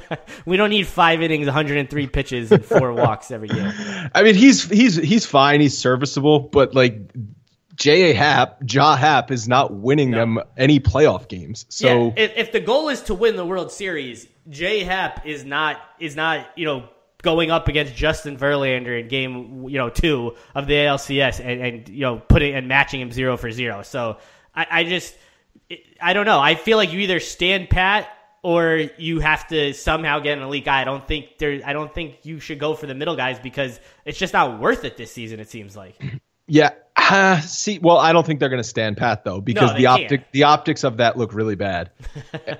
we 0.44 0.56
don't 0.56 0.70
need 0.70 0.88
five 0.88 1.22
innings, 1.22 1.46
103 1.46 2.06
pitches, 2.08 2.50
and 2.50 2.64
four 2.64 2.92
walks 2.94 3.30
every 3.30 3.48
year. 3.48 4.10
I 4.12 4.24
mean, 4.24 4.34
he's 4.34 4.64
he's 4.68 4.96
he's 4.96 5.24
fine, 5.24 5.60
he's 5.60 5.78
serviceable, 5.78 6.40
but 6.40 6.74
like 6.74 6.98
J.A. 7.78 8.12
Happ, 8.12 8.62
J.A. 8.64 8.96
Happ 8.96 9.30
is 9.30 9.46
not 9.46 9.72
winning 9.72 10.10
no. 10.10 10.18
them 10.18 10.40
any 10.56 10.80
playoff 10.80 11.28
games. 11.28 11.64
So 11.68 12.06
yeah, 12.06 12.12
if, 12.16 12.32
if, 12.36 12.52
the 12.52 12.60
goal 12.60 12.88
is 12.88 13.02
to 13.02 13.14
win 13.14 13.36
the 13.36 13.46
World 13.46 13.70
Series, 13.70 14.26
J. 14.48 14.82
Happ 14.82 15.24
is 15.24 15.44
not 15.44 15.80
is 16.00 16.16
not 16.16 16.46
you 16.56 16.66
know 16.66 16.88
going 17.22 17.50
up 17.50 17.68
against 17.68 17.94
Justin 17.94 18.36
Verlander 18.36 19.00
in 19.00 19.08
game 19.08 19.68
you 19.68 19.78
know 19.78 19.90
two 19.90 20.34
of 20.54 20.66
the 20.66 20.74
ALCS 20.74 21.40
and, 21.40 21.60
and 21.60 21.88
you 21.88 22.00
know 22.00 22.18
putting 22.28 22.54
and 22.54 22.66
matching 22.66 23.00
him 23.00 23.12
zero 23.12 23.36
for 23.36 23.50
zero. 23.52 23.82
So 23.82 24.18
I, 24.54 24.66
I 24.70 24.84
just 24.84 25.16
I 26.00 26.12
don't 26.12 26.26
know. 26.26 26.40
I 26.40 26.56
feel 26.56 26.78
like 26.78 26.92
you 26.92 26.98
either 27.00 27.20
stand 27.20 27.70
pat 27.70 28.08
or 28.42 28.88
you 28.98 29.20
have 29.20 29.46
to 29.48 29.72
somehow 29.72 30.18
get 30.20 30.38
an 30.38 30.44
elite 30.44 30.64
guy. 30.64 30.80
I 30.80 30.84
don't 30.84 31.06
think 31.06 31.38
there. 31.38 31.60
I 31.64 31.72
don't 31.72 31.92
think 31.92 32.18
you 32.24 32.40
should 32.40 32.58
go 32.58 32.74
for 32.74 32.86
the 32.86 32.94
middle 32.94 33.14
guys 33.16 33.38
because 33.38 33.78
it's 34.04 34.18
just 34.18 34.32
not 34.32 34.60
worth 34.60 34.84
it 34.84 34.96
this 34.96 35.12
season. 35.12 35.38
It 35.38 35.48
seems 35.48 35.76
like. 35.76 36.00
Yeah. 36.48 36.70
Uh, 36.96 37.40
see, 37.40 37.78
well, 37.78 37.96
I 37.96 38.12
don't 38.12 38.26
think 38.26 38.40
they're 38.40 38.48
going 38.48 38.62
to 38.62 38.68
stand 38.68 38.96
pat 38.96 39.24
though, 39.24 39.40
because 39.40 39.70
no, 39.70 39.76
the 39.76 39.86
optic, 39.86 40.32
the 40.32 40.42
optics 40.42 40.82
of 40.82 40.96
that 40.96 41.16
look 41.16 41.32
really 41.32 41.54
bad. 41.54 41.90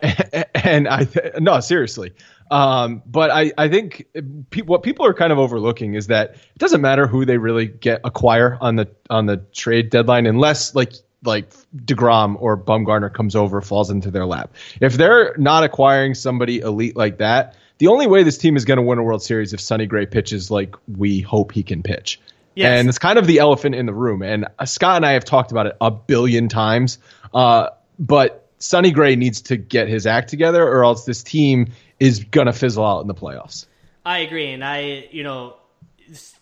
and 0.55 0.87
I, 0.87 1.05
th- 1.05 1.35
no, 1.41 1.59
seriously. 1.61 2.15
Um, 2.51 3.03
but 3.05 3.31
I, 3.31 3.53
I 3.59 3.69
think 3.69 4.07
pe- 4.51 4.63
what 4.63 4.83
people 4.83 5.05
are 5.05 5.13
kind 5.13 5.33
of 5.33 5.39
overlooking 5.39 5.95
is 5.95 6.07
that 6.07 6.35
it 6.35 6.59
doesn't 6.59 6.81
matter 6.81 7.07
who 7.07 7.25
they 7.25 7.37
really 7.37 7.67
get 7.67 8.01
acquire 8.05 8.57
on 8.61 8.77
the 8.77 8.89
on 9.11 9.27
the 9.27 9.39
trade 9.53 9.91
deadline, 9.91 10.27
unless 10.27 10.75
like 10.75 10.95
like 11.25 11.51
Degrom 11.77 12.37
or 12.41 12.57
Bumgarner 12.57 13.13
comes 13.13 13.35
over, 13.35 13.61
falls 13.61 13.91
into 13.91 14.11
their 14.11 14.25
lap. 14.25 14.55
If 14.81 14.95
they're 14.95 15.35
not 15.37 15.65
acquiring 15.65 16.15
somebody 16.15 16.61
elite 16.61 16.97
like 16.97 17.19
that, 17.19 17.57
the 17.79 17.89
only 17.89 18.07
way 18.07 18.23
this 18.23 18.39
team 18.39 18.57
is 18.57 18.65
going 18.65 18.79
to 18.79 18.83
win 18.83 18.99
a 18.99 19.03
World 19.03 19.23
Series 19.23 19.53
if 19.53 19.61
Sonny 19.61 19.87
Gray 19.87 20.07
pitches 20.07 20.51
like 20.51 20.75
we 20.87 21.21
hope 21.21 21.53
he 21.53 21.63
can 21.63 21.83
pitch. 21.83 22.21
Yes. 22.59 22.81
And 22.81 22.89
it's 22.89 22.99
kind 22.99 23.21
of 23.21 23.29
the 23.29 23.39
elephant 23.39 23.77
in 23.77 23.87
the 23.87 23.95
room. 23.95 24.21
And 24.21 24.49
uh, 24.59 24.65
Scott 24.65 24.97
and 24.97 25.07
I 25.07 25.13
have 25.13 25.25
talked 25.25 25.53
about 25.53 25.67
it 25.67 25.77
a 25.81 25.93
billion 25.93 26.49
times. 26.49 26.99
Uh, 27.33 27.69
but 28.01 28.49
Sonny 28.59 28.91
Gray 28.91 29.15
needs 29.15 29.43
to 29.43 29.57
get 29.57 29.87
his 29.87 30.09
act 30.09 30.29
together, 30.29 30.67
or 30.67 30.83
else 30.83 31.05
this 31.05 31.23
team 31.23 31.69
is 32.01 32.25
gonna 32.25 32.53
fizzle 32.53 32.85
out 32.85 33.01
in 33.01 33.07
the 33.07 33.15
playoffs. 33.15 33.67
I 34.05 34.19
agree, 34.19 34.51
and 34.51 34.65
I, 34.65 35.07
you 35.13 35.23
know, 35.23 35.55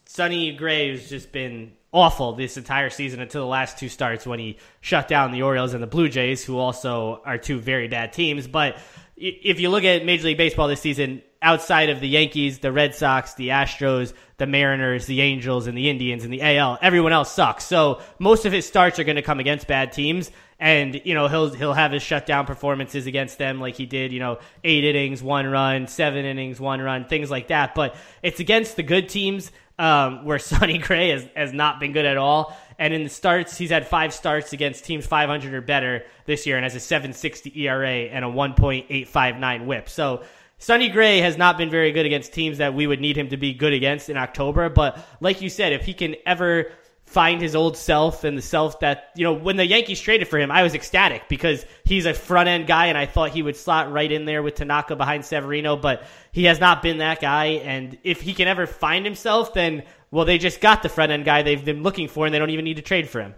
Sonny 0.06 0.52
Gray 0.52 0.92
has 0.92 1.06
just 1.10 1.32
been 1.32 1.72
awful 1.92 2.32
this 2.32 2.56
entire 2.56 2.88
season 2.88 3.20
until 3.20 3.42
the 3.42 3.48
last 3.48 3.76
two 3.76 3.90
starts 3.90 4.26
when 4.26 4.38
he 4.38 4.56
shut 4.80 5.08
down 5.08 5.32
the 5.32 5.42
Orioles 5.42 5.74
and 5.74 5.82
the 5.82 5.86
Blue 5.86 6.08
Jays, 6.08 6.42
who 6.42 6.56
also 6.56 7.20
are 7.26 7.36
two 7.36 7.60
very 7.60 7.88
bad 7.88 8.14
teams. 8.14 8.46
But 8.46 8.78
if 9.18 9.60
you 9.60 9.68
look 9.68 9.84
at 9.84 10.06
Major 10.06 10.24
League 10.24 10.38
Baseball 10.38 10.68
this 10.68 10.80
season, 10.80 11.20
outside 11.42 11.90
of 11.90 12.00
the 12.00 12.08
Yankees, 12.08 12.58
the 12.58 12.72
Red 12.72 12.94
Sox, 12.94 13.34
the 13.34 13.48
Astros, 13.48 14.12
the 14.38 14.46
Mariners, 14.46 15.06
the 15.06 15.20
Angels, 15.20 15.66
and 15.66 15.76
the 15.76 15.88
Indians 15.88 16.24
and 16.24 16.32
the 16.32 16.42
AL. 16.42 16.78
Everyone 16.82 17.12
else 17.12 17.32
sucks. 17.32 17.64
So 17.64 18.00
most 18.18 18.44
of 18.44 18.52
his 18.52 18.66
starts 18.66 18.98
are 18.98 19.04
going 19.04 19.16
to 19.16 19.22
come 19.22 19.40
against 19.40 19.66
bad 19.66 19.92
teams, 19.92 20.30
and 20.58 21.00
you 21.04 21.14
know 21.14 21.28
he'll 21.28 21.50
he'll 21.50 21.74
have 21.74 21.92
his 21.92 22.02
shutdown 22.02 22.46
performances 22.46 23.06
against 23.06 23.38
them, 23.38 23.60
like 23.60 23.76
he 23.76 23.86
did. 23.86 24.12
You 24.12 24.20
know, 24.20 24.38
eight 24.64 24.84
innings, 24.84 25.22
one 25.22 25.46
run, 25.46 25.86
seven 25.86 26.24
innings, 26.24 26.60
one 26.60 26.80
run, 26.80 27.06
things 27.06 27.30
like 27.30 27.48
that. 27.48 27.74
But 27.74 27.96
it's 28.22 28.40
against 28.40 28.76
the 28.76 28.82
good 28.82 29.08
teams 29.08 29.50
um, 29.78 30.24
where 30.24 30.38
Sonny 30.40 30.78
Gray 30.78 31.10
has, 31.10 31.26
has 31.34 31.52
not 31.52 31.80
been 31.80 31.92
good 31.92 32.06
at 32.06 32.16
all. 32.16 32.56
And 32.78 32.92
in 32.92 33.04
the 33.04 33.08
starts, 33.08 33.56
he's 33.56 33.70
had 33.70 33.86
five 33.86 34.12
starts 34.12 34.52
against 34.52 34.84
teams 34.84 35.06
500 35.06 35.54
or 35.54 35.62
better 35.62 36.04
this 36.26 36.46
year 36.46 36.56
and 36.56 36.64
has 36.64 36.74
a 36.74 36.80
760 36.80 37.58
ERA 37.62 37.88
and 37.88 38.22
a 38.22 38.28
1.859 38.28 39.64
whip. 39.64 39.88
So 39.88 40.24
Sonny 40.58 40.88
Gray 40.88 41.18
has 41.18 41.36
not 41.36 41.58
been 41.58 41.70
very 41.70 41.92
good 41.92 42.06
against 42.06 42.32
teams 42.32 42.58
that 42.58 42.74
we 42.74 42.86
would 42.86 43.00
need 43.00 43.16
him 43.16 43.28
to 43.28 43.36
be 43.36 43.52
good 43.52 43.72
against 43.72 44.08
in 44.08 44.16
October. 44.16 44.68
But 44.68 44.98
like 45.20 45.42
you 45.42 45.50
said, 45.50 45.72
if 45.72 45.84
he 45.84 45.92
can 45.92 46.16
ever 46.24 46.72
find 47.04 47.40
his 47.40 47.54
old 47.54 47.76
self 47.76 48.24
and 48.24 48.36
the 48.36 48.42
self 48.42 48.80
that 48.80 49.10
you 49.14 49.22
know 49.22 49.32
when 49.32 49.56
the 49.56 49.66
Yankees 49.66 50.00
traded 50.00 50.28
for 50.28 50.38
him, 50.38 50.50
I 50.50 50.62
was 50.62 50.74
ecstatic 50.74 51.28
because 51.28 51.64
he's 51.84 52.06
a 52.06 52.14
front 52.14 52.48
end 52.48 52.66
guy, 52.66 52.86
and 52.86 52.98
I 52.98 53.06
thought 53.06 53.30
he 53.30 53.42
would 53.42 53.56
slot 53.56 53.92
right 53.92 54.10
in 54.10 54.24
there 54.24 54.42
with 54.42 54.54
Tanaka 54.54 54.96
behind 54.96 55.24
Severino, 55.24 55.76
but 55.76 56.04
he 56.32 56.44
has 56.44 56.58
not 56.58 56.82
been 56.82 56.98
that 56.98 57.20
guy. 57.20 57.60
And 57.62 57.98
if 58.02 58.20
he 58.20 58.34
can 58.34 58.48
ever 58.48 58.66
find 58.66 59.04
himself, 59.04 59.52
then 59.54 59.84
well, 60.10 60.24
they 60.24 60.38
just 60.38 60.60
got 60.60 60.82
the 60.82 60.88
front 60.88 61.12
end 61.12 61.24
guy 61.24 61.42
they've 61.42 61.64
been 61.64 61.82
looking 61.82 62.08
for, 62.08 62.24
and 62.24 62.34
they 62.34 62.38
don't 62.38 62.50
even 62.50 62.64
need 62.64 62.76
to 62.76 62.82
trade 62.82 63.08
for 63.08 63.20
him. 63.20 63.34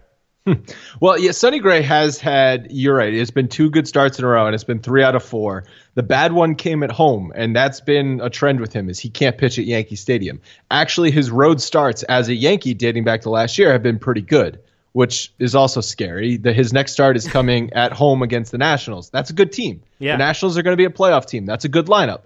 Well, 1.01 1.19
yeah, 1.19 1.31
Sonny 1.31 1.61
Gray 1.61 1.83
has 1.83 2.19
had, 2.19 2.73
you're 2.73 2.97
right, 2.97 3.15
it's 3.15 3.31
been 3.31 3.47
two 3.47 3.71
good 3.71 3.87
starts 3.87 4.19
in 4.19 4.25
a 4.25 4.29
row, 4.29 4.47
and 4.47 4.55
it's 4.55 4.65
been 4.65 4.81
three 4.81 5.05
out 5.05 5.15
of 5.15 5.23
four. 5.23 5.65
The 5.95 6.03
bad 6.03 6.33
one 6.33 6.57
came 6.57 6.83
at 6.83 6.91
home, 6.91 7.33
and 7.35 7.55
that's 7.55 7.81
been 7.81 8.21
a 8.21 8.29
trend 8.29 8.59
with 8.59 8.73
him 8.73 8.91
is 8.91 8.99
he 8.99 9.09
can't 9.09 9.39
pitch 9.39 9.59
at 9.59 9.65
Yankee 9.65 9.95
Stadium. 9.95 10.41
Actually, 10.71 11.13
his 11.13 11.31
road 11.31 11.61
starts 11.61 12.03
as 12.03 12.29
a 12.29 12.35
Yankee 12.35 12.75
dating 12.75 13.05
back 13.05 13.23
to 13.23 13.31
last 13.31 13.59
year 13.59 13.71
have 13.71 13.83
been 13.83 14.01
pretty 14.01 14.23
good, 14.23 14.59
which 14.93 15.33
is 15.39 15.55
also 15.55 15.81
scary. 15.81 16.37
The, 16.37 16.53
his 16.53 16.73
next 16.73 16.93
start 16.93 17.17
is 17.17 17.29
coming 17.29 17.73
at 17.75 17.93
home 17.93 18.23
against 18.23 18.51
the 18.51 18.59
Nationals. 18.59 19.11
That's 19.11 19.31
a 19.31 19.35
good 19.35 19.53
team. 19.53 19.83
Yeah. 20.01 20.15
The 20.15 20.19
Nationals 20.19 20.59
are 20.59 20.63
going 20.63 20.77
to 20.77 20.81
be 20.81 20.85
a 20.85 20.91
playoff 20.91 21.27
team. 21.27 21.47
That's 21.47 21.65
a 21.65 21.69
good 21.69 21.87
lineup. 21.87 22.23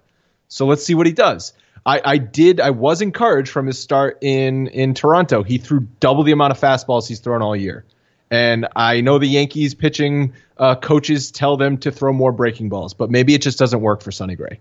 So 0.47 0.65
let's 0.65 0.83
see 0.83 0.95
what 0.95 1.05
he 1.05 1.13
does. 1.13 1.53
I, 1.85 2.01
I 2.03 2.17
did. 2.17 2.59
I 2.59 2.69
was 2.69 3.01
encouraged 3.01 3.49
from 3.51 3.67
his 3.67 3.77
start 3.77 4.19
in 4.21 4.67
in 4.67 4.93
Toronto. 4.93 5.43
He 5.43 5.57
threw 5.57 5.81
double 5.99 6.23
the 6.23 6.31
amount 6.31 6.51
of 6.51 6.59
fastballs 6.59 7.07
he's 7.07 7.19
thrown 7.19 7.41
all 7.41 7.55
year. 7.55 7.85
And 8.33 8.67
I 8.75 9.01
know 9.01 9.19
the 9.19 9.27
Yankees 9.27 9.75
pitching 9.75 10.33
uh, 10.57 10.73
coaches 10.73 11.29
tell 11.29 11.55
them 11.55 11.77
to 11.77 11.91
throw 11.91 12.11
more 12.11 12.31
breaking 12.31 12.67
balls, 12.67 12.95
but 12.95 13.11
maybe 13.11 13.35
it 13.35 13.43
just 13.43 13.59
doesn't 13.59 13.81
work 13.81 14.01
for 14.01 14.11
Sonny 14.11 14.33
Gray. 14.33 14.59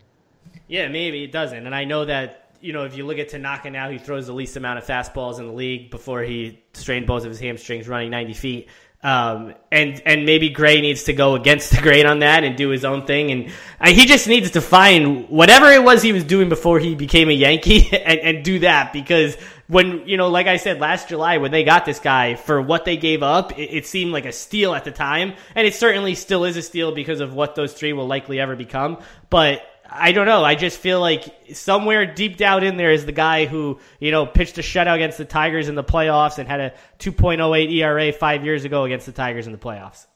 Yeah, 0.69 0.89
maybe 0.89 1.25
it 1.25 1.33
doesn't. 1.33 1.65
And 1.65 1.75
I 1.75 1.85
know 1.85 2.05
that, 2.05 2.51
you 2.61 2.75
know, 2.75 2.85
if 2.85 2.99
you 2.99 3.07
look 3.07 3.17
at 3.17 3.31
Tanaka 3.31 3.71
now, 3.71 3.89
he 3.89 3.97
throws 3.97 4.27
the 4.27 4.35
least 4.35 4.59
amount 4.59 4.79
of 4.79 4.85
fastballs 4.85 5.39
in 5.39 5.47
the 5.47 5.55
league 5.55 5.91
before 5.91 6.21
he 6.21 6.63
strained 6.75 7.07
both 7.07 7.25
of 7.25 7.31
his 7.31 7.41
hamstrings 7.41 7.89
running 7.89 8.11
90 8.11 8.35
feet. 8.35 8.69
Um, 9.03 9.55
and 9.73 10.01
and 10.07 10.27
maybe 10.27 10.51
Gray 10.51 10.81
needs 10.81 11.05
to 11.05 11.13
go 11.13 11.35
against 11.35 11.71
the 11.71 11.81
grain 11.81 12.07
on 12.07 12.21
that 12.21 12.45
and 12.45 12.57
do 12.57 12.69
his 12.69 12.85
own 12.85 13.05
thing, 13.05 13.33
and 13.33 13.53
uh, 13.81 13.89
he 13.89 14.07
just 14.07 14.29
needs 14.29 14.53
to 14.53 14.61
find 14.61 15.29
whatever 15.29 15.67
it 15.73 15.83
was 15.83 16.03
he 16.03 16.13
was 16.13 16.23
doing 16.23 16.49
before 16.49 16.79
he 16.79 16.95
became 16.95 17.29
a 17.29 17.33
Yankee 17.33 17.89
and, 17.93 18.21
and 18.21 18.45
do 18.45 18.61
that 18.61 18.93
because 18.93 19.37
when 19.73 20.07
you 20.07 20.19
know, 20.19 20.29
like 20.29 20.47
I 20.47 20.59
said 20.59 20.81
last 20.81 21.09
July, 21.09 21.39
when 21.39 21.51
they 21.51 21.65
got 21.65 21.87
this 21.87 21.99
guy 21.99 22.35
for 22.35 22.61
what 22.61 22.85
they 22.85 22.99
gave 22.99 23.23
up, 23.23 23.59
it, 23.59 23.71
it 23.71 23.87
seemed 23.87 24.13
like 24.13 24.27
a 24.27 24.33
steal 24.33 24.75
at 24.75 24.85
the 24.85 24.91
time, 24.91 25.33
and 25.55 25.67
it 25.67 25.75
certainly 25.75 26.15
still 26.15 26.45
is 26.45 26.59
a 26.59 26.63
steal 26.63 26.93
because 26.93 27.21
of 27.21 27.33
what 27.33 27.55
those 27.55 27.73
three 27.73 27.95
will 27.95 28.07
likely 28.07 28.39
ever 28.39 28.55
become. 28.55 28.99
But 29.31 29.63
I 29.91 30.13
don't 30.13 30.27
know. 30.27 30.45
I 30.45 30.57
just 30.57 30.79
feel 30.79 31.01
like 31.01 31.25
somewhere 31.55 32.05
deep 32.05 32.37
down 32.37 32.65
in 32.65 32.77
there 32.77 32.93
is 32.93 33.07
the 33.07 33.13
guy 33.13 33.47
who, 33.47 33.81
you 33.99 34.11
know, 34.11 34.27
pitched 34.27 34.59
a 34.59 34.63
shutout 34.63 34.97
against 34.97 35.17
the 35.17 35.25
Tigers 35.25 35.69
in 35.69 35.75
the 35.75 35.85
playoffs 35.85 36.37
and 36.37 36.47
had 36.47 36.61
a 36.61 36.75
2.08 36.99 37.73
ERA 37.73 38.13
five 38.13 38.45
years 38.45 38.65
ago 38.65 38.85
against 38.85 39.07
the 39.07 39.13
Tigers 39.13 39.47
in 39.47 39.53
the 39.53 39.59
playoffs. 39.59 40.07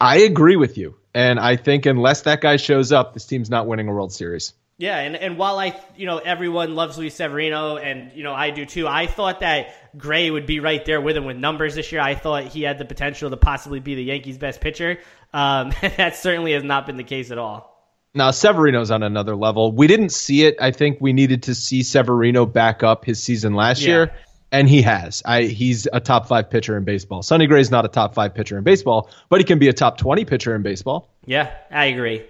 I 0.00 0.18
agree 0.18 0.56
with 0.56 0.76
you. 0.76 0.96
And 1.14 1.40
I 1.40 1.56
think 1.56 1.86
unless 1.86 2.22
that 2.22 2.42
guy 2.42 2.56
shows 2.56 2.92
up, 2.92 3.14
this 3.14 3.26
team's 3.26 3.50
not 3.50 3.66
winning 3.66 3.88
a 3.88 3.92
World 3.92 4.12
Series. 4.12 4.52
Yeah, 4.78 4.96
and, 4.98 5.16
and 5.16 5.36
while 5.36 5.58
I, 5.58 5.78
you 5.96 6.06
know, 6.06 6.18
everyone 6.18 6.76
loves 6.76 6.96
Luis 6.96 7.16
Severino, 7.16 7.76
and, 7.78 8.12
you 8.14 8.22
know, 8.22 8.32
I 8.32 8.50
do 8.50 8.64
too, 8.64 8.86
I 8.86 9.08
thought 9.08 9.40
that 9.40 9.74
Gray 9.98 10.30
would 10.30 10.46
be 10.46 10.60
right 10.60 10.84
there 10.84 11.00
with 11.00 11.16
him 11.16 11.24
with 11.24 11.36
numbers 11.36 11.74
this 11.74 11.90
year. 11.90 12.00
I 12.00 12.14
thought 12.14 12.44
he 12.44 12.62
had 12.62 12.78
the 12.78 12.84
potential 12.84 13.28
to 13.30 13.36
possibly 13.36 13.80
be 13.80 13.96
the 13.96 14.04
Yankees' 14.04 14.38
best 14.38 14.60
pitcher. 14.60 14.98
Um, 15.34 15.72
that 15.82 16.14
certainly 16.14 16.52
has 16.52 16.62
not 16.62 16.86
been 16.86 16.96
the 16.96 17.02
case 17.04 17.32
at 17.32 17.38
all. 17.38 17.74
Now 18.14 18.30
Severino's 18.30 18.92
on 18.92 19.02
another 19.02 19.34
level. 19.34 19.72
We 19.72 19.88
didn't 19.88 20.10
see 20.10 20.44
it. 20.44 20.56
I 20.60 20.70
think 20.70 20.98
we 21.00 21.12
needed 21.12 21.42
to 21.44 21.54
see 21.56 21.82
Severino 21.82 22.46
back 22.46 22.82
up 22.84 23.04
his 23.04 23.22
season 23.22 23.54
last 23.54 23.82
Yeah. 23.82 23.88
year, 23.88 24.12
and 24.50 24.68
he 24.68 24.82
has. 24.82 25.22
I 25.26 25.42
he's 25.42 25.86
a 25.92 26.00
top 26.00 26.26
five 26.26 26.50
pitcher 26.50 26.76
in 26.76 26.84
baseball. 26.84 27.22
Sonny 27.22 27.46
Gray's 27.46 27.70
not 27.70 27.84
a 27.84 27.88
top 27.88 28.14
five 28.14 28.34
pitcher 28.34 28.56
in 28.56 28.64
baseball, 28.64 29.10
but 29.28 29.40
he 29.40 29.44
can 29.44 29.58
be 29.58 29.68
a 29.68 29.72
top 29.72 29.98
twenty 29.98 30.24
pitcher 30.24 30.54
in 30.54 30.62
baseball. 30.62 31.10
Yeah, 31.26 31.50
I 31.70 31.86
agree. 31.86 32.22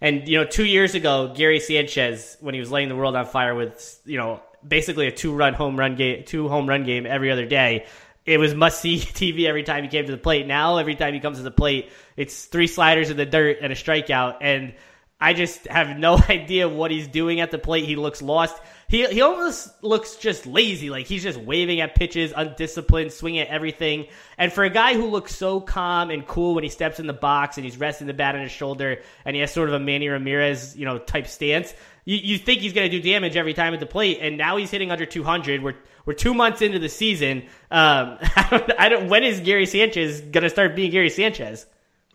And 0.00 0.28
you 0.28 0.38
know, 0.38 0.44
two 0.44 0.64
years 0.64 0.94
ago, 0.94 1.32
Gary 1.34 1.60
Sanchez, 1.60 2.36
when 2.40 2.54
he 2.54 2.60
was 2.60 2.70
lighting 2.70 2.88
the 2.88 2.96
world 2.96 3.16
on 3.16 3.26
fire 3.26 3.54
with 3.54 4.00
you 4.04 4.18
know 4.18 4.40
basically 4.66 5.06
a 5.06 5.12
two-run 5.12 5.54
home 5.54 5.78
run 5.78 5.96
game, 5.96 6.24
two 6.24 6.48
home 6.48 6.68
run 6.68 6.84
game 6.84 7.06
every 7.06 7.30
other 7.30 7.46
day, 7.46 7.86
it 8.26 8.38
was 8.38 8.54
must-see 8.54 8.98
TV 9.00 9.46
every 9.46 9.62
time 9.62 9.84
he 9.84 9.90
came 9.90 10.06
to 10.06 10.12
the 10.12 10.18
plate. 10.18 10.46
Now, 10.46 10.78
every 10.78 10.94
time 10.94 11.14
he 11.14 11.20
comes 11.20 11.38
to 11.38 11.42
the 11.42 11.50
plate, 11.50 11.90
it's 12.16 12.46
three 12.46 12.66
sliders 12.66 13.10
in 13.10 13.16
the 13.16 13.26
dirt 13.26 13.58
and 13.60 13.72
a 13.72 13.76
strikeout. 13.76 14.38
And 14.40 14.74
I 15.20 15.32
just 15.32 15.66
have 15.66 15.96
no 15.96 16.18
idea 16.28 16.68
what 16.68 16.90
he's 16.90 17.08
doing 17.08 17.40
at 17.40 17.50
the 17.50 17.58
plate. 17.58 17.84
He 17.84 17.96
looks 17.96 18.22
lost. 18.22 18.60
He 18.94 19.04
he 19.06 19.22
almost 19.22 19.82
looks 19.82 20.14
just 20.14 20.46
lazy, 20.46 20.88
like 20.88 21.06
he's 21.06 21.24
just 21.24 21.36
waving 21.36 21.80
at 21.80 21.96
pitches, 21.96 22.32
undisciplined, 22.34 23.10
swinging 23.10 23.40
at 23.40 23.48
everything. 23.48 24.06
And 24.38 24.52
for 24.52 24.62
a 24.62 24.70
guy 24.70 24.94
who 24.94 25.06
looks 25.06 25.34
so 25.34 25.60
calm 25.60 26.10
and 26.10 26.24
cool 26.24 26.54
when 26.54 26.62
he 26.62 26.70
steps 26.70 27.00
in 27.00 27.08
the 27.08 27.12
box 27.12 27.56
and 27.56 27.64
he's 27.64 27.76
resting 27.76 28.06
the 28.06 28.14
bat 28.14 28.36
on 28.36 28.42
his 28.42 28.52
shoulder 28.52 29.02
and 29.24 29.34
he 29.34 29.40
has 29.40 29.52
sort 29.52 29.68
of 29.68 29.74
a 29.74 29.80
Manny 29.80 30.06
Ramirez, 30.06 30.76
you 30.76 30.84
know, 30.84 30.98
type 30.98 31.26
stance, 31.26 31.74
you, 32.04 32.18
you 32.18 32.38
think 32.38 32.60
he's 32.60 32.72
going 32.72 32.88
to 32.88 33.00
do 33.00 33.02
damage 33.02 33.36
every 33.36 33.52
time 33.52 33.74
at 33.74 33.80
the 33.80 33.86
plate. 33.86 34.18
And 34.20 34.38
now 34.38 34.58
he's 34.58 34.70
hitting 34.70 34.92
under 34.92 35.06
200. 35.06 35.64
We're 35.64 35.74
we're 36.06 36.14
two 36.14 36.32
months 36.32 36.62
into 36.62 36.78
the 36.78 36.88
season. 36.88 37.46
Um, 37.72 38.18
I 38.36 38.46
don't, 38.48 38.72
I 38.78 38.88
don't. 38.90 39.08
When 39.08 39.24
is 39.24 39.40
Gary 39.40 39.66
Sanchez 39.66 40.20
going 40.20 40.44
to 40.44 40.50
start 40.50 40.76
being 40.76 40.92
Gary 40.92 41.10
Sanchez? 41.10 41.66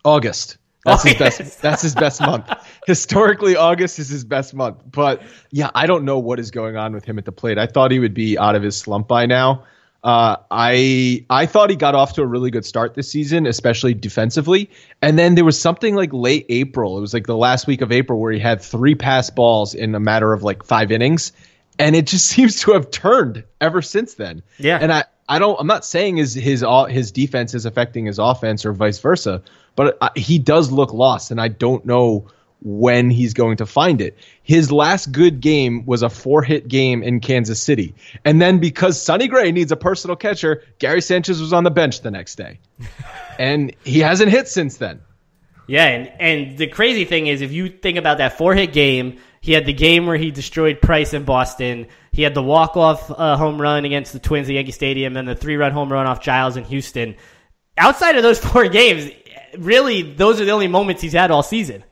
August. 0.02 0.56
That's 0.84 1.02
his 1.02 1.14
August. 1.14 1.38
best. 1.38 1.62
That's 1.62 1.82
his 1.82 1.94
best 1.94 2.20
month. 2.20 2.48
Historically, 2.86 3.56
August 3.56 3.98
is 3.98 4.08
his 4.08 4.24
best 4.24 4.54
month. 4.54 4.78
But 4.90 5.22
yeah, 5.50 5.70
I 5.74 5.86
don't 5.86 6.04
know 6.04 6.18
what 6.18 6.40
is 6.40 6.50
going 6.50 6.76
on 6.76 6.94
with 6.94 7.04
him 7.04 7.18
at 7.18 7.24
the 7.24 7.32
plate. 7.32 7.58
I 7.58 7.66
thought 7.66 7.90
he 7.90 7.98
would 7.98 8.14
be 8.14 8.38
out 8.38 8.54
of 8.56 8.62
his 8.62 8.76
slump 8.76 9.08
by 9.08 9.26
now. 9.26 9.64
Uh, 10.02 10.36
I 10.50 11.26
I 11.28 11.44
thought 11.44 11.68
he 11.68 11.76
got 11.76 11.94
off 11.94 12.14
to 12.14 12.22
a 12.22 12.26
really 12.26 12.50
good 12.50 12.64
start 12.64 12.94
this 12.94 13.10
season, 13.10 13.46
especially 13.46 13.92
defensively. 13.92 14.70
And 15.02 15.18
then 15.18 15.34
there 15.34 15.44
was 15.44 15.60
something 15.60 15.94
like 15.94 16.10
late 16.12 16.46
April. 16.48 16.96
It 16.96 17.02
was 17.02 17.12
like 17.12 17.26
the 17.26 17.36
last 17.36 17.66
week 17.66 17.82
of 17.82 17.92
April 17.92 18.18
where 18.18 18.32
he 18.32 18.38
had 18.38 18.62
three 18.62 18.94
pass 18.94 19.28
balls 19.28 19.74
in 19.74 19.94
a 19.94 20.00
matter 20.00 20.32
of 20.32 20.42
like 20.42 20.64
five 20.64 20.90
innings, 20.90 21.32
and 21.78 21.94
it 21.94 22.06
just 22.06 22.26
seems 22.34 22.60
to 22.60 22.72
have 22.72 22.90
turned 22.90 23.44
ever 23.60 23.82
since 23.82 24.14
then. 24.14 24.42
Yeah. 24.58 24.78
And 24.80 24.90
I 24.90 25.04
I 25.30 25.38
don't. 25.38 25.58
I'm 25.60 25.68
not 25.68 25.84
saying 25.84 26.16
his 26.16 26.34
his 26.34 26.64
his 26.88 27.12
defense 27.12 27.54
is 27.54 27.64
affecting 27.64 28.04
his 28.04 28.18
offense 28.18 28.66
or 28.66 28.72
vice 28.72 28.98
versa, 28.98 29.42
but 29.76 29.96
uh, 30.00 30.10
he 30.16 30.40
does 30.40 30.72
look 30.72 30.92
lost, 30.92 31.30
and 31.30 31.40
I 31.40 31.46
don't 31.46 31.86
know 31.86 32.26
when 32.62 33.10
he's 33.10 33.32
going 33.32 33.56
to 33.58 33.64
find 33.64 34.00
it. 34.00 34.18
His 34.42 34.72
last 34.72 35.12
good 35.12 35.40
game 35.40 35.86
was 35.86 36.02
a 36.02 36.10
four 36.10 36.42
hit 36.42 36.66
game 36.66 37.04
in 37.04 37.20
Kansas 37.20 37.62
City, 37.62 37.94
and 38.24 38.42
then 38.42 38.58
because 38.58 39.00
Sonny 39.00 39.28
Gray 39.28 39.52
needs 39.52 39.70
a 39.70 39.76
personal 39.76 40.16
catcher, 40.16 40.64
Gary 40.80 41.00
Sanchez 41.00 41.40
was 41.40 41.52
on 41.52 41.62
the 41.62 41.70
bench 41.70 42.00
the 42.00 42.10
next 42.10 42.34
day, 42.34 42.58
and 43.38 43.72
he 43.84 44.00
hasn't 44.00 44.32
hit 44.32 44.48
since 44.48 44.78
then. 44.78 45.00
Yeah, 45.68 45.86
and 45.86 46.12
and 46.18 46.58
the 46.58 46.66
crazy 46.66 47.04
thing 47.04 47.28
is, 47.28 47.40
if 47.40 47.52
you 47.52 47.68
think 47.68 47.98
about 47.98 48.18
that 48.18 48.36
four 48.36 48.52
hit 48.54 48.72
game, 48.72 49.20
he 49.40 49.52
had 49.52 49.64
the 49.64 49.72
game 49.72 50.06
where 50.06 50.16
he 50.16 50.30
destroyed 50.30 50.82
Price 50.82 51.14
in 51.14 51.24
Boston. 51.24 51.86
He 52.12 52.22
had 52.22 52.34
the 52.34 52.42
walk 52.42 52.76
off 52.76 53.10
uh, 53.10 53.36
home 53.36 53.60
run 53.60 53.86
against 53.86 54.12
the 54.12 54.18
Twins 54.18 54.48
at 54.48 54.54
Yankee 54.54 54.72
Stadium, 54.72 55.16
and 55.16 55.26
the 55.26 55.34
three 55.34 55.56
run 55.56 55.72
home 55.72 55.90
run 55.90 56.06
off 56.06 56.20
Giles 56.20 56.56
in 56.56 56.64
Houston. 56.64 57.16
Outside 57.78 58.16
of 58.16 58.22
those 58.22 58.38
four 58.44 58.68
games, 58.68 59.10
really, 59.56 60.02
those 60.02 60.40
are 60.40 60.44
the 60.44 60.50
only 60.50 60.68
moments 60.68 61.00
he's 61.00 61.14
had 61.14 61.30
all 61.30 61.42
season. 61.42 61.84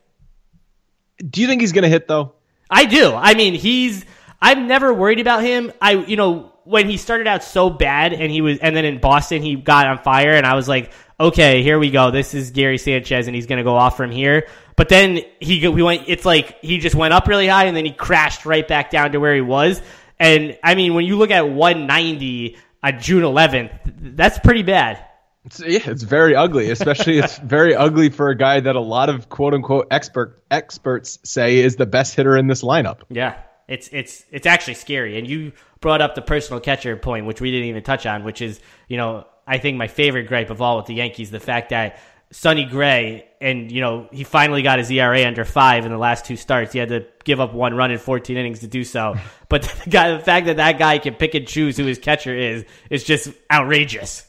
Do 1.27 1.41
you 1.41 1.47
think 1.47 1.61
he's 1.61 1.73
going 1.73 1.83
to 1.83 1.89
hit 1.89 2.07
though? 2.07 2.35
I 2.69 2.85
do. 2.85 3.13
I 3.13 3.33
mean, 3.33 3.55
he's. 3.55 4.05
I'm 4.41 4.67
never 4.67 4.93
worried 4.93 5.19
about 5.19 5.43
him. 5.43 5.73
I, 5.81 5.93
you 5.93 6.15
know, 6.15 6.53
when 6.63 6.87
he 6.87 6.95
started 6.97 7.27
out 7.27 7.43
so 7.43 7.69
bad, 7.69 8.13
and 8.13 8.31
he 8.31 8.41
was, 8.41 8.59
and 8.59 8.75
then 8.75 8.85
in 8.85 8.99
Boston 8.99 9.41
he 9.41 9.55
got 9.55 9.87
on 9.87 9.97
fire, 9.97 10.33
and 10.33 10.45
I 10.45 10.53
was 10.53 10.67
like, 10.67 10.91
okay, 11.19 11.61
here 11.61 11.77
we 11.77 11.91
go. 11.91 12.11
This 12.11 12.33
is 12.33 12.51
Gary 12.51 12.77
Sanchez, 12.77 13.27
and 13.27 13.35
he's 13.35 13.45
going 13.45 13.57
to 13.57 13.63
go 13.63 13.75
off 13.75 13.97
from 13.97 14.11
here. 14.11 14.47
But 14.75 14.89
then 14.89 15.19
he 15.39 15.67
we 15.67 15.83
went. 15.83 16.03
It's 16.07 16.25
like 16.25 16.61
he 16.61 16.77
just 16.77 16.95
went 16.95 17.13
up 17.13 17.27
really 17.27 17.47
high, 17.47 17.65
and 17.65 17.75
then 17.75 17.85
he 17.85 17.91
crashed 17.91 18.45
right 18.45 18.67
back 18.67 18.91
down 18.91 19.11
to 19.11 19.19
where 19.19 19.35
he 19.35 19.41
was. 19.41 19.81
And 20.19 20.57
I 20.63 20.75
mean, 20.75 20.93
when 20.93 21.05
you 21.05 21.17
look 21.17 21.31
at 21.31 21.49
190 21.49 22.57
on 22.83 22.99
June 22.99 23.23
11th, 23.23 24.15
that's 24.15 24.39
pretty 24.39 24.63
bad. 24.63 25.05
It's, 25.45 25.59
yeah, 25.59 25.79
it's 25.85 26.03
very 26.03 26.35
ugly. 26.35 26.69
Especially, 26.69 27.17
it's 27.17 27.37
very 27.43 27.75
ugly 27.75 28.09
for 28.09 28.29
a 28.29 28.35
guy 28.35 28.59
that 28.59 28.75
a 28.75 28.81
lot 28.81 29.09
of 29.09 29.29
quote 29.29 29.53
unquote 29.53 29.87
expert 29.91 30.41
experts 30.51 31.19
say 31.23 31.57
is 31.57 31.75
the 31.75 31.85
best 31.85 32.15
hitter 32.15 32.37
in 32.37 32.47
this 32.47 32.61
lineup. 32.61 33.01
Yeah, 33.09 33.37
it's 33.67 33.89
it's 33.91 34.23
it's 34.31 34.45
actually 34.45 34.75
scary. 34.75 35.17
And 35.17 35.27
you 35.27 35.53
brought 35.81 36.01
up 36.01 36.15
the 36.15 36.21
personal 36.21 36.59
catcher 36.59 36.95
point, 36.97 37.25
which 37.25 37.41
we 37.41 37.51
didn't 37.51 37.67
even 37.67 37.83
touch 37.83 38.05
on, 38.05 38.23
which 38.23 38.41
is 38.41 38.59
you 38.87 38.97
know 38.97 39.25
I 39.49 39.57
think 39.57 39.77
my 39.77 39.87
favorite 39.87 40.27
gripe 40.27 40.51
of 40.51 40.61
all 40.61 40.77
with 40.77 40.85
the 40.85 40.93
Yankees, 40.93 41.31
the 41.31 41.39
fact 41.39 41.71
that 41.71 41.99
Sonny 42.31 42.65
Gray 42.65 43.27
and 43.41 43.71
you 43.71 43.81
know 43.81 44.07
he 44.11 44.23
finally 44.23 44.61
got 44.61 44.77
his 44.77 44.91
ERA 44.91 45.25
under 45.25 45.43
five 45.43 45.85
in 45.85 45.91
the 45.91 45.97
last 45.97 46.25
two 46.25 46.35
starts. 46.35 46.71
He 46.71 46.77
had 46.77 46.89
to 46.89 47.07
give 47.23 47.39
up 47.39 47.53
one 47.53 47.73
run 47.73 47.89
in 47.89 47.97
14 47.97 48.37
innings 48.37 48.59
to 48.59 48.67
do 48.67 48.83
so. 48.83 49.15
But 49.49 49.63
the, 49.63 49.89
guy, 49.89 50.11
the 50.15 50.19
fact 50.19 50.45
that 50.45 50.57
that 50.57 50.77
guy 50.77 50.99
can 50.99 51.15
pick 51.15 51.33
and 51.33 51.47
choose 51.47 51.75
who 51.75 51.85
his 51.85 51.97
catcher 51.97 52.37
is 52.37 52.65
is 52.91 53.03
just 53.03 53.31
outrageous. 53.51 54.27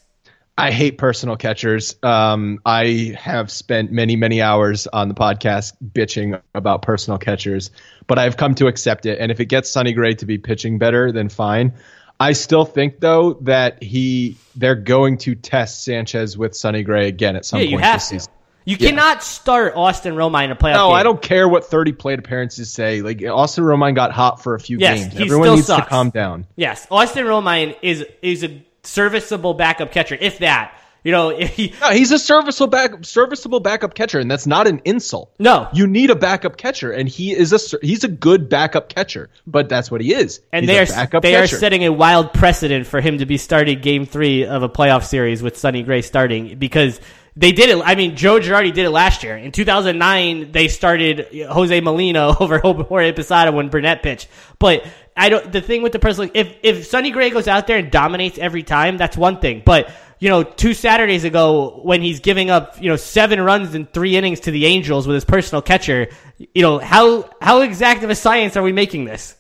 I 0.57 0.71
hate 0.71 0.97
personal 0.97 1.37
catchers. 1.37 1.95
Um, 2.03 2.59
I 2.65 3.15
have 3.19 3.51
spent 3.51 3.93
many, 3.93 4.17
many 4.17 4.41
hours 4.41 4.87
on 4.87 5.09
the 5.09 5.15
podcast 5.15 5.75
bitching 5.93 6.41
about 6.55 6.81
personal 6.81 7.19
catchers, 7.19 7.71
but 8.07 8.19
I've 8.19 8.39
come 8.39 8.55
to 8.55 8.67
accept 8.67 9.05
it. 9.05 9.19
And 9.21 9.31
if 9.31 9.41
it 9.41 9.47
gets 9.47 9.69
Sonny 9.69 9.93
Gray 9.93 10.15
to 10.15 10.25
be 10.25 10.39
pitching 10.39 10.79
better, 10.79 11.13
then 11.13 11.29
fine. 11.29 11.75
I 12.21 12.33
still 12.33 12.65
think 12.67 13.01
though 13.01 13.35
that 13.43 13.83
he 13.83 14.37
they're 14.55 14.75
going 14.75 15.17
to 15.19 15.35
test 15.35 15.85
Sanchez 15.85 16.37
with 16.37 16.55
Sonny 16.55 16.83
Gray 16.83 17.09
again 17.09 17.35
at 17.37 17.45
some 17.47 17.61
Yeah, 17.61 17.65
point 17.65 17.71
you 17.73 17.79
have 17.79 17.95
this 17.97 18.09
to. 18.09 18.15
season. 18.15 18.33
You 18.67 18.77
Yeah. 18.79 18.91
cannot 18.91 19.23
start 19.23 19.73
Austin 19.75 20.15
Romine 20.15 20.45
in 20.45 20.51
a 20.51 20.55
playoff 20.57 20.75
No, 20.75 20.89
game. 20.89 20.97
I 20.97 21.03
don't 21.03 21.23
care 21.23 21.49
what 21.49 21.65
30 21.65 21.93
plate 21.93 22.19
appearances 22.19 22.71
say. 22.73 23.01
Like 23.01 23.25
Austin 23.25 23.65
Romine 23.65 23.95
got 23.95 24.13
hot 24.13 24.43
for 24.43 24.55
a 24.55 24.61
few 24.61 24.77
Yes, 24.79 25.01
games. 25.01 25.15
Everyone 25.21 25.47
still 25.47 25.55
needs 25.57 25.67
sucks. 25.67 25.87
to 25.87 25.89
calm 25.89 26.11
down. 26.11 26.47
Yes, 26.57 26.87
Austin 26.91 27.25
Romine 27.25 27.75
is 27.81 28.05
is 28.21 28.45
a 28.45 28.63
serviceable 28.83 29.55
backup 29.55 29.91
catcher, 29.93 30.17
if 30.21 30.39
that. 30.41 30.73
You 31.03 31.13
know, 31.13 31.37
he, 31.39 31.75
No, 31.81 31.91
he's 31.91 32.13
a 32.13 32.19
serviceable 32.19 32.69
back, 32.69 33.05
serviceable 33.05 33.61
backup 33.61 33.95
catcher, 33.95 34.19
and 34.19 34.31
that's 34.31 34.47
not 34.47 34.67
an 34.67 34.81
insult. 34.85 35.33
No. 35.39 35.69
you 35.73 35.87
need 35.87 36.11
a 36.11 36.17
backup 36.17 36.57
catcher, 36.57 36.93
and 36.93 37.09
he 37.09 37.33
is 37.33 37.53
a 37.53 37.79
he's 37.83 38.05
a 38.05 38.09
good 38.09 38.49
backup 38.49 38.89
catcher. 38.89 39.31
But 39.47 39.69
that's 39.69 39.91
what 39.91 40.01
he 40.01 40.15
is. 40.15 40.41
and 40.53 40.69
He's 40.69 40.89
they 40.89 41.05
are 41.05 41.21
they 41.21 41.37
are 41.37 41.47
setting 41.47 41.85
a 41.85 41.93
wild 41.93 42.33
precedent 42.33 42.87
for 42.87 43.01
him 43.01 43.19
to 43.19 43.27
be 43.27 43.39
starting 43.39 43.81
Game 43.81 44.07
Three 44.07 44.45
of 44.45 44.63
a 44.63 44.69
playoff 44.69 45.05
series 45.05 45.43
with 45.43 45.57
Sonny 45.57 45.83
Gray 45.83 46.03
starting 46.03 46.59
because 46.59 47.01
they 47.37 47.53
did 47.53 47.71
it. 47.71 47.81
I 47.85 47.95
mean, 47.95 48.17
Joe 48.17 48.39
Girardi 48.41 48.73
did 48.75 48.85
it 48.85 48.91
last 48.91 49.23
year 49.23 49.37
in 49.37 49.53
2009. 49.53 50.53
They 50.53 50.69
started 50.69 51.29
Jose 51.49 51.81
Molina 51.81 52.37
over 52.41 52.59
Jorge 52.59 53.13
Posada 53.13 53.53
when 53.53 53.69
Burnett 53.69 54.03
pitched, 54.03 54.29
but. 54.59 54.85
I 55.17 55.29
don't. 55.29 55.53
The 55.53 55.61
thing 55.61 55.83
with 55.83 55.93
the 55.93 55.99
person, 55.99 56.31
if 56.33 56.55
if 56.63 56.87
Sonny 56.87 57.11
Gray 57.11 57.29
goes 57.29 57.47
out 57.49 57.67
there 57.67 57.77
and 57.77 57.91
dominates 57.91 58.39
every 58.39 58.63
time, 58.63 58.97
that's 58.97 59.19
one 59.19 59.41
thing. 59.41 59.61
But 59.67 59.93
you 60.21 60.29
know, 60.29 60.43
two 60.43 60.75
Saturdays 60.75 61.25
ago, 61.25 61.81
when 61.83 62.03
he's 62.03 62.21
giving 62.21 62.51
up, 62.51 62.81
you 62.81 62.91
know, 62.91 62.97
seven 62.97 63.41
runs 63.41 63.75
in 63.75 63.87
three 63.87 64.17
innings 64.17 64.41
to 64.41 64.51
the 64.51 64.67
Angels 64.67 65.07
with 65.07 65.15
his 65.15 65.25
personal 65.25 65.63
catcher, 65.63 66.09
you 66.39 66.63
know, 66.63 66.79
how 66.79 67.29
how 67.41 67.63
exact 67.63 68.05
of 68.05 68.11
a 68.11 68.15
science 68.15 68.57
are 68.57 68.63
we 68.63 68.73
making 68.73 69.07
this? 69.07 69.35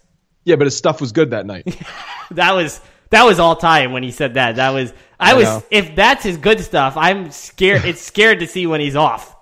Yeah, 0.45 0.57
but 0.57 0.67
his 0.67 0.77
stuff 0.77 1.01
was 1.01 1.13
good 1.13 1.31
that 1.31 1.47
night. 1.47 1.77
That 2.35 2.53
was 2.53 2.81
that 3.11 3.25
was 3.25 3.41
all 3.41 3.57
time 3.57 3.91
when 3.91 4.05
he 4.05 4.13
said 4.13 4.35
that. 4.35 4.55
That 4.55 4.71
was 4.71 4.93
I, 5.19 5.33
I 5.33 5.35
was 5.35 5.45
know. 5.45 5.65
if 5.73 5.97
that's 5.97 6.23
his 6.23 6.37
good 6.37 6.61
stuff, 6.61 6.97
I'm 6.97 7.33
scared. 7.33 7.85
It's 7.85 8.01
scared 8.01 8.39
to 8.39 8.47
see 8.47 8.69
when 8.69 8.81
he's 8.81 8.95
off. 8.95 9.37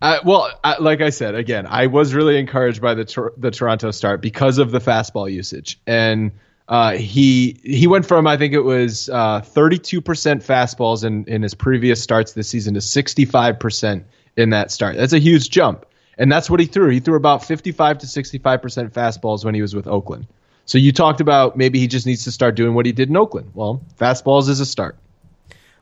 Uh, 0.00 0.20
well, 0.24 0.48
I, 0.62 0.78
like 0.78 1.00
I 1.00 1.10
said, 1.10 1.34
again, 1.34 1.66
I 1.66 1.88
was 1.88 2.14
really 2.14 2.38
encouraged 2.38 2.80
by 2.80 2.94
the 2.94 3.04
Tor- 3.04 3.32
the 3.36 3.50
Toronto 3.50 3.90
start 3.90 4.22
because 4.22 4.58
of 4.58 4.70
the 4.70 4.78
fastball 4.78 5.28
usage, 5.30 5.80
and 5.84 6.30
uh, 6.68 6.92
he 6.92 7.58
he 7.64 7.86
went 7.86 8.06
from 8.06 8.26
I 8.26 8.36
think 8.36 8.52
it 8.52 8.60
was 8.60 9.08
uh, 9.08 9.40
32% 9.40 10.02
fastballs 10.44 11.02
in 11.02 11.24
in 11.24 11.42
his 11.42 11.54
previous 11.54 12.02
starts 12.02 12.32
this 12.32 12.48
season 12.48 12.74
to 12.74 12.80
65% 12.80 14.04
in 14.36 14.50
that 14.50 14.70
start. 14.70 14.96
That's 14.96 15.14
a 15.14 15.18
huge 15.18 15.50
jump, 15.50 15.86
and 16.18 16.30
that's 16.30 16.50
what 16.50 16.60
he 16.60 16.66
threw. 16.66 16.90
He 16.90 17.00
threw 17.00 17.16
about 17.16 17.44
55 17.44 17.98
to 17.98 18.06
65% 18.06 18.92
fastballs 18.92 19.44
when 19.44 19.54
he 19.54 19.62
was 19.62 19.74
with 19.74 19.86
Oakland. 19.86 20.26
So 20.66 20.76
you 20.76 20.92
talked 20.92 21.22
about 21.22 21.56
maybe 21.56 21.78
he 21.78 21.86
just 21.86 22.04
needs 22.04 22.24
to 22.24 22.30
start 22.30 22.54
doing 22.54 22.74
what 22.74 22.84
he 22.84 22.92
did 22.92 23.08
in 23.08 23.16
Oakland. 23.16 23.52
Well, 23.54 23.82
fastballs 23.98 24.50
is 24.50 24.60
a 24.60 24.66
start. 24.66 24.98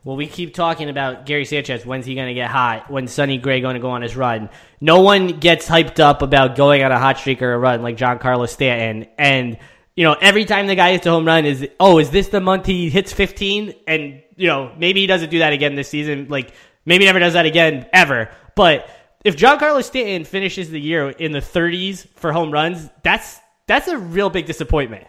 Well, 0.05 0.15
we 0.15 0.29
keep 0.29 0.55
talking 0.55 0.89
about 0.89 1.27
Gary 1.27 1.45
Sanchez. 1.45 1.85
When's 1.85 2.07
he 2.07 2.15
going 2.15 2.29
to 2.29 2.35
get 2.35 2.49
hot? 2.49 2.89
When's 2.89 3.11
Sonny 3.11 3.39
Gray 3.39 3.61
going 3.61 3.75
to 3.75 3.81
go 3.81 3.91
on 3.91 4.03
his 4.03 4.15
run? 4.15 4.51
No 4.81 5.01
one 5.01 5.41
gets 5.41 5.69
hyped 5.69 5.99
up 5.99 6.23
about 6.23 6.55
going 6.55 6.85
on 6.85 6.93
a 6.93 6.99
hot 7.01 7.19
streak 7.19 7.43
or 7.43 7.53
a 7.53 7.59
run 7.59 7.83
like 7.83 7.97
Giancarlo 7.97 8.49
Stanton. 8.49 9.11
And, 9.19 9.59
you 9.97 10.05
know, 10.05 10.15
every 10.21 10.45
time 10.45 10.67
the 10.67 10.75
guy 10.75 10.93
hits 10.93 11.07
a 11.07 11.11
home 11.11 11.27
run 11.27 11.47
is, 11.47 11.67
oh, 11.81 11.99
is 11.99 12.11
this 12.11 12.29
the 12.29 12.41
month 12.41 12.67
he 12.67 12.91
hits 12.91 13.13
15? 13.13 13.75
And, 13.89 14.23
you 14.37 14.47
know, 14.47 14.73
maybe 14.77 15.01
he 15.01 15.07
doesn't 15.07 15.31
do 15.31 15.39
that 15.41 15.55
again 15.55 15.75
this 15.75 15.89
season. 15.89 16.27
Like, 16.29 16.53
maybe 16.85 17.05
he 17.05 17.09
never 17.09 17.19
does 17.19 17.33
that 17.33 17.47
again, 17.47 17.87
ever. 17.95 18.31
But 18.55 18.89
if 19.25 19.37
Giancarlo 19.37 19.83
Stanton 19.83 20.25
finishes 20.25 20.71
the 20.71 20.81
year 20.81 21.09
in 21.09 21.33
the 21.33 21.41
30s 21.41 22.07
for 22.17 22.31
home 22.31 22.51
runs, 22.51 22.89
that's, 23.03 23.41
that's 23.67 23.89
a 23.89 23.97
real 23.97 24.31
big 24.31 24.47
disappointment. 24.47 25.07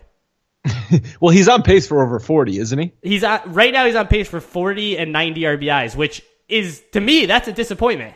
Well, 1.19 1.31
he's 1.33 1.49
on 1.49 1.63
pace 1.63 1.85
for 1.85 2.01
over 2.01 2.17
40, 2.17 2.59
isn't 2.59 2.79
he? 2.79 2.93
He's 3.03 3.23
on, 3.23 3.41
right 3.47 3.73
now. 3.73 3.85
He's 3.85 3.95
on 3.95 4.07
pace 4.07 4.29
for 4.29 4.39
40 4.39 4.97
and 4.97 5.11
90 5.11 5.41
RBIs, 5.41 5.97
which 5.97 6.23
is 6.47 6.81
to 6.93 7.01
me 7.01 7.25
that's 7.25 7.47
a 7.49 7.51
disappointment. 7.51 8.15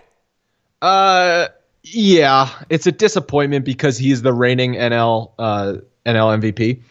Uh, 0.82 1.48
yeah, 1.84 2.50
it's 2.70 2.88
a 2.88 2.92
disappointment 2.92 3.66
because 3.66 3.98
he's 3.98 4.22
the 4.22 4.32
reigning 4.34 4.76
NL 4.76 5.34
uh, 5.38 5.78
NL 6.06 6.40
MVP. 6.40 6.82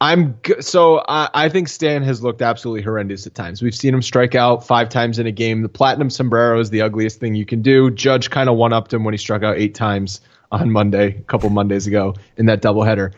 I'm 0.00 0.36
so 0.60 1.04
I, 1.08 1.28
I 1.32 1.48
think 1.48 1.68
Stan 1.68 2.02
has 2.02 2.24
looked 2.24 2.42
absolutely 2.42 2.82
horrendous 2.82 3.26
at 3.26 3.36
times. 3.36 3.62
We've 3.62 3.74
seen 3.74 3.94
him 3.94 4.02
strike 4.02 4.34
out 4.34 4.66
five 4.66 4.88
times 4.88 5.20
in 5.20 5.28
a 5.28 5.30
game. 5.30 5.62
The 5.62 5.68
platinum 5.68 6.10
sombrero 6.10 6.58
is 6.58 6.70
the 6.70 6.82
ugliest 6.82 7.20
thing 7.20 7.36
you 7.36 7.46
can 7.46 7.62
do. 7.62 7.88
Judge 7.88 8.28
kind 8.28 8.48
of 8.48 8.56
one 8.56 8.72
upped 8.72 8.92
him 8.92 9.04
when 9.04 9.14
he 9.14 9.18
struck 9.18 9.44
out 9.44 9.58
eight 9.58 9.76
times 9.76 10.20
on 10.50 10.72
Monday, 10.72 11.16
a 11.18 11.22
couple 11.22 11.48
Mondays 11.50 11.86
ago 11.86 12.14
in 12.36 12.46
that 12.46 12.60
doubleheader. 12.60 13.12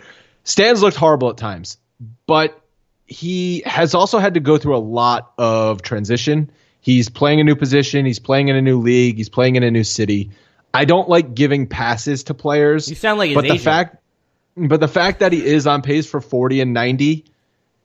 Stan's 0.44 0.82
looked 0.82 0.96
horrible 0.96 1.30
at 1.30 1.38
times, 1.38 1.78
but 2.26 2.60
he 3.06 3.62
has 3.64 3.94
also 3.94 4.18
had 4.18 4.34
to 4.34 4.40
go 4.40 4.58
through 4.58 4.76
a 4.76 4.78
lot 4.78 5.32
of 5.38 5.80
transition. 5.80 6.50
He's 6.80 7.08
playing 7.08 7.40
a 7.40 7.44
new 7.44 7.56
position. 7.56 8.04
He's 8.04 8.18
playing 8.18 8.48
in 8.48 8.56
a 8.56 8.62
new 8.62 8.78
league. 8.78 9.16
He's 9.16 9.30
playing 9.30 9.56
in 9.56 9.62
a 9.62 9.70
new 9.70 9.84
city. 9.84 10.32
I 10.74 10.84
don't 10.84 11.08
like 11.08 11.34
giving 11.34 11.66
passes 11.66 12.24
to 12.24 12.34
players. 12.34 12.90
You 12.90 12.96
sound 12.96 13.18
like 13.18 13.34
but 13.34 13.42
the 13.42 13.52
agent. 13.52 13.60
fact, 13.62 13.96
but 14.56 14.80
the 14.80 14.88
fact 14.88 15.20
that 15.20 15.32
he 15.32 15.44
is 15.44 15.66
on 15.66 15.82
pace 15.82 16.06
for 16.06 16.20
forty 16.20 16.60
and 16.60 16.72
ninety, 16.72 17.24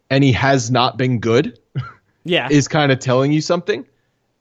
and 0.09 0.23
he 0.23 0.31
has 0.33 0.69
not 0.71 0.97
been 0.97 1.19
good, 1.19 1.59
Yeah, 2.23 2.47
is 2.49 2.67
kind 2.67 2.91
of 2.91 2.99
telling 2.99 3.31
you 3.31 3.41
something. 3.41 3.85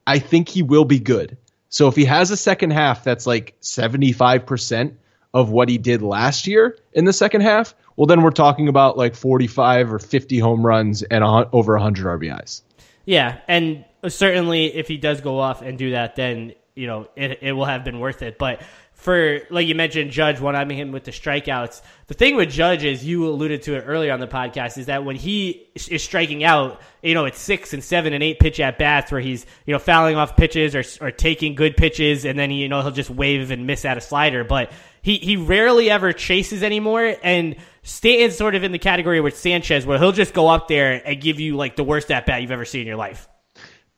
I 0.05 0.19
think 0.19 0.49
he 0.49 0.63
will 0.63 0.85
be 0.85 0.99
good. 0.99 1.37
So 1.69 1.87
if 1.87 1.95
he 1.95 2.05
has 2.05 2.31
a 2.31 2.37
second 2.37 2.71
half 2.71 3.03
that's 3.03 3.27
like 3.27 3.55
seventy 3.59 4.11
five 4.11 4.45
percent 4.45 4.97
of 5.33 5.49
what 5.51 5.69
he 5.69 5.77
did 5.77 6.01
last 6.01 6.47
year 6.47 6.77
in 6.93 7.05
the 7.05 7.13
second 7.13 7.41
half, 7.41 7.75
well 7.95 8.07
then 8.07 8.23
we're 8.23 8.31
talking 8.31 8.67
about 8.67 8.97
like 8.97 9.13
forty 9.15 9.47
five 9.47 9.93
or 9.93 9.99
fifty 9.99 10.39
home 10.39 10.65
runs 10.65 11.03
and 11.03 11.23
over 11.23 11.77
hundred 11.77 12.05
RBIs. 12.19 12.61
yeah, 13.05 13.39
and 13.47 13.85
certainly 14.07 14.73
if 14.75 14.87
he 14.87 14.97
does 14.97 15.21
go 15.21 15.39
off 15.39 15.61
and 15.61 15.77
do 15.77 15.91
that, 15.91 16.15
then 16.15 16.53
you 16.75 16.87
know 16.87 17.07
it, 17.15 17.39
it 17.43 17.51
will 17.51 17.65
have 17.65 17.83
been 17.83 17.99
worth 17.99 18.23
it. 18.23 18.39
But 18.39 18.61
for 18.99 19.39
like 19.49 19.65
you 19.65 19.75
mentioned, 19.75 20.11
Judge 20.11 20.41
one 20.41 20.55
upping 20.55 20.77
him 20.77 20.91
with 20.91 21.05
the 21.05 21.11
strikeouts. 21.11 21.81
The 22.07 22.13
thing 22.13 22.35
with 22.35 22.49
Judge 22.49 22.83
is 22.83 23.03
you 23.03 23.27
alluded 23.27 23.63
to 23.63 23.77
it 23.77 23.85
earlier 23.87 24.11
on 24.11 24.19
the 24.19 24.27
podcast 24.27 24.77
is 24.77 24.87
that 24.87 25.05
when 25.05 25.15
he 25.15 25.69
is 25.73 26.03
striking 26.03 26.43
out, 26.43 26.81
you 27.01 27.13
know 27.13 27.23
it's 27.23 27.39
six 27.39 27.71
and 27.71 27.81
seven 27.81 28.11
and 28.11 28.21
eight 28.21 28.39
pitch 28.39 28.59
at 28.59 28.77
bats 28.77 29.09
where 29.09 29.21
he's 29.21 29.45
you 29.65 29.71
know 29.71 29.79
fouling 29.79 30.17
off 30.17 30.35
pitches 30.35 30.75
or 30.75 30.83
or 31.01 31.11
taking 31.11 31.55
good 31.55 31.77
pitches, 31.77 32.25
and 32.25 32.37
then 32.37 32.51
you 32.51 32.67
know 32.67 32.81
he'll 32.81 32.91
just 32.91 33.09
wave 33.09 33.51
and 33.51 33.65
miss 33.65 33.85
at 33.85 33.97
a 33.97 34.01
slider, 34.01 34.43
but. 34.43 34.71
He, 35.01 35.15
he 35.15 35.37
rarely 35.37 35.89
ever 35.89 36.11
chases 36.11 36.61
anymore, 36.61 37.15
and 37.23 37.55
Stanton's 37.83 38.35
sort 38.35 38.55
of 38.55 38.65
in 38.65 38.73
the 38.73 38.79
category 38.79 39.21
with 39.21 39.37
Sanchez, 39.37 39.85
where 39.85 39.97
he'll 39.97 40.11
just 40.11 40.33
go 40.33 40.49
up 40.49 40.67
there 40.67 41.01
and 41.07 41.21
give 41.21 41.39
you 41.39 41.55
like 41.55 41.77
the 41.77 41.85
worst 41.85 42.11
at 42.11 42.25
bat 42.25 42.41
you've 42.41 42.51
ever 42.51 42.65
seen 42.65 42.81
in 42.81 42.87
your 42.87 42.97
life. 42.97 43.29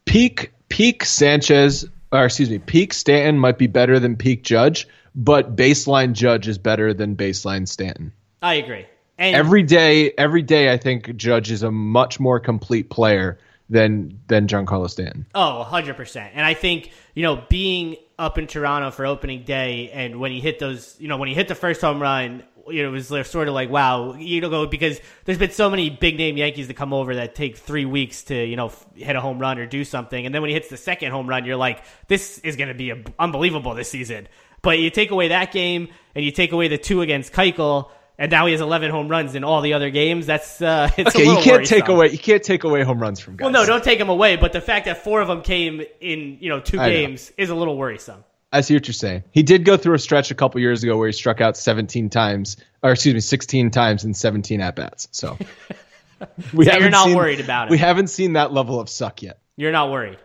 Peak 0.06 0.54
peak 0.70 1.04
Sanchez 1.04 1.90
or 2.12 2.26
excuse 2.26 2.50
me, 2.50 2.60
peak 2.60 2.94
Stanton 2.94 3.40
might 3.40 3.58
be 3.58 3.68
better 3.68 4.00
than 4.00 4.16
peak 4.16 4.44
Judge, 4.44 4.88
but 5.16 5.56
baseline 5.56 6.14
Judge 6.14 6.48
is 6.48 6.58
better 6.58 6.94
than 6.94 7.16
baseline 7.16 7.68
Stanton. 7.68 8.12
I 8.42 8.56
agree. 8.56 8.86
And 9.18 9.36
Every 9.36 9.62
day, 9.64 10.12
every 10.18 10.42
day, 10.42 10.72
I 10.72 10.78
think 10.78 11.16
Judge 11.16 11.52
is 11.52 11.62
a 11.64 11.72
much 11.72 12.20
more 12.20 12.40
complete 12.40 12.90
player 12.90 13.38
than 13.70 14.20
than 14.28 14.48
Giancarlo 14.48 14.90
Stanton. 14.90 15.26
oh, 15.36 15.66
100%. 15.70 16.32
And 16.34 16.46
I 16.46 16.54
think, 16.54 16.92
you 17.14 17.24
know, 17.24 17.44
being 17.48 17.96
up 18.20 18.38
in 18.38 18.48
Toronto 18.48 18.92
for 18.92 19.06
opening 19.06 19.44
day 19.44 19.90
and 19.92 20.20
when 20.20 20.32
he 20.32 20.40
hit 20.40 20.60
those, 20.60 20.96
you 21.00 21.08
know, 21.08 21.18
when 21.18 21.30
he 21.30 21.36
hit 21.36 21.48
the 21.48 21.56
first 21.56 21.82
home 21.82 22.02
run, 22.02 22.44
you 22.72 22.84
know, 22.84 22.90
it 22.90 23.12
was 23.12 23.28
sort 23.30 23.48
of 23.48 23.54
like, 23.54 23.70
wow, 23.70 24.14
you 24.16 24.42
know, 24.42 24.50
go 24.50 24.66
because 24.66 25.00
there's 25.26 25.38
been 25.38 25.52
so 25.52 25.70
many 25.70 25.90
big 25.90 26.18
name 26.18 26.38
Yankees 26.38 26.68
that 26.68 26.76
come 26.76 26.94
over 26.94 27.16
that 27.16 27.36
take 27.36 27.58
three 27.58 27.86
weeks 27.86 28.24
to, 28.24 28.36
you 28.36 28.56
know, 28.56 28.68
f- 28.68 28.86
hit 28.96 29.16
a 29.16 29.22
home 29.22 29.40
run 29.40 29.60
or 29.60 29.66
do 29.66 29.84
something. 29.84 30.26
And 30.26 30.34
then 30.34 30.42
when 30.42 30.50
he 30.50 30.54
hits 30.54 30.70
the 30.70 30.78
second 30.78 31.12
home 31.12 31.28
run, 31.28 31.46
you're 31.46 31.56
like, 31.56 31.84
this 32.08 32.40
is 32.40 32.56
going 32.56 32.70
to 32.70 32.74
be 32.74 32.90
a, 32.92 33.04
unbelievable 33.20 33.74
this 33.74 33.90
season. 33.90 34.28
But 34.62 34.80
you 34.80 34.90
take 34.90 35.12
away 35.12 35.30
that 35.30 35.52
game 35.52 35.90
and 36.16 36.24
you 36.24 36.32
take 36.32 36.52
away 36.52 36.68
the 36.68 36.78
two 36.78 37.02
against 37.02 37.34
Keuchel, 37.34 37.90
and 38.18 38.30
now 38.30 38.46
he 38.46 38.52
has 38.52 38.62
11 38.62 38.92
home 38.92 39.08
runs 39.08 39.34
in 39.34 39.44
all 39.44 39.62
the 39.62 39.74
other 39.74 39.90
games. 39.90 40.28
That's 40.28 40.62
uh, 40.62 40.90
it's 40.98 41.16
Okay, 41.16 41.28
a 41.28 41.34
you 41.34 41.42
can't 41.42 41.66
take 41.66 41.88
away 41.88 42.12
you 42.12 42.20
can't 42.20 42.44
take 42.44 42.64
away 42.64 42.84
home 42.84 43.00
runs 43.00 43.20
from 43.20 43.36
guys. 43.36 43.46
Well, 43.46 43.54
no, 43.54 43.66
don't 43.66 43.84
take 43.84 43.98
them 43.98 44.10
away. 44.10 44.36
But 44.36 44.54
the 44.54 44.62
fact 44.62 44.86
that 44.86 45.04
four 45.04 45.22
of 45.22 45.28
them 45.28 45.42
came 45.42 45.82
in, 46.00 46.38
you 46.40 46.50
know, 46.50 46.60
two 46.60 46.80
I 46.80 46.86
know. 46.88 46.92
games 46.92 47.32
is 47.38 47.50
a 47.50 47.56
little 47.56 47.76
worrisome. 47.78 48.24
I 48.52 48.62
see 48.62 48.74
what 48.74 48.88
you're 48.88 48.94
saying. 48.94 49.24
He 49.32 49.44
did 49.44 49.64
go 49.66 49.78
through 49.78 49.94
a 49.96 50.00
stretch 50.00 50.30
a 50.32 50.36
couple 50.36 50.60
years 50.60 50.84
ago 50.84 50.98
where 50.98 51.08
he 51.08 51.14
struck 51.14 51.40
out 51.40 51.56
17 51.56 52.10
times, 52.10 52.58
or 52.84 52.92
excuse 52.92 53.14
me, 53.14 53.20
16 53.22 53.72
times 53.72 54.04
in 54.04 54.14
17 54.14 54.60
at 54.62 54.76
bats. 54.76 55.08
So 55.12 55.38
we 56.54 56.66
So 56.66 56.72
you're 56.74 56.82
haven't 56.82 56.94
seen- 56.96 57.16
worried 57.16 57.40
about 57.40 57.68
it. 57.68 57.72
We 57.72 57.78
haven't 57.78 58.08
seen 58.08 58.34
that 58.34 58.52
level 58.52 58.80
of 58.80 58.90
suck 58.90 59.22
yet. 59.22 59.40
You're 59.56 59.72
not 59.72 59.90
worried. 59.92 60.18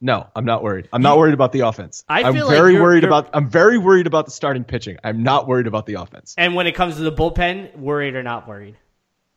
No, 0.00 0.28
I'm 0.36 0.44
not 0.44 0.62
worried. 0.62 0.88
I'm 0.92 1.02
not 1.02 1.18
worried 1.18 1.34
about 1.34 1.50
the 1.52 1.60
offense. 1.60 2.04
I 2.08 2.20
am 2.22 2.32
feel 2.32 2.46
like 2.46 2.56
very 2.56 2.72
you're- 2.74 2.82
worried 2.82 3.02
you're- 3.02 3.08
about. 3.18 3.30
I'm 3.34 3.50
very 3.50 3.78
worried 3.78 4.06
about 4.06 4.26
the 4.26 4.30
starting 4.30 4.62
pitching. 4.64 4.96
I'm 5.02 5.22
not 5.24 5.48
worried 5.48 5.66
about 5.66 5.86
the 5.86 5.94
offense. 5.94 6.34
And 6.38 6.54
when 6.54 6.66
it 6.68 6.76
comes 6.76 6.96
to 6.96 7.02
the 7.02 7.10
bullpen, 7.12 7.76
worried 7.76 8.14
or 8.14 8.22
not 8.22 8.46
worried? 8.48 8.76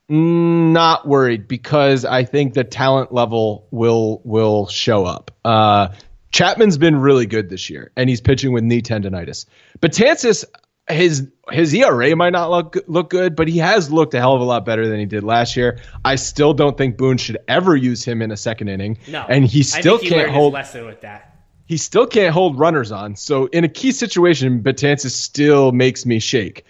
Not 0.08 1.08
worried 1.08 1.48
because 1.48 2.06
I 2.06 2.26
think 2.26 2.54
the 2.54 2.64
talent 2.64 3.14
level 3.14 3.68
will 3.72 4.22
will 4.24 4.68
show 4.68 5.06
up. 5.06 5.32
Uh, 5.44 5.90
Chapman's 6.32 6.78
been 6.78 6.96
really 6.96 7.26
good 7.26 7.50
this 7.50 7.70
year, 7.70 7.92
and 7.96 8.10
he's 8.10 8.22
pitching 8.22 8.52
with 8.54 8.64
knee 8.64 8.82
tendonitis. 8.82 9.46
Betances, 9.80 10.46
his 10.90 11.28
his 11.52 11.74
ERA 11.74 12.16
might 12.16 12.32
not 12.32 12.50
look 12.50 12.78
look 12.88 13.10
good, 13.10 13.36
but 13.36 13.48
he 13.48 13.58
has 13.58 13.92
looked 13.92 14.14
a 14.14 14.20
hell 14.20 14.36
of 14.36 14.42
a 14.42 14.46
lot 14.46 14.66
better 14.66 14.88
than 14.88 15.00
he 15.00 15.06
did 15.06 15.24
last 15.24 15.56
year. 15.56 15.80
I 16.06 16.16
still 16.16 16.54
don't 16.54 16.78
think 16.78 16.98
Boone 16.98 17.18
should 17.18 17.38
ever 17.48 17.76
use 17.76 18.04
him 18.04 18.22
in 18.22 18.32
a 18.32 18.38
second 18.38 18.70
inning. 18.70 18.98
No, 19.08 19.26
and 19.28 19.46
he 19.46 19.64
still 19.64 19.98
he 19.98 20.10
can't 20.10 20.32
hold 20.32 20.54
lesson 20.54 20.86
with 20.86 21.02
that. 21.02 21.28
He 21.66 21.78
still 21.78 22.08
can't 22.08 22.34
hold 22.34 22.60
runners 22.60 22.92
on. 22.92 23.16
So 23.16 23.46
in 23.48 23.64
a 23.64 23.70
key 23.70 23.92
situation, 23.92 24.62
Betances 24.62 25.12
still 25.12 25.72
makes 25.72 26.06
me 26.06 26.20
shake. 26.20 26.66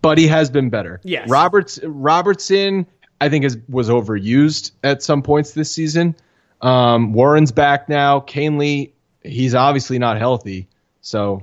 But 0.00 0.16
he 0.16 0.28
has 0.28 0.48
been 0.48 0.70
better. 0.70 1.00
Yes. 1.02 1.28
Roberts 1.28 1.80
Robertson, 1.82 2.86
I 3.20 3.28
think, 3.28 3.44
is 3.44 3.58
was 3.68 3.88
overused 3.88 4.70
at 4.84 5.02
some 5.02 5.22
points 5.22 5.52
this 5.52 5.72
season. 5.72 6.14
Um, 6.60 7.12
Warren's 7.12 7.52
back 7.52 7.88
now. 7.88 8.20
Kahnle, 8.20 8.92
he's 9.22 9.54
obviously 9.54 9.98
not 9.98 10.18
healthy. 10.18 10.68
So 11.00 11.42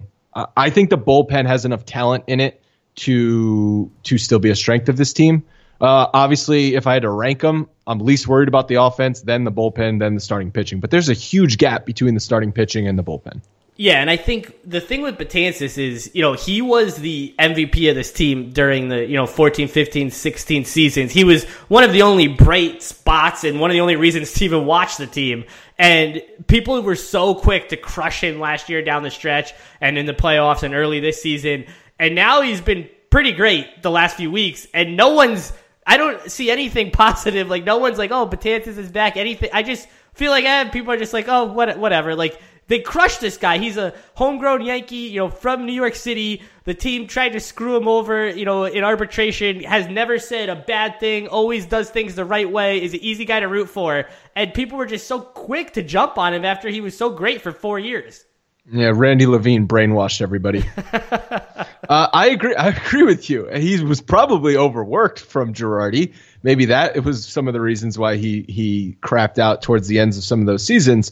I 0.55 0.69
think 0.69 0.89
the 0.89 0.97
bullpen 0.97 1.47
has 1.47 1.65
enough 1.65 1.85
talent 1.85 2.25
in 2.27 2.39
it 2.39 2.61
to 2.95 3.91
to 4.03 4.17
still 4.17 4.39
be 4.39 4.49
a 4.49 4.55
strength 4.55 4.89
of 4.89 4.97
this 4.97 5.13
team. 5.13 5.43
Uh, 5.79 6.07
obviously, 6.13 6.75
if 6.75 6.87
I 6.87 6.93
had 6.93 7.01
to 7.01 7.09
rank 7.09 7.41
them, 7.41 7.69
I'm 7.85 7.99
least 7.99 8.27
worried 8.27 8.47
about 8.47 8.67
the 8.67 8.75
offense, 8.75 9.21
then 9.21 9.43
the 9.43 9.51
bullpen, 9.51 9.99
then 9.99 10.15
the 10.15 10.21
starting 10.21 10.51
pitching. 10.51 10.79
But 10.79 10.91
there's 10.91 11.09
a 11.09 11.13
huge 11.13 11.57
gap 11.57 11.85
between 11.85 12.13
the 12.13 12.19
starting 12.19 12.51
pitching 12.53 12.87
and 12.87 12.97
the 12.97 13.03
bullpen. 13.03 13.41
Yeah, 13.77 13.99
and 13.99 14.09
I 14.09 14.15
think 14.15 14.55
the 14.63 14.79
thing 14.79 15.01
with 15.01 15.17
Betances 15.17 15.77
is, 15.77 16.09
you 16.13 16.21
know, 16.21 16.31
he 16.31 16.61
was 16.61 16.95
the 16.95 17.35
MVP 17.37 17.89
of 17.89 17.95
this 17.95 18.13
team 18.13 18.51
during 18.51 18.87
the, 18.87 19.05
you 19.05 19.17
know, 19.17 19.27
14, 19.27 19.67
15, 19.67 20.11
16 20.11 20.63
seasons. 20.63 21.11
He 21.11 21.25
was 21.25 21.43
one 21.67 21.83
of 21.83 21.91
the 21.91 22.03
only 22.03 22.29
bright 22.29 22.81
spots 22.81 23.43
and 23.43 23.59
one 23.59 23.71
of 23.71 23.73
the 23.73 23.81
only 23.81 23.97
reasons 23.97 24.31
to 24.31 24.45
even 24.45 24.65
watch 24.65 24.95
the 24.95 25.07
team. 25.07 25.43
And 25.77 26.21
people 26.47 26.81
were 26.83 26.95
so 26.95 27.35
quick 27.35 27.67
to 27.69 27.77
crush 27.77 28.23
him 28.23 28.39
last 28.39 28.69
year 28.69 28.81
down 28.81 29.03
the 29.03 29.11
stretch 29.11 29.53
and 29.81 29.97
in 29.97 30.05
the 30.05 30.13
playoffs 30.13 30.63
and 30.63 30.73
early 30.73 31.01
this 31.01 31.21
season. 31.21 31.65
And 31.99 32.15
now 32.15 32.43
he's 32.43 32.61
been 32.61 32.89
pretty 33.09 33.33
great 33.33 33.81
the 33.81 33.91
last 33.91 34.15
few 34.15 34.31
weeks, 34.31 34.67
and 34.73 34.95
no 34.95 35.09
one's. 35.09 35.51
I 35.87 35.97
don't 35.97 36.31
see 36.31 36.49
anything 36.49 36.91
positive. 36.93 37.49
Like 37.49 37.65
no 37.65 37.77
one's 37.77 37.97
like, 37.97 38.11
oh, 38.11 38.25
Betances 38.25 38.77
is 38.77 38.89
back. 38.89 39.17
Anything. 39.17 39.49
I 39.51 39.63
just 39.63 39.87
feel 40.13 40.31
like 40.31 40.45
eh, 40.45 40.69
people 40.69 40.93
are 40.93 40.97
just 40.97 41.13
like, 41.13 41.27
oh, 41.27 41.45
what, 41.45 41.77
whatever. 41.77 42.15
Like 42.15 42.39
they 42.67 42.79
crushed 42.79 43.21
this 43.21 43.37
guy. 43.37 43.59
He's 43.59 43.77
a 43.77 43.93
homegrown 44.15 44.63
Yankee, 44.63 44.95
you 44.95 45.19
know, 45.19 45.29
from 45.29 45.65
New 45.65 45.73
York 45.73 45.95
City. 45.95 46.41
The 46.63 46.73
team 46.73 47.07
tried 47.07 47.33
to 47.33 47.39
screw 47.39 47.77
him 47.77 47.87
over, 47.87 48.27
you 48.27 48.45
know, 48.45 48.65
in 48.65 48.83
arbitration. 48.83 49.61
Has 49.63 49.87
never 49.87 50.17
said 50.17 50.49
a 50.49 50.55
bad 50.55 50.99
thing. 50.99 51.27
Always 51.27 51.67
does 51.67 51.89
things 51.89 52.15
the 52.15 52.25
right 52.25 52.49
way. 52.49 52.81
Is 52.81 52.93
an 52.93 53.01
easy 53.01 53.25
guy 53.25 53.39
to 53.39 53.47
root 53.47 53.69
for. 53.69 54.05
And 54.35 54.53
people 54.53 54.77
were 54.77 54.87
just 54.87 55.07
so 55.07 55.21
quick 55.21 55.73
to 55.73 55.83
jump 55.83 56.17
on 56.17 56.33
him 56.33 56.43
after 56.43 56.69
he 56.69 56.81
was 56.81 56.97
so 56.97 57.11
great 57.11 57.41
for 57.41 57.51
four 57.51 57.77
years. 57.77 58.25
Yeah, 58.71 58.93
Randy 58.95 59.27
Levine 59.27 59.67
brainwashed 59.67 60.23
everybody. 60.23 60.65
uh, 60.93 61.69
I 61.87 62.29
agree. 62.29 62.55
I 62.55 62.69
agree 62.69 63.03
with 63.03 63.29
you. 63.29 63.47
He 63.53 63.83
was 63.83 64.01
probably 64.01 64.57
overworked 64.57 65.19
from 65.19 65.53
Girardi. 65.53 66.15
Maybe 66.41 66.65
that 66.65 66.95
it 66.95 67.03
was 67.03 67.27
some 67.27 67.47
of 67.47 67.53
the 67.53 67.61
reasons 67.61 67.99
why 67.99 68.15
he 68.15 68.43
he 68.49 68.97
crapped 69.03 69.37
out 69.37 69.61
towards 69.61 69.87
the 69.87 69.99
ends 69.99 70.17
of 70.17 70.23
some 70.23 70.39
of 70.39 70.47
those 70.47 70.65
seasons. 70.65 71.11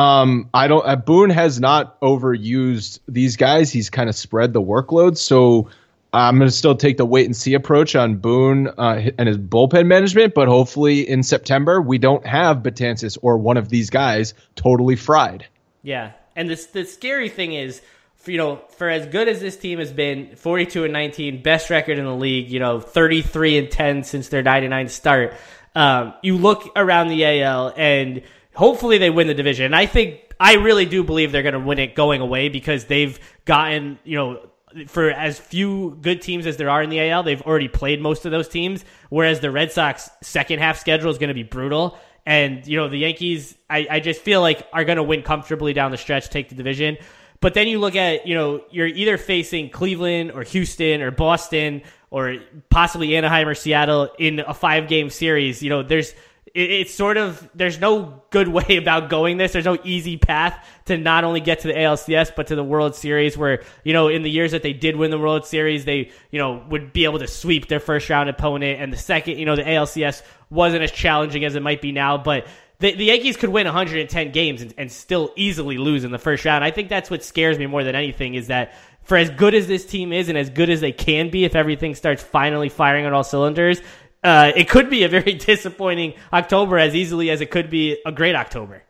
Um, 0.00 0.48
I 0.54 0.66
don't. 0.66 0.86
Uh, 0.86 0.96
Boone 0.96 1.28
has 1.28 1.60
not 1.60 2.00
overused 2.00 3.00
these 3.06 3.36
guys. 3.36 3.70
He's 3.70 3.90
kind 3.90 4.08
of 4.08 4.16
spread 4.16 4.54
the 4.54 4.62
workload. 4.62 5.18
So 5.18 5.68
I'm 6.10 6.38
going 6.38 6.48
to 6.48 6.56
still 6.56 6.74
take 6.74 6.96
the 6.96 7.04
wait 7.04 7.26
and 7.26 7.36
see 7.36 7.52
approach 7.52 7.94
on 7.94 8.16
Boone 8.16 8.68
uh, 8.68 9.10
and 9.18 9.28
his 9.28 9.36
bullpen 9.36 9.86
management. 9.86 10.32
But 10.32 10.48
hopefully 10.48 11.06
in 11.06 11.22
September 11.22 11.82
we 11.82 11.98
don't 11.98 12.26
have 12.26 12.58
Betances 12.58 13.18
or 13.20 13.36
one 13.36 13.58
of 13.58 13.68
these 13.68 13.90
guys 13.90 14.32
totally 14.56 14.96
fried. 14.96 15.46
Yeah, 15.82 16.12
and 16.34 16.48
this 16.48 16.66
the 16.66 16.84
scary 16.84 17.28
thing 17.28 17.52
is. 17.52 17.82
You 18.26 18.36
know, 18.36 18.60
for 18.76 18.90
as 18.90 19.06
good 19.06 19.28
as 19.28 19.40
this 19.40 19.56
team 19.56 19.78
has 19.78 19.94
been, 19.94 20.36
42 20.36 20.84
and 20.84 20.92
19, 20.92 21.42
best 21.42 21.70
record 21.70 21.96
in 21.98 22.04
the 22.04 22.14
league, 22.14 22.50
you 22.50 22.60
know, 22.60 22.78
33 22.78 23.56
and 23.56 23.70
10 23.70 24.04
since 24.04 24.28
their 24.28 24.42
99 24.42 24.88
start. 24.88 25.32
Um, 25.74 26.12
you 26.22 26.36
look 26.36 26.70
around 26.76 27.08
the 27.08 27.24
AL 27.24 27.72
and 27.78 28.20
hopefully 28.60 28.98
they 28.98 29.08
win 29.08 29.26
the 29.26 29.32
division. 29.32 29.64
And 29.64 29.74
I 29.74 29.86
think 29.86 30.20
I 30.38 30.56
really 30.56 30.84
do 30.84 31.02
believe 31.02 31.32
they're 31.32 31.42
going 31.42 31.54
to 31.54 31.60
win 31.60 31.78
it 31.78 31.94
going 31.94 32.20
away 32.20 32.50
because 32.50 32.84
they've 32.84 33.18
gotten, 33.46 33.98
you 34.04 34.18
know, 34.18 34.50
for 34.86 35.10
as 35.10 35.38
few 35.38 35.96
good 36.02 36.20
teams 36.20 36.46
as 36.46 36.58
there 36.58 36.68
are 36.68 36.82
in 36.82 36.90
the 36.90 37.00
AL, 37.08 37.22
they've 37.22 37.40
already 37.40 37.68
played 37.68 38.02
most 38.02 38.26
of 38.26 38.32
those 38.32 38.48
teams. 38.48 38.84
Whereas 39.08 39.40
the 39.40 39.50
Red 39.50 39.72
Sox 39.72 40.10
second 40.22 40.58
half 40.58 40.78
schedule 40.78 41.10
is 41.10 41.16
going 41.16 41.28
to 41.28 41.34
be 41.34 41.42
brutal. 41.42 41.98
And, 42.26 42.66
you 42.66 42.76
know, 42.76 42.90
the 42.90 42.98
Yankees, 42.98 43.56
I, 43.70 43.86
I 43.92 44.00
just 44.00 44.20
feel 44.20 44.42
like 44.42 44.68
are 44.74 44.84
going 44.84 44.98
to 44.98 45.02
win 45.02 45.22
comfortably 45.22 45.72
down 45.72 45.90
the 45.90 45.96
stretch, 45.96 46.28
take 46.28 46.50
the 46.50 46.54
division. 46.54 46.98
But 47.40 47.54
then 47.54 47.66
you 47.66 47.78
look 47.78 47.96
at, 47.96 48.26
you 48.26 48.34
know, 48.34 48.62
you're 48.70 48.88
either 48.88 49.16
facing 49.16 49.70
Cleveland 49.70 50.32
or 50.32 50.42
Houston 50.42 51.00
or 51.00 51.10
Boston 51.10 51.80
or 52.10 52.36
possibly 52.68 53.16
Anaheim 53.16 53.48
or 53.48 53.54
Seattle 53.54 54.10
in 54.18 54.40
a 54.40 54.52
five 54.52 54.86
game 54.86 55.08
series. 55.08 55.62
You 55.62 55.70
know, 55.70 55.82
there's, 55.82 56.12
it's 56.54 56.92
sort 56.92 57.16
of 57.16 57.48
there's 57.54 57.78
no 57.78 58.22
good 58.30 58.48
way 58.68 58.76
about 58.76 59.10
going 59.10 59.36
this. 59.36 59.52
There's 59.52 59.64
no 59.64 59.78
easy 59.84 60.16
path 60.16 60.66
to 60.86 60.96
not 60.96 61.24
only 61.24 61.40
get 61.40 61.60
to 61.60 61.68
the 61.68 61.74
ALCS 61.74 62.32
but 62.34 62.48
to 62.48 62.56
the 62.56 62.64
World 62.64 62.94
Series. 62.94 63.36
Where 63.36 63.62
you 63.84 63.92
know 63.92 64.08
in 64.08 64.22
the 64.22 64.30
years 64.30 64.52
that 64.52 64.62
they 64.62 64.72
did 64.72 64.96
win 64.96 65.10
the 65.10 65.18
World 65.18 65.46
Series, 65.46 65.84
they 65.84 66.10
you 66.30 66.38
know 66.38 66.64
would 66.68 66.92
be 66.92 67.04
able 67.04 67.18
to 67.18 67.28
sweep 67.28 67.68
their 67.68 67.80
first 67.80 68.08
round 68.10 68.28
opponent, 68.28 68.80
and 68.80 68.92
the 68.92 68.98
second 68.98 69.38
you 69.38 69.46
know 69.46 69.56
the 69.56 69.62
ALCS 69.62 70.22
wasn't 70.50 70.82
as 70.82 70.90
challenging 70.90 71.44
as 71.44 71.54
it 71.54 71.62
might 71.62 71.80
be 71.80 71.92
now, 71.92 72.18
but. 72.18 72.46
The, 72.78 72.94
the 72.94 73.04
Yankees 73.04 73.36
could 73.36 73.50
win 73.50 73.66
110 73.66 74.32
games 74.32 74.62
and, 74.62 74.72
and 74.78 74.90
still 74.90 75.34
easily 75.36 75.76
lose 75.76 76.02
in 76.02 76.12
the 76.12 76.18
first 76.18 76.46
round. 76.46 76.64
I 76.64 76.70
think 76.70 76.88
that's 76.88 77.10
what 77.10 77.22
scares 77.22 77.58
me 77.58 77.66
more 77.66 77.84
than 77.84 77.94
anything 77.94 78.32
is 78.32 78.46
that 78.46 78.72
for 79.02 79.16
as 79.16 79.30
good 79.30 79.54
as 79.54 79.66
this 79.66 79.84
team 79.84 80.12
is 80.12 80.28
and 80.28 80.38
as 80.38 80.50
good 80.50 80.70
as 80.70 80.80
they 80.80 80.92
can 80.92 81.30
be 81.30 81.44
if 81.44 81.54
everything 81.54 81.94
starts 81.94 82.22
finally 82.22 82.68
firing 82.68 83.06
on 83.06 83.12
all 83.12 83.24
cylinders, 83.24 83.80
uh, 84.22 84.52
it 84.54 84.68
could 84.68 84.90
be 84.90 85.04
a 85.04 85.08
very 85.08 85.34
disappointing 85.46 86.14
October 86.32 86.78
as 86.78 86.94
easily 86.94 87.30
as 87.30 87.40
it 87.40 87.50
could 87.50 87.70
be 87.70 87.98
a 88.04 88.12
great 88.12 88.34
October. 88.34 88.82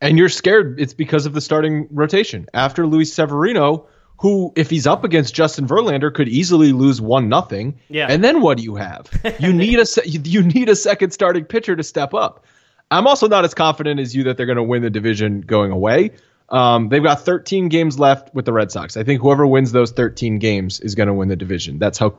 And 0.00 0.18
you're 0.18 0.28
scared 0.28 0.78
it's 0.80 0.92
because 0.92 1.26
of 1.26 1.32
the 1.32 1.40
starting 1.40 1.88
rotation. 1.90 2.46
After 2.52 2.86
Luis 2.86 3.12
Severino, 3.12 3.86
who, 4.18 4.52
if 4.56 4.70
he's 4.70 4.86
up 4.86 5.04
against 5.04 5.34
Justin 5.34 5.66
Verlander, 5.66 6.12
could 6.12 6.28
easily 6.28 6.72
lose 6.72 7.00
one 7.00 7.28
nothing. 7.28 7.80
Yeah. 7.88 8.06
And 8.08 8.22
then 8.22 8.40
what 8.40 8.58
do 8.58 8.64
you 8.64 8.76
have? 8.76 9.10
You 9.38 9.52
need 9.52 9.78
a 9.80 9.86
you 10.04 10.42
need 10.42 10.68
a 10.68 10.76
second 10.76 11.12
starting 11.12 11.44
pitcher 11.44 11.74
to 11.74 11.82
step 11.82 12.14
up. 12.14 12.44
I'm 12.90 13.06
also 13.06 13.26
not 13.26 13.44
as 13.44 13.54
confident 13.54 13.98
as 13.98 14.14
you 14.14 14.24
that 14.24 14.36
they're 14.36 14.46
going 14.46 14.56
to 14.56 14.62
win 14.62 14.82
the 14.82 14.90
division 14.90 15.40
going 15.40 15.72
away. 15.72 16.12
Um, 16.50 16.88
they've 16.88 17.02
got 17.02 17.22
13 17.22 17.68
games 17.68 17.98
left 17.98 18.34
with 18.34 18.44
the 18.44 18.52
Red 18.52 18.70
Sox. 18.70 18.96
I 18.96 19.02
think 19.02 19.22
whoever 19.22 19.46
wins 19.46 19.72
those 19.72 19.92
13 19.92 20.38
games 20.38 20.80
is 20.80 20.94
going 20.94 21.08
to 21.08 21.14
win 21.14 21.28
the 21.28 21.36
division. 21.36 21.78
That's 21.78 21.98
how 21.98 22.18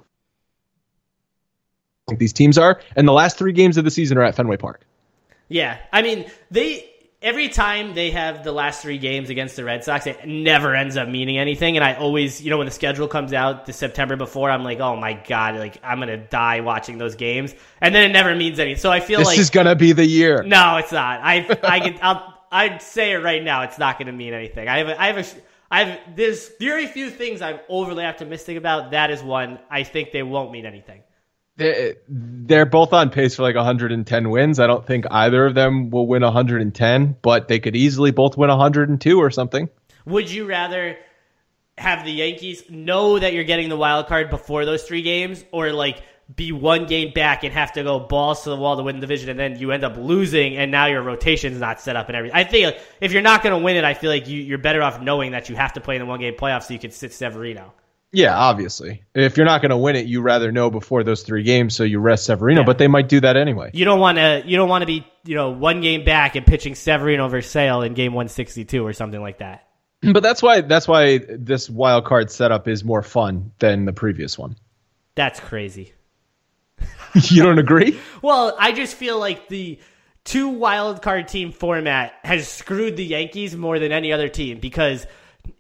these 2.08 2.34
teams 2.34 2.58
are, 2.58 2.80
and 2.96 3.08
the 3.08 3.14
last 3.14 3.38
three 3.38 3.54
games 3.54 3.78
of 3.78 3.84
the 3.84 3.92
season 3.92 4.18
are 4.18 4.24
at 4.24 4.36
Fenway 4.36 4.58
Park. 4.58 4.82
Yeah, 5.48 5.78
I 5.92 6.02
mean 6.02 6.30
they 6.52 6.90
every 7.22 7.50
time 7.50 7.96
they 7.96 8.12
have 8.12 8.44
the 8.44 8.52
last 8.52 8.82
three 8.82 9.00
games 9.00 9.30
against 9.30 9.56
the 9.56 9.64
Red 9.64 9.84
Sox, 9.84 10.06
it 10.06 10.28
never 10.28 10.76
ends 10.76 10.98
up 10.98 11.08
meaning 11.08 11.40
anything. 11.40 11.76
And 11.78 11.84
I 11.84 11.96
always, 11.96 12.42
you 12.42 12.52
know, 12.52 12.58
when 12.58 12.66
the 12.66 12.72
schedule 12.72 13.08
comes 13.08 13.34
out 13.34 13.66
the 13.66 13.74
September 13.74 14.16
before, 14.16 14.52
I'm 14.52 14.64
like, 14.64 14.80
oh 14.80 14.96
my 14.96 15.14
god, 15.14 15.56
like 15.56 15.80
I'm 15.84 16.00
gonna 16.00 16.18
die 16.18 16.62
watching 16.62 16.98
those 16.98 17.16
games, 17.16 17.56
and 17.82 17.94
then 17.94 18.10
it 18.10 18.14
never 18.14 18.36
means 18.36 18.60
anything. 18.60 18.80
So 18.80 18.92
I 18.92 19.00
feel 19.00 19.20
this 19.20 19.28
like 19.28 19.38
this 19.38 19.46
is 19.46 19.50
gonna 19.50 19.76
be 19.76 19.92
the 19.92 20.06
year. 20.06 20.44
No, 20.44 20.78
it's 20.78 20.92
not. 20.92 21.22
I 21.24 21.58
I 21.64 21.80
can 21.80 21.98
I'll 22.02 22.34
I'd 22.52 22.82
say 22.82 23.14
it 23.14 23.18
right 23.18 23.44
now. 23.44 23.64
It's 23.64 23.80
not 23.80 23.98
gonna 23.98 24.14
mean 24.14 24.34
anything. 24.34 24.68
I 24.68 24.78
have 24.78 24.88
a, 24.90 25.02
I 25.02 25.08
have 25.08 25.18
a 25.18 25.26
I've 25.72 26.16
there's 26.16 26.52
very 26.60 26.86
few 26.86 27.10
things 27.10 27.42
I'm 27.42 27.60
overly 27.68 28.06
optimistic 28.06 28.58
about. 28.58 28.92
That 28.92 29.10
is 29.10 29.24
one. 29.24 29.60
I 29.72 29.84
think 29.84 30.12
they 30.12 30.24
won't 30.24 30.52
mean 30.52 30.68
anything 30.68 31.02
they're 31.58 32.66
both 32.66 32.92
on 32.94 33.10
pace 33.10 33.36
for 33.36 33.44
like 33.44 33.56
110 33.56 34.30
wins. 34.30 34.60
I 34.60 34.68
don't 34.68 34.86
think 34.86 35.06
either 35.10 35.46
of 35.46 35.56
them 35.56 35.90
will 35.90 36.08
win 36.08 36.22
110, 36.22 37.16
but 37.22 37.48
they 37.48 37.60
could 37.60 37.76
easily 37.76 38.12
both 38.12 38.38
win 38.38 38.50
102 38.50 39.20
or 39.20 39.32
something. 39.32 39.70
Would 40.06 40.30
you 40.30 40.46
rather 40.46 40.98
have 41.78 42.06
the 42.06 42.12
Yankees 42.12 42.64
know 42.70 43.20
that 43.20 43.34
you're 43.34 43.44
getting 43.44 43.70
the 43.70 43.78
wild 43.78 44.08
card 44.08 44.30
before 44.30 44.66
those 44.66 44.84
three 44.84 45.02
games, 45.02 45.44
or 45.52 45.72
like 45.72 46.02
be 46.34 46.52
one 46.52 46.88
game 46.88 47.14
back 47.14 47.44
and 47.44 47.54
have 47.54 47.74
to 47.74 47.84
go 47.84 48.00
balls 48.00 48.44
to 48.44 48.50
the 48.50 48.56
wall 48.56 48.78
to 48.78 48.84
win 48.84 48.96
the 48.96 49.02
division, 49.02 49.30
and 49.30 49.40
then 49.40 49.60
you 49.60 49.72
end 49.72 49.84
up 49.84 49.96
losing, 49.98 50.58
and 50.58 50.72
now 50.72 50.88
your 50.88 51.04
rotation's 51.04 51.60
not 51.60 51.80
set 51.80 51.96
up 51.96 52.08
and 52.08 52.16
everything? 52.16 52.36
I 52.36 52.44
think 52.44 52.76
if 53.00 53.12
you're 53.12 53.22
not 53.22 53.44
going 53.44 53.58
to 53.58 53.64
win 53.64 53.76
it, 53.76 53.84
I 53.84 53.94
feel 53.94 54.10
like 54.10 54.28
you, 54.28 54.42
you're 54.42 54.58
better 54.58 54.82
off 54.82 55.02
knowing 55.02 55.32
that 55.32 55.50
you 55.50 55.56
have 55.56 55.74
to 55.74 55.82
play 55.82 55.96
in 55.96 56.02
the 56.02 56.06
one 56.06 56.20
game 56.20 56.34
playoff 56.34 56.64
so 56.64 56.74
you 56.74 56.80
can 56.80 56.92
sit 56.92 57.14
Severino. 57.14 57.74
Yeah, 58.16 58.38
obviously. 58.38 59.04
If 59.14 59.36
you're 59.36 59.46
not 59.46 59.62
going 59.62 59.72
to 59.72 59.78
win 59.78 59.98
it, 59.98 60.06
you 60.06 60.22
rather 60.22 60.50
know 60.50 60.70
before 60.70 61.04
those 61.04 61.24
three 61.24 61.44
games, 61.44 61.76
so 61.76 61.84
you 61.84 62.00
rest 62.00 62.26
Severino. 62.26 62.62
Yeah. 62.62 62.66
But 62.66 62.78
they 62.78 62.88
might 62.88 63.10
do 63.10 63.20
that 63.20 63.36
anyway. 63.36 63.72
You 63.74 63.84
don't 63.84 64.00
want 64.00 64.18
to. 64.18 64.42
You 64.46 64.56
don't 64.56 64.70
want 64.70 64.84
to 64.84 64.86
be, 64.86 65.06
you 65.26 65.36
know, 65.36 65.50
one 65.50 65.82
game 65.82 66.06
back 66.06 66.38
and 66.38 66.46
pitching 66.48 66.76
Severino 66.76 67.26
over 67.26 67.42
Sale 67.42 67.82
in 67.82 67.94
game 67.94 68.14
162 68.14 68.86
or 68.86 68.94
something 68.94 69.22
like 69.22 69.40
that. 69.40 69.68
But 70.14 70.24
that's 70.24 70.42
why 70.42 70.62
that's 70.62 70.88
why 70.88 71.18
this 71.18 71.70
wild 71.70 72.06
card 72.06 72.32
setup 72.32 72.68
is 72.70 72.86
more 72.86 73.02
fun 73.02 73.52
than 73.60 73.84
the 73.84 73.94
previous 73.94 74.38
one. 74.38 74.56
That's 75.16 75.40
crazy. 75.40 75.94
you 77.16 77.44
don't 77.44 77.60
agree? 77.60 78.00
well, 78.22 78.56
I 78.58 78.72
just 78.72 78.96
feel 78.96 79.20
like 79.20 79.50
the 79.50 79.80
two 80.24 80.50
wild 80.50 81.02
card 81.02 81.28
team 81.28 81.52
format 81.52 82.14
has 82.24 82.48
screwed 82.48 82.96
the 82.96 83.06
Yankees 83.06 83.58
more 83.58 83.80
than 83.80 83.92
any 83.92 84.14
other 84.14 84.30
team 84.30 84.60
because 84.60 85.06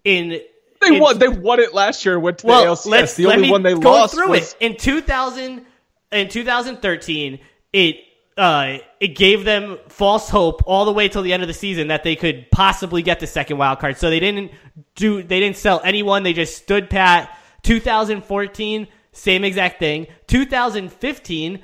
in 0.04 0.40
They 0.82 1.00
won. 1.00 1.18
They 1.18 1.28
won 1.28 1.60
it 1.60 1.74
last 1.74 2.06
year. 2.06 2.20
Went 2.20 2.40
to 2.40 2.48
well, 2.48 2.64
the 2.64 2.70
ALCS. 2.72 2.86
let's 2.86 3.14
the 3.16 3.28
only 3.28 3.50
one 3.50 3.64
they 3.64 3.74
go 3.74 3.92
lost 3.92 4.14
through 4.14 4.30
was 4.30 4.54
it 4.60 4.66
in 4.72 4.78
2000 4.78 5.66
in 6.12 6.30
2013. 6.30 7.40
It 7.74 7.98
uh, 8.38 8.78
it 9.00 9.16
gave 9.16 9.46
them 9.46 9.78
false 9.88 10.30
hope 10.30 10.64
all 10.66 10.86
the 10.86 10.92
way 10.92 11.08
till 11.08 11.22
the 11.22 11.34
end 11.34 11.44
of 11.44 11.48
the 11.48 11.54
season 11.54 11.88
that 11.88 12.04
they 12.04 12.16
could 12.16 12.50
possibly 12.52 13.02
get 13.02 13.20
the 13.20 13.28
second 13.28 13.58
wild 13.58 13.80
card. 13.80 13.98
So 13.98 14.10
they 14.10 14.20
didn't 14.20 14.52
do 14.96 15.24
they 15.24 15.40
didn't 15.40 15.58
sell 15.58 15.82
anyone. 15.84 16.24
They 16.24 16.34
just 16.34 16.58
stood 16.58 16.90
pat. 16.90 17.38
2014, 17.64 18.88
same 19.12 19.44
exact 19.44 19.80
thing. 19.80 20.08
2015 20.28 21.64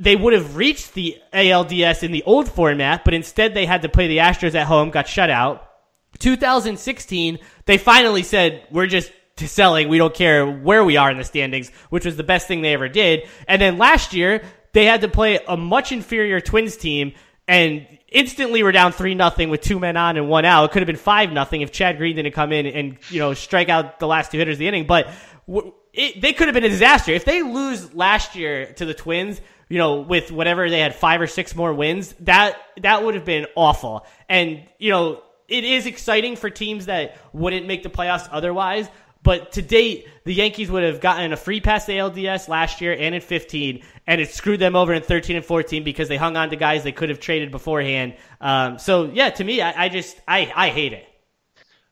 they 0.00 0.16
would 0.16 0.32
have 0.32 0.56
reached 0.56 0.94
the 0.94 1.18
ALDS 1.32 2.02
in 2.02 2.10
the 2.10 2.22
old 2.24 2.50
format, 2.50 3.04
but 3.04 3.12
instead 3.12 3.52
they 3.52 3.66
had 3.66 3.82
to 3.82 3.88
play 3.88 4.08
the 4.08 4.18
Astros 4.18 4.54
at 4.54 4.66
home, 4.66 4.90
got 4.90 5.06
shut 5.06 5.28
out. 5.28 5.69
2016, 6.18 7.38
they 7.66 7.78
finally 7.78 8.22
said, 8.22 8.66
we're 8.70 8.86
just 8.86 9.12
selling. 9.36 9.88
We 9.88 9.98
don't 9.98 10.14
care 10.14 10.46
where 10.46 10.84
we 10.84 10.96
are 10.96 11.10
in 11.10 11.18
the 11.18 11.24
standings, 11.24 11.70
which 11.88 12.04
was 12.04 12.16
the 12.16 12.22
best 12.22 12.46
thing 12.46 12.62
they 12.62 12.74
ever 12.74 12.88
did. 12.88 13.28
And 13.48 13.60
then 13.60 13.78
last 13.78 14.12
year, 14.12 14.42
they 14.72 14.84
had 14.84 15.00
to 15.00 15.08
play 15.08 15.40
a 15.46 15.56
much 15.56 15.92
inferior 15.92 16.40
Twins 16.40 16.76
team 16.76 17.14
and 17.48 17.86
instantly 18.08 18.62
were 18.62 18.72
down 18.72 18.92
3 18.92 19.14
nothing 19.14 19.50
with 19.50 19.60
two 19.60 19.78
men 19.78 19.96
on 19.96 20.16
and 20.16 20.28
one 20.28 20.44
out. 20.44 20.64
It 20.64 20.72
could 20.72 20.82
have 20.82 20.86
been 20.86 20.96
5 20.96 21.32
nothing 21.32 21.62
if 21.62 21.72
Chad 21.72 21.98
Green 21.98 22.16
didn't 22.16 22.32
come 22.32 22.52
in 22.52 22.66
and, 22.66 22.98
you 23.08 23.18
know, 23.18 23.34
strike 23.34 23.68
out 23.68 23.98
the 23.98 24.06
last 24.06 24.30
two 24.30 24.38
hitters 24.38 24.56
of 24.56 24.58
the 24.58 24.68
inning. 24.68 24.86
But 24.86 25.08
it, 25.92 26.20
they 26.20 26.32
could 26.32 26.48
have 26.48 26.54
been 26.54 26.64
a 26.64 26.68
disaster. 26.68 27.12
If 27.12 27.24
they 27.24 27.42
lose 27.42 27.94
last 27.94 28.36
year 28.36 28.72
to 28.74 28.84
the 28.84 28.94
Twins, 28.94 29.40
you 29.68 29.78
know, 29.78 30.00
with 30.00 30.32
whatever 30.32 30.68
they 30.68 30.80
had 30.80 30.94
five 30.94 31.20
or 31.20 31.26
six 31.26 31.54
more 31.54 31.72
wins, 31.72 32.14
that 32.20 32.56
that 32.82 33.04
would 33.04 33.14
have 33.14 33.24
been 33.24 33.46
awful. 33.56 34.04
And 34.28 34.64
you 34.78 34.90
know, 34.90 35.22
it 35.50 35.64
is 35.64 35.86
exciting 35.86 36.36
for 36.36 36.48
teams 36.48 36.86
that 36.86 37.16
wouldn't 37.32 37.66
make 37.66 37.82
the 37.82 37.90
playoffs 37.90 38.28
otherwise. 38.30 38.88
But 39.22 39.52
to 39.52 39.62
date, 39.62 40.08
the 40.24 40.32
Yankees 40.32 40.70
would 40.70 40.82
have 40.82 41.00
gotten 41.00 41.32
a 41.32 41.36
free 41.36 41.60
pass 41.60 41.84
to 41.86 41.92
ALDS 41.92 42.48
last 42.48 42.80
year 42.80 42.96
and 42.98 43.14
in 43.14 43.20
15, 43.20 43.82
and 44.06 44.20
it 44.20 44.30
screwed 44.30 44.60
them 44.60 44.74
over 44.74 44.94
in 44.94 45.02
13 45.02 45.36
and 45.36 45.44
14 45.44 45.84
because 45.84 46.08
they 46.08 46.16
hung 46.16 46.36
on 46.38 46.48
to 46.50 46.56
guys 46.56 46.84
they 46.84 46.92
could 46.92 47.10
have 47.10 47.20
traded 47.20 47.50
beforehand. 47.50 48.14
Um, 48.40 48.78
so 48.78 49.10
yeah, 49.12 49.28
to 49.30 49.44
me, 49.44 49.60
I, 49.60 49.84
I 49.84 49.88
just 49.90 50.18
I, 50.26 50.50
I 50.54 50.68
hate 50.70 50.94
it. 50.94 51.06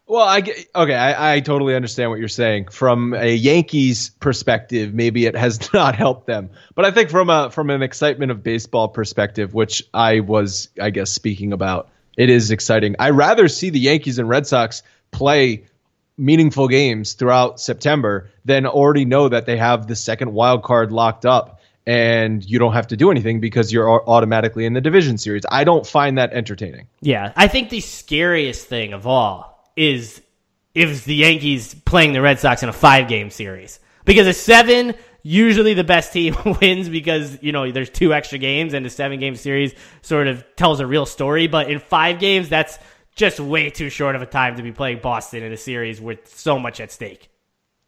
Well, 0.07 0.27
I 0.27 0.39
okay, 0.75 0.95
I, 0.95 1.35
I 1.35 1.41
totally 1.41 1.75
understand 1.75 2.09
what 2.09 2.19
you're 2.19 2.29
saying. 2.29 2.69
From 2.69 3.13
a 3.13 3.35
Yankees 3.35 4.09
perspective, 4.21 4.95
maybe 4.95 5.27
it 5.27 5.37
has 5.37 5.71
not 5.75 5.95
helped 5.95 6.27
them, 6.27 6.49
but 6.75 6.87
I 6.87 6.93
think 6.93 7.11
from 7.11 7.29
a 7.29 7.51
from 7.51 7.69
an 7.69 7.83
excitement 7.83 8.31
of 8.31 8.43
baseball 8.43 8.89
perspective, 8.89 9.53
which 9.53 9.83
I 9.93 10.21
was, 10.21 10.71
I 10.81 10.89
guess, 10.89 11.11
speaking 11.11 11.53
about, 11.53 11.91
it 12.19 12.29
is 12.29 12.51
exciting. 12.51 12.97
I 12.99 13.11
rather 13.11 13.49
see 13.49 13.71
the 13.71 13.79
Yankees 13.79 14.19
and 14.19 14.29
Red 14.29 14.47
Sox 14.47 14.83
play 15.13 15.65
meaningful 16.19 16.67
games 16.67 17.13
throughout 17.13 17.61
September 17.61 18.29
than 18.45 18.67
already 18.67 19.05
know 19.05 19.29
that 19.29 19.47
they 19.47 19.57
have 19.57 19.87
the 19.87 19.95
second 19.95 20.35
wild 20.35 20.65
card 20.65 20.91
locked 20.91 21.25
up 21.25 21.61
and 21.87 22.45
you 22.45 22.59
don't 22.59 22.75
have 22.75 22.89
to 22.89 22.97
do 22.97 23.11
anything 23.11 23.41
because 23.41 23.73
you're 23.73 23.89
automatically 23.89 24.67
in 24.67 24.75
the 24.75 24.81
division 24.81 25.17
series. 25.17 25.45
I 25.51 25.65
don't 25.65 25.87
find 25.87 26.19
that 26.19 26.33
entertaining. 26.33 26.89
Yeah, 27.01 27.33
I 27.37 27.47
think 27.49 27.71
the 27.71 27.81
scariest 27.81 28.67
thing 28.67 28.93
of 28.93 29.07
all 29.07 29.73
is 29.77 30.21
if 30.75 31.05
the 31.05 31.15
Yankees 31.15 31.75
playing 31.75 32.13
the 32.13 32.21
Red 32.21 32.41
Sox 32.41 32.63
in 32.63 32.69
a 32.69 32.75
five 32.75 33.09
game 33.09 33.31
series. 33.31 33.79
Because 34.05 34.27
a 34.27 34.33
seven, 34.33 34.95
usually 35.23 35.75
the 35.75 35.85
best 35.85 36.13
team 36.13 36.37
wins 36.61 36.89
because, 36.89 37.43
you 37.43 37.53
know, 37.53 37.71
there's 37.71 37.91
two 37.91 38.13
extra 38.13 38.39
games 38.39 38.75
and 38.75 38.85
a 38.87 38.91
seven 38.91 39.21
game 39.21 39.37
series 39.37 39.75
sort 40.03 40.27
of 40.27 40.45
tells 40.57 40.81
a 40.81 40.87
real 40.87 41.07
story. 41.07 41.47
But 41.47 41.71
in 41.71 41.79
five 41.79 42.19
games, 42.19 42.49
that's 42.49 42.79
just 43.15 43.41
way 43.41 43.71
too 43.71 43.91
short 43.91 44.17
of 44.17 44.23
a 44.23 44.27
time 44.27 44.57
to 44.57 44.63
be 44.63 44.73
playing 44.73 45.01
Boston 45.03 45.43
in 45.43 45.53
a 45.53 45.57
series 45.57 46.01
with 46.01 46.27
so 46.29 46.59
much 46.59 46.81
at 46.81 46.93
stake. 46.93 47.31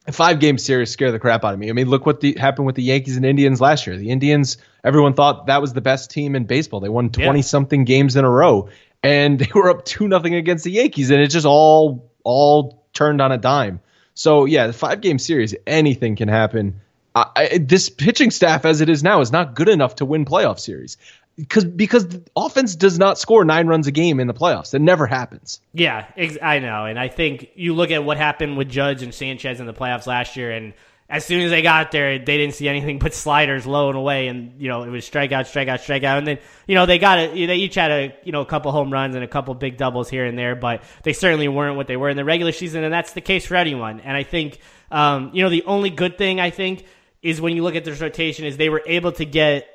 A 0.07 0.13
five 0.13 0.41
game 0.41 0.59
series 0.59 0.91
scare 0.91 1.13
the 1.13 1.19
crap 1.19 1.45
out 1.45 1.53
of 1.53 1.61
me. 1.61 1.69
I 1.69 1.73
mean, 1.73 1.89
look 1.89 2.07
what 2.07 2.21
the, 2.21 2.35
happened 2.39 2.67
with 2.67 2.75
the 2.75 2.83
Yankees 2.83 3.17
and 3.17 3.25
Indians 3.25 3.61
last 3.61 3.87
year. 3.87 3.97
The 3.97 4.11
Indians, 4.11 4.57
everyone 4.83 5.13
thought 5.15 5.47
that 5.47 5.61
was 5.61 5.73
the 5.73 5.83
best 5.83 6.11
team 6.11 6.35
in 6.35 6.45
baseball. 6.45 6.81
They 6.81 6.89
won 6.89 7.11
20 7.11 7.39
yeah. 7.39 7.43
something 7.43 7.85
games 7.85 8.17
in 8.17 8.25
a 8.25 8.31
row 8.31 8.69
and 9.03 9.39
they 9.39 9.49
were 9.55 9.71
up 9.71 9.85
two 9.85 10.09
nothing 10.09 10.35
against 10.35 10.65
the 10.65 10.71
Yankees, 10.71 11.11
and 11.11 11.21
it 11.21 11.29
just 11.29 11.47
all 11.47 12.11
all 12.25 12.87
turned 12.93 13.21
on 13.21 13.33
a 13.33 13.39
dime. 13.39 13.81
So 14.15 14.45
yeah, 14.45 14.67
the 14.67 14.73
five 14.73 15.01
game 15.01 15.19
series, 15.19 15.55
anything 15.67 16.17
can 16.17 16.29
happen. 16.29 16.81
I, 17.15 17.59
this 17.59 17.89
pitching 17.89 18.31
staff, 18.31 18.65
as 18.65 18.81
it 18.81 18.89
is 18.89 19.03
now, 19.03 19.21
is 19.21 19.33
not 19.33 19.55
good 19.55 19.69
enough 19.69 19.97
to 19.97 20.05
win 20.05 20.25
playoff 20.25 20.61
series 20.61 20.97
because 21.37 21.65
because 21.65 22.07
offense 22.37 22.77
does 22.77 22.99
not 22.99 23.19
score 23.19 23.45
nine 23.45 23.67
runs 23.67 23.87
a 23.87 23.93
game 23.93 24.21
in 24.21 24.27
the 24.27 24.35
playoffs. 24.35 24.75
It 24.75 24.81
never 24.81 25.07
happens. 25.07 25.61
Yeah, 25.73 26.07
I 26.43 26.59
know, 26.59 26.85
and 26.85 26.99
I 26.99 27.09
think 27.09 27.51
you 27.55 27.75
look 27.75 27.91
at 27.91 28.05
what 28.05 28.17
happened 28.17 28.57
with 28.57 28.69
Judge 28.69 29.03
and 29.03 29.15
Sanchez 29.15 29.61
in 29.61 29.67
the 29.67 29.73
playoffs 29.73 30.07
last 30.07 30.37
year, 30.37 30.51
and 30.51 30.75
as 31.09 31.25
soon 31.25 31.43
as 31.43 31.51
they 31.51 31.63
got 31.63 31.91
there, 31.91 32.19
they 32.19 32.37
didn't 32.37 32.55
see 32.55 32.69
anything 32.69 32.99
but 32.99 33.15
sliders 33.15 33.67
low 33.67 33.89
and 33.89 33.97
away, 33.97 34.29
and 34.29 34.61
you 34.61 34.69
know 34.69 34.83
it 34.83 34.91
was 34.91 35.09
strikeout, 35.09 35.47
strikeout, 35.47 35.81
strikeout, 35.81 36.19
and 36.19 36.27
then 36.27 36.39
you 36.67 36.75
know 36.75 36.87
they 36.87 36.99
got. 36.99 37.33
They 37.33 37.57
each 37.57 37.75
had 37.75 37.91
a 37.91 38.15
you 38.25 38.33
know 38.33 38.43
a 38.43 38.47
couple 38.47 38.71
home 38.73 38.93
runs 38.93 39.15
and 39.15 39.25
a 39.25 39.29
couple 39.29 39.55
big 39.55 39.77
doubles 39.77 40.11
here 40.11 40.27
and 40.27 40.39
there, 40.39 40.55
but 40.55 40.83
they 41.03 41.13
certainly 41.13 41.49
weren't 41.49 41.77
what 41.77 41.87
they 41.87 41.97
were 41.97 42.11
in 42.11 42.17
the 42.17 42.25
regular 42.25 42.53
season, 42.53 42.85
and 42.85 42.93
that's 42.93 43.13
the 43.13 43.21
case 43.21 43.47
for 43.47 43.57
anyone. 43.57 44.01
And 44.01 44.17
I 44.17 44.23
think 44.25 44.59
um, 44.91 45.31
you 45.33 45.43
know 45.43 45.51
the 45.51 45.65
only 45.65 45.91
good 45.91 46.19
thing 46.19 46.39
I 46.39 46.51
think 46.51 46.85
is 47.23 47.41
when 47.41 47.55
you 47.55 47.63
look 47.63 47.77
at 47.77 47.85
this 47.85 48.01
rotation 48.01 48.45
is 48.45 48.57
they 48.57 48.69
were 48.69 48.83
able 48.87 49.13
to 49.13 49.25
get 49.25 49.69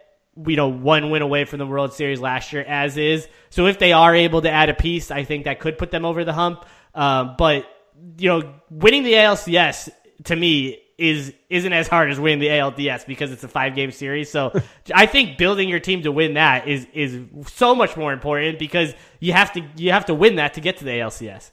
you 0.47 0.55
know 0.55 0.67
one 0.67 1.11
win 1.11 1.21
away 1.21 1.45
from 1.45 1.59
the 1.59 1.67
World 1.67 1.93
Series 1.93 2.19
last 2.19 2.51
year 2.53 2.63
as 2.63 2.97
is. 2.97 3.27
So 3.49 3.67
if 3.67 3.79
they 3.79 3.93
are 3.93 4.13
able 4.13 4.41
to 4.41 4.49
add 4.49 4.69
a 4.69 4.73
piece, 4.73 5.11
I 5.11 5.23
think 5.23 5.45
that 5.45 5.59
could 5.59 5.77
put 5.77 5.91
them 5.91 6.05
over 6.05 6.23
the 6.23 6.33
hump. 6.33 6.65
Uh, 6.93 7.35
but 7.37 7.65
you 8.17 8.29
know, 8.29 8.53
winning 8.69 9.03
the 9.03 9.13
ALCS 9.13 9.89
to 10.25 10.35
me 10.35 10.81
is 10.97 11.33
isn't 11.49 11.73
as 11.73 11.87
hard 11.87 12.09
as 12.09 12.19
winning 12.19 12.39
the 12.39 12.47
ALDS 12.47 13.05
because 13.05 13.31
it's 13.31 13.43
a 13.43 13.47
five 13.47 13.75
game 13.75 13.91
series. 13.91 14.29
So 14.29 14.53
I 14.93 15.05
think 15.05 15.37
building 15.37 15.69
your 15.69 15.79
team 15.79 16.03
to 16.03 16.11
win 16.11 16.35
that 16.35 16.67
is 16.67 16.87
is 16.93 17.19
so 17.47 17.75
much 17.75 17.97
more 17.97 18.13
important 18.13 18.59
because 18.59 18.93
you 19.19 19.33
have 19.33 19.53
to 19.53 19.61
you 19.75 19.91
have 19.91 20.05
to 20.05 20.13
win 20.13 20.35
that 20.35 20.55
to 20.55 20.61
get 20.61 20.77
to 20.77 20.85
the 20.85 20.91
ALCS. 20.91 21.51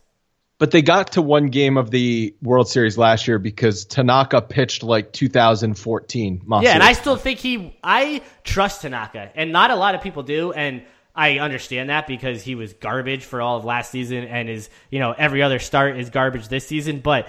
But 0.62 0.70
they 0.70 0.80
got 0.80 1.10
to 1.14 1.22
one 1.22 1.48
game 1.48 1.76
of 1.76 1.90
the 1.90 2.36
World 2.40 2.68
Series 2.68 2.96
last 2.96 3.26
year 3.26 3.40
because 3.40 3.84
Tanaka 3.84 4.40
pitched 4.40 4.84
like 4.84 5.12
2014. 5.12 6.42
Yeah, 6.62 6.74
and 6.74 6.84
I 6.84 6.92
still 6.92 7.16
think 7.16 7.40
he 7.40 7.76
I 7.82 8.22
trust 8.44 8.82
Tanaka, 8.82 9.32
and 9.34 9.50
not 9.50 9.72
a 9.72 9.74
lot 9.74 9.96
of 9.96 10.02
people 10.02 10.22
do, 10.22 10.52
and 10.52 10.84
I 11.16 11.40
understand 11.40 11.90
that 11.90 12.06
because 12.06 12.44
he 12.44 12.54
was 12.54 12.74
garbage 12.74 13.24
for 13.24 13.42
all 13.42 13.56
of 13.56 13.64
last 13.64 13.90
season 13.90 14.22
and 14.22 14.48
is, 14.48 14.70
you 14.88 15.00
know, 15.00 15.10
every 15.10 15.42
other 15.42 15.58
start 15.58 15.96
is 15.96 16.10
garbage 16.10 16.46
this 16.46 16.64
season, 16.64 17.00
but 17.00 17.28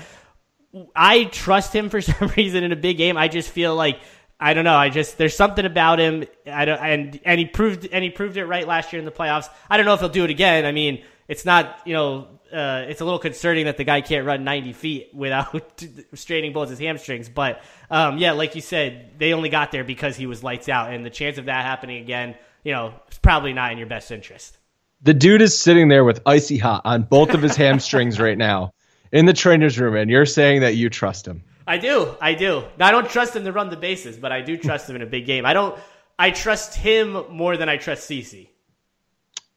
I 0.95 1.23
trust 1.23 1.73
him 1.73 1.89
for 1.89 2.01
some 2.01 2.27
reason 2.38 2.63
in 2.63 2.71
a 2.71 2.75
big 2.75 2.97
game. 2.97 3.17
I 3.17 3.29
just 3.29 3.49
feel 3.49 3.75
like 3.75 3.99
I 4.39 4.53
don't 4.53 4.63
know. 4.63 4.75
I 4.75 4.89
just 4.89 5.17
there's 5.17 5.36
something 5.36 5.65
about 5.65 5.97
him. 5.97 6.25
I 6.45 6.65
don't 6.65 6.79
and 6.79 7.19
and 7.25 7.39
he 7.39 7.47
proved 7.47 7.88
and 7.91 8.03
he 8.03 8.11
proved 8.11 8.38
it 8.38 8.45
right 8.45 8.67
last 8.67 8.93
year 8.93 8.99
in 8.99 9.05
the 9.05 9.11
playoffs. 9.11 9.49
I 9.71 9.77
don't 9.77 9.88
know 9.88 9.95
if 9.95 10.01
he'll 10.01 10.09
do 10.09 10.23
it 10.23 10.29
again. 10.29 10.67
I 10.67 10.71
mean, 10.71 11.03
it's 11.34 11.45
not 11.45 11.79
you 11.84 11.93
know 11.93 12.27
uh, 12.53 12.86
it's 12.88 13.01
a 13.01 13.03
little 13.03 13.19
concerning 13.19 13.65
that 13.65 13.77
the 13.77 13.84
guy 13.84 14.01
can't 14.01 14.27
run 14.27 14.43
90 14.43 14.73
feet 14.73 15.09
without 15.11 15.81
straining 16.13 16.53
both 16.53 16.69
his 16.69 16.77
hamstrings. 16.77 17.27
But 17.27 17.63
um, 17.89 18.19
yeah, 18.19 18.34
like 18.34 18.53
you 18.53 18.61
said, 18.61 19.13
they 19.17 19.34
only 19.34 19.49
got 19.49 19.71
there 19.71 19.84
because 19.84 20.15
he 20.15 20.27
was 20.27 20.43
lights 20.43 20.69
out, 20.69 20.93
and 20.93 21.03
the 21.03 21.09
chance 21.09 21.39
of 21.39 21.45
that 21.45 21.65
happening 21.65 22.03
again, 22.03 22.36
you 22.63 22.71
know, 22.71 22.93
it's 23.07 23.17
probably 23.17 23.53
not 23.53 23.71
in 23.71 23.79
your 23.79 23.88
best 23.88 24.11
interest. 24.11 24.59
The 25.01 25.15
dude 25.15 25.41
is 25.41 25.57
sitting 25.57 25.88
there 25.88 26.03
with 26.03 26.21
icy 26.27 26.59
hot 26.59 26.84
on 26.86 27.03
both 27.03 27.34
of 27.34 27.41
his 27.41 27.55
hamstrings 27.63 28.19
right 28.19 28.38
now 28.38 28.71
in 29.11 29.25
the 29.25 29.34
trainer's 29.34 29.79
room, 29.79 29.95
and 29.95 30.11
you're 30.11 30.27
saying 30.27 30.61
that 30.61 30.75
you 30.75 30.91
trust 30.91 31.27
him. 31.27 31.43
I 31.65 31.79
do. 31.79 32.15
I 32.21 32.36
do. 32.36 32.65
Now, 32.77 32.88
I 32.88 32.91
don't 32.91 33.09
trust 33.09 33.36
him 33.36 33.45
to 33.45 33.51
run 33.51 33.71
the 33.71 33.77
bases, 33.77 34.17
but 34.17 34.31
I 34.31 34.41
do 34.41 34.57
trust 34.57 34.88
him 34.88 34.95
in 34.95 35.01
a 35.01 35.07
big 35.07 35.25
game. 35.25 35.45
I 35.45 35.53
don't. 35.53 35.77
I 36.19 36.29
trust 36.29 36.75
him 36.75 37.25
more 37.31 37.57
than 37.57 37.67
I 37.67 37.77
trust 37.77 38.07
CC. 38.07 38.49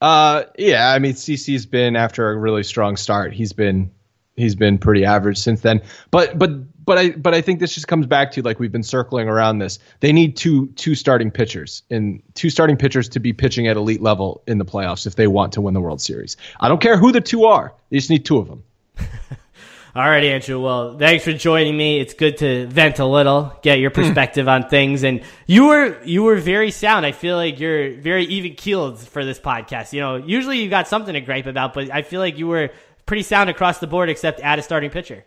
Uh, 0.00 0.44
yeah. 0.58 0.92
I 0.92 0.98
mean, 0.98 1.12
CC's 1.14 1.66
been 1.66 1.96
after 1.96 2.30
a 2.30 2.36
really 2.36 2.62
strong 2.62 2.96
start. 2.96 3.32
He's 3.32 3.52
been 3.52 3.90
he's 4.36 4.54
been 4.54 4.78
pretty 4.78 5.04
average 5.04 5.38
since 5.38 5.60
then. 5.60 5.82
But 6.10 6.38
but 6.38 6.50
but 6.84 6.98
I 6.98 7.10
but 7.10 7.34
I 7.34 7.40
think 7.40 7.60
this 7.60 7.74
just 7.74 7.88
comes 7.88 8.06
back 8.06 8.32
to 8.32 8.42
like 8.42 8.60
we've 8.60 8.72
been 8.72 8.82
circling 8.82 9.28
around 9.28 9.58
this. 9.58 9.78
They 10.00 10.12
need 10.12 10.36
two 10.36 10.68
two 10.68 10.94
starting 10.94 11.30
pitchers 11.30 11.82
and 11.90 12.22
two 12.34 12.50
starting 12.50 12.76
pitchers 12.76 13.08
to 13.10 13.20
be 13.20 13.32
pitching 13.32 13.66
at 13.66 13.76
elite 13.76 14.00
level 14.00 14.42
in 14.46 14.58
the 14.58 14.64
playoffs 14.64 15.06
if 15.06 15.16
they 15.16 15.26
want 15.26 15.52
to 15.54 15.60
win 15.60 15.74
the 15.74 15.80
World 15.80 16.00
Series. 16.00 16.36
I 16.60 16.68
don't 16.68 16.80
care 16.80 16.96
who 16.96 17.12
the 17.12 17.20
two 17.20 17.44
are. 17.44 17.74
They 17.90 17.98
just 17.98 18.10
need 18.10 18.24
two 18.24 18.38
of 18.38 18.48
them. 18.48 18.62
All 19.96 20.06
right, 20.06 20.24
Andrew. 20.24 20.60
Well, 20.60 20.98
thanks 20.98 21.24
for 21.24 21.32
joining 21.32 21.74
me. 21.74 21.98
It's 21.98 22.12
good 22.12 22.36
to 22.38 22.66
vent 22.66 22.98
a 22.98 23.06
little, 23.06 23.58
get 23.62 23.78
your 23.78 23.88
hmm. 23.88 24.02
perspective 24.02 24.46
on 24.46 24.68
things. 24.68 25.02
And 25.02 25.22
you 25.46 25.68
were 25.68 26.04
you 26.04 26.22
were 26.22 26.36
very 26.36 26.70
sound. 26.70 27.06
I 27.06 27.12
feel 27.12 27.34
like 27.36 27.58
you're 27.58 27.94
very 27.94 28.26
even 28.26 28.56
keeled 28.56 28.98
for 28.98 29.24
this 29.24 29.40
podcast. 29.40 29.94
You 29.94 30.00
know, 30.00 30.16
usually 30.16 30.58
you 30.58 30.68
got 30.68 30.86
something 30.86 31.14
to 31.14 31.22
gripe 31.22 31.46
about, 31.46 31.72
but 31.72 31.90
I 31.90 32.02
feel 32.02 32.20
like 32.20 32.36
you 32.36 32.46
were 32.46 32.72
pretty 33.06 33.22
sound 33.22 33.48
across 33.48 33.78
the 33.78 33.86
board, 33.86 34.10
except 34.10 34.40
add 34.40 34.58
a 34.58 34.62
starting 34.62 34.90
pitcher. 34.90 35.24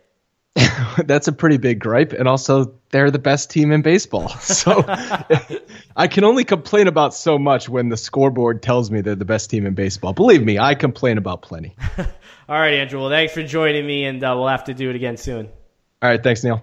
That's 1.04 1.28
a 1.28 1.32
pretty 1.32 1.58
big 1.58 1.78
gripe, 1.78 2.12
and 2.12 2.26
also 2.26 2.74
they're 2.90 3.10
the 3.10 3.18
best 3.18 3.50
team 3.50 3.72
in 3.72 3.82
baseball. 3.82 4.32
So 4.40 4.84
I 5.96 6.08
can 6.08 6.24
only 6.24 6.44
complain 6.44 6.86
about 6.86 7.14
so 7.14 7.38
much 7.38 7.68
when 7.68 7.88
the 7.88 7.96
scoreboard 7.96 8.62
tells 8.62 8.90
me 8.90 9.00
they're 9.00 9.14
the 9.14 9.24
best 9.24 9.48
team 9.48 9.64
in 9.64 9.74
baseball. 9.74 10.12
Believe 10.12 10.44
me, 10.44 10.58
I 10.58 10.74
complain 10.74 11.18
about 11.18 11.42
plenty. 11.42 11.76
All 11.98 12.06
right, 12.48 12.74
Andrew. 12.74 13.00
Well, 13.00 13.10
thanks 13.10 13.32
for 13.32 13.42
joining 13.42 13.86
me, 13.86 14.04
and 14.04 14.22
uh, 14.22 14.34
we'll 14.36 14.48
have 14.48 14.64
to 14.64 14.74
do 14.74 14.90
it 14.90 14.96
again 14.96 15.16
soon. 15.16 15.46
All 16.02 16.10
right, 16.10 16.22
thanks, 16.22 16.42
Neil. 16.42 16.62